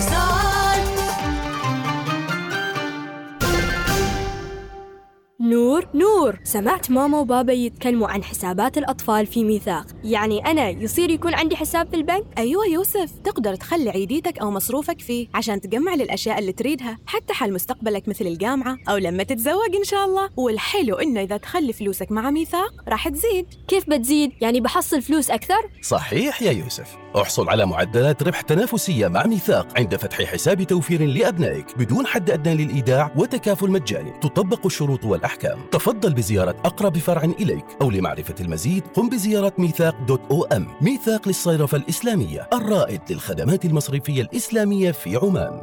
نور 5.49 5.87
نور 5.93 6.39
سمعت 6.43 6.91
ماما 6.91 7.19
وبابا 7.19 7.53
يتكلموا 7.53 8.07
عن 8.07 8.23
حسابات 8.23 8.77
الأطفال 8.77 9.25
في 9.25 9.43
ميثاق 9.43 9.85
يعني 10.03 10.45
أنا 10.45 10.69
يصير 10.69 11.09
يكون 11.09 11.33
عندي 11.33 11.55
حساب 11.55 11.87
في 11.89 11.95
البنك؟ 11.95 12.23
أيوة 12.37 12.65
يوسف 12.67 13.11
تقدر 13.23 13.55
تخلي 13.55 13.89
عيديتك 13.89 14.39
أو 14.39 14.51
مصروفك 14.51 15.01
فيه 15.01 15.27
عشان 15.33 15.61
تجمع 15.61 15.95
للأشياء 15.95 16.39
اللي 16.39 16.51
تريدها 16.51 16.97
حتى 17.05 17.33
حال 17.33 17.53
مستقبلك 17.53 18.07
مثل 18.07 18.25
الجامعة 18.27 18.77
أو 18.89 18.97
لما 18.97 19.23
تتزوج 19.23 19.75
إن 19.75 19.83
شاء 19.83 20.05
الله 20.05 20.29
والحلو 20.37 20.95
إنه 20.95 21.21
إذا 21.21 21.37
تخلي 21.37 21.73
فلوسك 21.73 22.11
مع 22.11 22.31
ميثاق 22.31 22.73
راح 22.87 23.09
تزيد 23.09 23.45
كيف 23.67 23.89
بتزيد؟ 23.89 24.31
يعني 24.41 24.61
بحصل 24.61 25.01
فلوس 25.01 25.31
أكثر؟ 25.31 25.69
صحيح 25.81 26.41
يا 26.41 26.51
يوسف 26.51 27.04
احصل 27.21 27.49
على 27.49 27.65
معدلات 27.65 28.23
ربح 28.23 28.41
تنافسية 28.41 29.07
مع 29.07 29.25
ميثاق 29.25 29.67
عند 29.77 29.95
فتح 29.95 30.21
حساب 30.21 30.63
توفير 30.63 31.05
لأبنائك 31.05 31.77
بدون 31.77 32.05
حد 32.05 32.31
أدنى 32.31 32.65
للإيداع 32.65 33.11
وتكافل 33.15 33.71
مجاني. 33.71 34.11
تطبق 34.21 34.65
الشروط 34.65 35.05
والأحكام. 35.05 35.59
تفضل 35.71 36.13
بزيارة 36.13 36.55
أقرب 36.65 36.97
فرع 36.97 37.23
إليك 37.23 37.65
أو 37.81 37.91
لمعرفة 37.91 38.35
المزيد 38.39 38.83
قم 38.93 39.09
بزيارة 39.09 39.53
ميثاق 39.57 39.95
دوت 40.07 40.21
أو 40.31 40.43
أم. 40.43 40.67
ميثاق 40.81 41.27
للصيرفة 41.27 41.77
الإسلامية 41.77 42.47
الرائد 42.53 43.01
للخدمات 43.09 43.65
المصرفية 43.65 44.21
الإسلامية 44.21 44.91
في 44.91 45.15
عمان. 45.15 45.61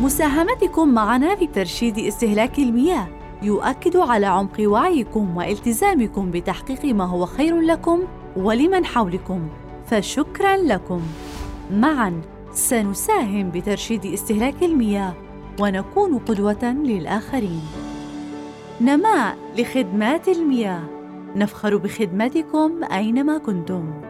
مساهمتكم 0.00 0.88
معنا 0.88 1.36
في 1.36 1.46
ترشيد 1.46 1.98
استهلاك 1.98 2.58
المياه. 2.58 3.08
يؤكد 3.42 3.96
على 3.96 4.26
عمق 4.26 4.60
وعيكم 4.60 5.36
والتزامكم 5.36 6.30
بتحقيق 6.30 6.84
ما 6.84 7.04
هو 7.04 7.26
خير 7.26 7.60
لكم 7.60 8.00
ولمن 8.36 8.84
حولكم. 8.84 9.48
فشكرا 9.90 10.56
لكم. 10.56 11.02
معا 11.72 12.22
سنساهم 12.52 13.50
بترشيد 13.50 14.06
استهلاك 14.06 14.62
المياه 14.62 15.14
ونكون 15.60 16.18
قدوة 16.18 16.64
للآخرين. 16.64 17.62
نماء 18.80 19.36
لخدمات 19.58 20.28
المياه. 20.28 20.82
نفخر 21.36 21.76
بخدمتكم 21.76 22.84
أينما 22.92 23.38
كنتم. 23.38 24.09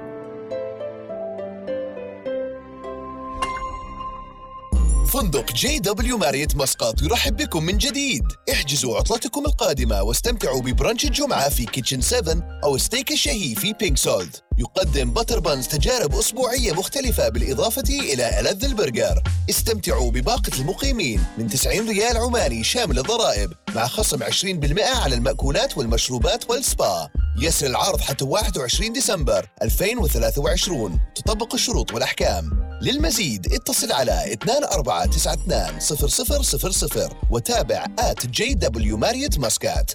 فندق 5.13 5.53
JW 5.53 5.79
Marriott 5.79 6.57
مسقط 6.57 7.03
يرحب 7.03 7.37
بكم 7.37 7.63
من 7.63 7.79
جديد. 7.79 8.23
احجزوا 8.53 8.97
عطلتكم 8.97 9.47
القادمة 9.47 10.03
واستمتعوا 10.03 10.63
ب 10.63 10.69
brunch 10.69 11.05
الجمعة 11.05 11.49
في 11.49 11.65
Kitchen 11.65 12.01
7 12.01 12.61
أو 12.65 12.79
ستيك 12.79 13.13
الشهي 13.13 13.55
في 13.55 13.73
Pink 13.73 13.99
Salt 13.99 14.37
يقدم 14.59 15.13
Butter 15.13 15.41
Buns 15.41 15.69
تجارب 15.69 16.15
أسبوعية 16.15 16.73
مختلفة 16.73 17.29
بالإضافة 17.29 17.89
إلى 17.89 18.41
ألذ 18.41 18.65
البرجر. 18.65 19.23
استمتعوا 19.51 20.11
بباقة 20.11 20.53
المقيمين 20.61 21.25
من 21.39 21.49
90 21.49 21.89
ريال 21.89 22.17
عماني 22.17 22.65
شامل 22.65 22.99
الضرائب 22.99 23.53
مع 23.75 23.87
خصم 23.87 24.23
20% 24.23 24.83
على 24.83 25.15
المأكولات 25.15 25.79
والمشروبات 25.79 26.51
والسبا. 26.51 27.09
يسر 27.43 27.67
العرض 27.67 28.01
حتى 28.01 28.25
21 28.25 28.93
ديسمبر 28.93 29.49
2023 29.63 31.01
تطبق 31.15 31.55
الشروط 31.55 31.95
والأحكام. 31.95 32.51
للمزيد 32.83 33.53
اتصل 33.53 33.93
على 33.93 34.33
2492 34.33 37.09
وتابع 37.31 37.85
at 37.85 38.25
JW 38.25 38.97
Marriott 38.97 39.39
Muscat. 39.39 39.95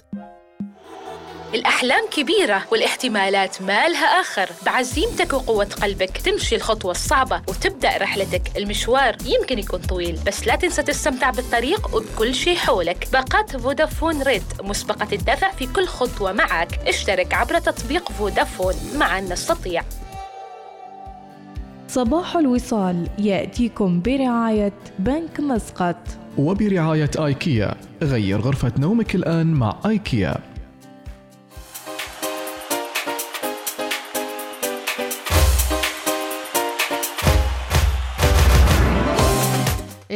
الأحلام 1.54 2.06
كبيرة 2.10 2.62
والاحتمالات 2.72 3.62
ما 3.62 3.88
لها 3.88 4.20
آخر. 4.20 4.48
بعزيمتك 4.66 5.32
وقوة 5.32 5.64
قلبك. 5.64 6.16
تمشي 6.16 6.56
الخطوة 6.56 6.90
الصعبة 6.90 7.42
وتبدأ 7.48 7.96
رحلتك. 7.96 8.42
المشوار 8.56 9.16
يمكن 9.24 9.58
يكون 9.58 9.80
طويل 9.80 10.18
بس 10.26 10.46
لا 10.46 10.56
تنسى 10.56 10.82
تستمتع 10.82 11.30
بالطريق 11.30 11.96
وبكل 11.96 12.34
شيء 12.34 12.56
حولك. 12.56 13.08
باقات 13.12 13.56
فودافون 13.56 14.22
ريد 14.22 14.42
مسبقة 14.62 15.08
الدفع 15.12 15.50
في 15.50 15.66
كل 15.66 15.86
خطوة 15.86 16.32
معك. 16.32 16.78
اشترك 16.86 17.34
عبر 17.34 17.58
تطبيق 17.58 18.12
فودافون. 18.12 18.74
معا 18.98 19.20
نستطيع. 19.20 19.82
صباح 21.88 22.36
الوصال. 22.36 23.08
يأتيكم 23.18 24.00
برعاية 24.00 24.72
بنك 24.98 25.40
مسقط. 25.40 25.96
وبرعاية 26.38 27.10
آيكيا. 27.18 27.74
غير 28.02 28.40
غرفة 28.40 28.72
نومك 28.78 29.14
الآن 29.14 29.46
مع 29.46 29.76
آيكيا. 29.86 30.36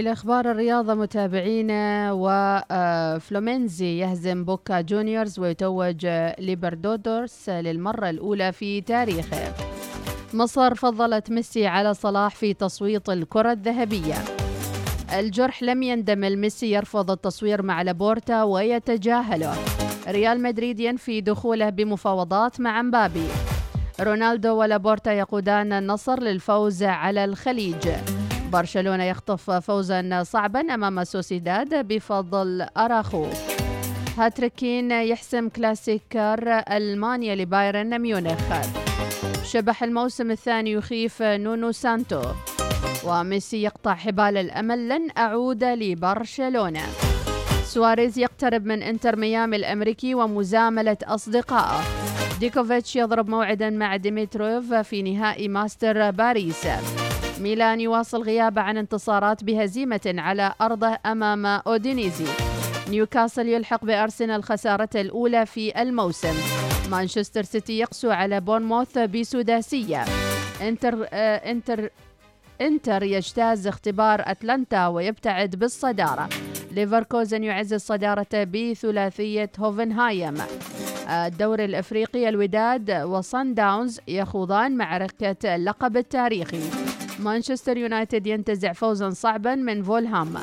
إلى 0.01 0.13
أخبار 0.13 0.51
الرياضة 0.51 0.95
متابعينا 0.95 2.13
وفلومينينسي 2.13 3.99
يهزم 3.99 4.45
بوكا 4.45 4.81
جونيورز 4.81 5.39
ويتوج 5.39 6.07
ليبرتادوريس 6.39 7.49
للمرة 7.49 8.11
الأولى 8.11 8.53
في 8.53 8.81
تاريخه. 8.81 9.55
مصر 10.35 10.75
فضلت 10.75 11.31
ميسي 11.31 11.67
على 11.67 11.95
صلاح 11.95 12.35
في 12.35 12.55
تصويت 12.55 13.09
الكرة 13.09 13.53
الذهبية. 13.53 14.15
الجرح 15.19 15.63
لم 15.63 15.83
يندمل 15.83 16.39
ميسي 16.39 16.71
يرفض 16.73 17.11
التصوير 17.11 17.63
مع 17.63 17.83
لابورتا 17.83 18.43
ويتجاهله. 18.43 19.55
ريال 20.09 20.43
مدريد 20.43 20.81
ينفي 20.81 21.21
دخوله 21.21 21.71
بمفاوضات 21.71 22.61
مع 22.61 22.83
مبابي. 22.83 23.27
رونالدو 24.01 24.57
ولابورت 24.57 25.13
يقودان 25.13 25.73
النصر 25.73 26.21
للفوز 26.21 26.83
على 26.83 27.25
الخليج. 27.25 27.89
برشلونة 28.53 29.05
يخطف 29.05 29.51
فوزا 29.51 30.23
صعبا 30.23 30.61
أمام 30.61 31.05
سوسيداد 31.05 31.87
بفضل 31.87 32.67
أراخو. 32.77 33.27
هاتريك 34.19 34.64
كين 34.64 34.91
يحسم 34.91 35.49
كلاسيكر 35.49 36.63
ألمانيا 36.71 37.35
لبايرن 37.35 37.99
ميونخ. 37.99 38.41
شبح 39.45 39.83
الموسم 39.83 40.31
الثاني 40.31 40.73
يخيف 40.73 41.23
نونو 41.23 41.73
سانتو. 41.73 42.23
وميسي 43.07 43.63
يقطع 43.63 43.95
حبال 43.95 44.37
الأمل 44.37 44.89
لن 44.89 45.09
أعود 45.19 45.65
لبرشلونة. 45.65 46.83
سواريز 47.65 48.19
يقترب 48.19 48.67
من 48.67 48.83
إنتر 48.83 49.17
ميامي 49.17 49.57
الأمريكي 49.57 50.15
ومزاملة 50.15 50.97
أصدقائه. 51.05 51.81
ديوكوفيتش 52.41 52.97
يضرب 52.97 53.29
موعدا 53.29 53.71
مع 53.71 53.97
ديمتروف 53.97 54.75
في 54.75 55.03
نهائي 55.03 55.49
ماستر 55.49 56.11
باريس. 56.11 56.67
ميلان 57.41 57.81
يواصل 57.81 58.23
غيابه 58.23 58.61
عن 58.61 58.77
انتصارات 58.77 59.45
بهزيمة 59.45 60.15
على 60.19 60.53
أرضه 60.61 60.99
أمام 61.07 61.47
أودينيزي. 61.47 62.27
نيوكاسل 62.89 63.49
يلحق 63.49 63.85
بأرسنال 63.85 64.45
خسارته 64.45 65.01
الأولى 65.01 65.47
في 65.47 65.83
الموسم. 65.83 66.35
مانشستر 66.91 67.43
سيتي 67.43 67.79
يقسو 67.79 68.11
على 68.11 68.41
بورنموث 68.41 68.99
بسداسية. 68.99 70.05
إنتر 70.63 71.07
آه 71.13 71.51
إنتر 71.51 71.91
إنتر 72.61 73.03
يجتاز 73.03 73.67
اختبار 73.67 74.23
أتلانتا 74.25 74.87
ويبتعد 74.87 75.57
بالصدارة. 75.57 76.29
ليفركوزن 76.73 77.45
يعزز 77.45 77.81
صدارته 77.81 78.45
بثلاثية 78.45 79.51
هوفنهايم. 79.59 80.35
الدوري 81.09 81.65
الإفريقي 81.65 82.29
الوداد 82.29 82.91
وصن 82.91 83.55
داونز 83.55 84.01
يخوضان 84.09 84.77
معركة 84.77 85.55
اللقب 85.55 85.97
التاريخي. 85.97 86.63
مانشستر 87.21 87.77
يونايتد 87.77 88.27
ينتزع 88.27 88.73
فوزا 88.73 89.11
صعبا 89.11 89.55
من 89.55 89.83
فولهام 89.83 90.35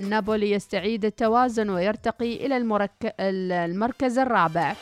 نابولي 0.00 0.50
يستعيد 0.50 1.04
التوازن 1.04 1.70
ويرتقي 1.70 2.46
إلى 2.46 2.56
المرك... 2.56 3.14
المركز 3.20 4.18
الرابع. 4.18 4.74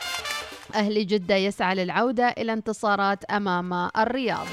أهلي 0.75 1.03
جدة 1.03 1.35
يسعى 1.35 1.75
للعودة 1.75 2.27
إلى 2.27 2.53
انتصارات 2.53 3.23
أمام 3.23 3.89
الرياض. 3.97 4.47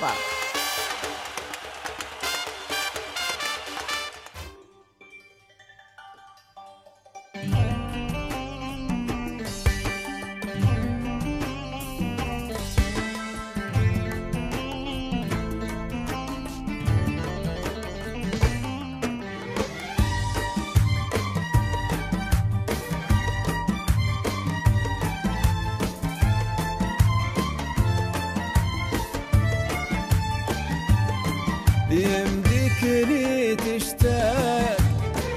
لي 32.87 33.57
تشتاق 33.57 34.77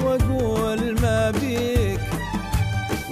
وأقول 0.04 1.02
ما 1.02 1.32
بيك. 1.32 2.00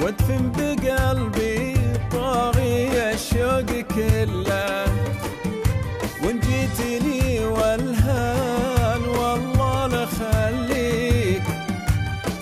وأدفن 0.02 0.52
بقلبي 0.58 1.74
طاغي 2.12 3.14
الشوق 3.14 3.70
كله. 3.96 4.86
وإن 6.24 6.40
جيتني 6.40 7.40
والهان 7.46 9.02
والله 9.02 9.88
لخليك 9.88 11.44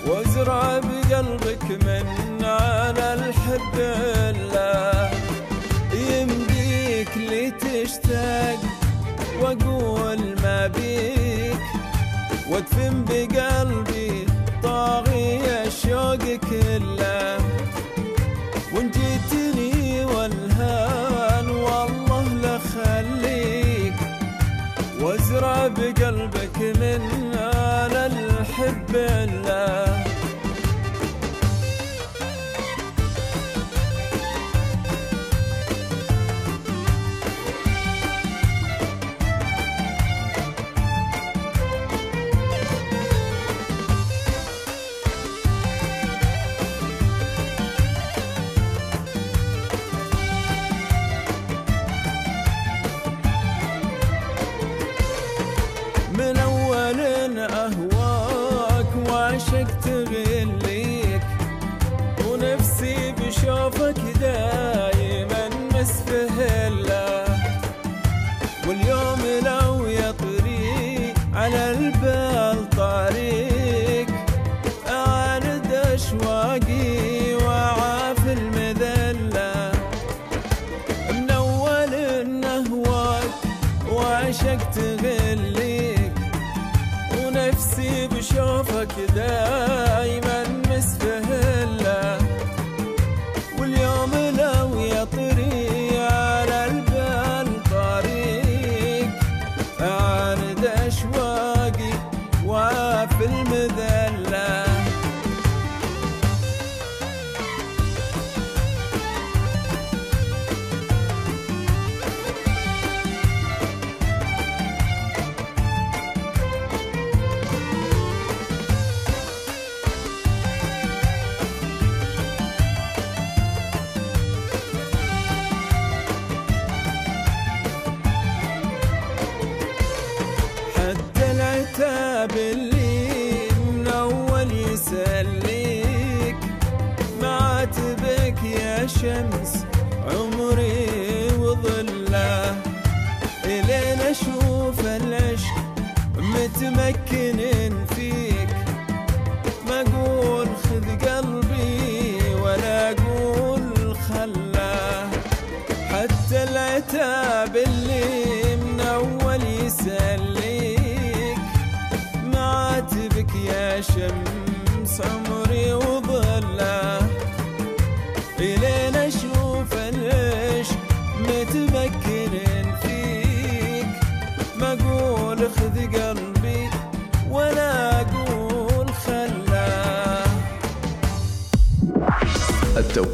وأزرع 0.06 0.78
بقلبك 0.78 1.64
من 1.86 2.06
على 2.44 3.14
الحب 3.14 3.74
الله 3.78 5.10
يمديك 5.94 7.16
لي 7.16 7.50
تشتاق 7.50 8.58
وأقول 9.40 9.95
وادفن 12.50 13.04
بقلبي 13.08 14.26
طاغي 14.62 15.40
الشوق 15.66 16.24
كله. 16.50 17.38
وإن 18.74 18.90
جيتني 18.90 20.04
والهان 20.04 21.48
والله 21.50 22.24
لخليك 22.42 23.98
وازرع 25.00 25.66
بقلبك 25.66 26.58
من 26.80 27.02
على 27.34 28.02
الحب 28.06 28.92
الله 28.94 29.85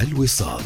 الوصال. 0.00 0.62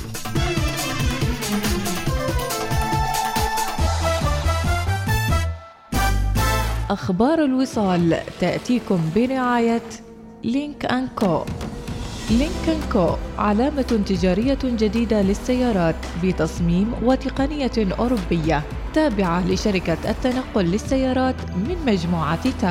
أخبار 6.90 7.44
الوصال 7.44 8.20
تأتيكم 8.40 9.00
برعاية 9.16 9.82
Lynk 10.44 10.84
and 10.84 11.08
Co. 11.16 11.44
Lynk 12.30 12.68
and 12.68 12.80
Co 12.92 13.08
علامة 13.38 13.82
تجارية 13.82 14.58
جديدة 14.64 15.22
للسيارات 15.22 15.94
بتصميم 16.24 16.92
وتقنية 17.02 17.72
أوروبية 17.98 18.62
تابعة 18.94 19.46
لشركة 19.46 20.10
التنقل 20.10 20.64
للسيارات 20.64 21.34
من 21.56 21.76
مجموعة 21.86 22.60
تاو 22.60 22.66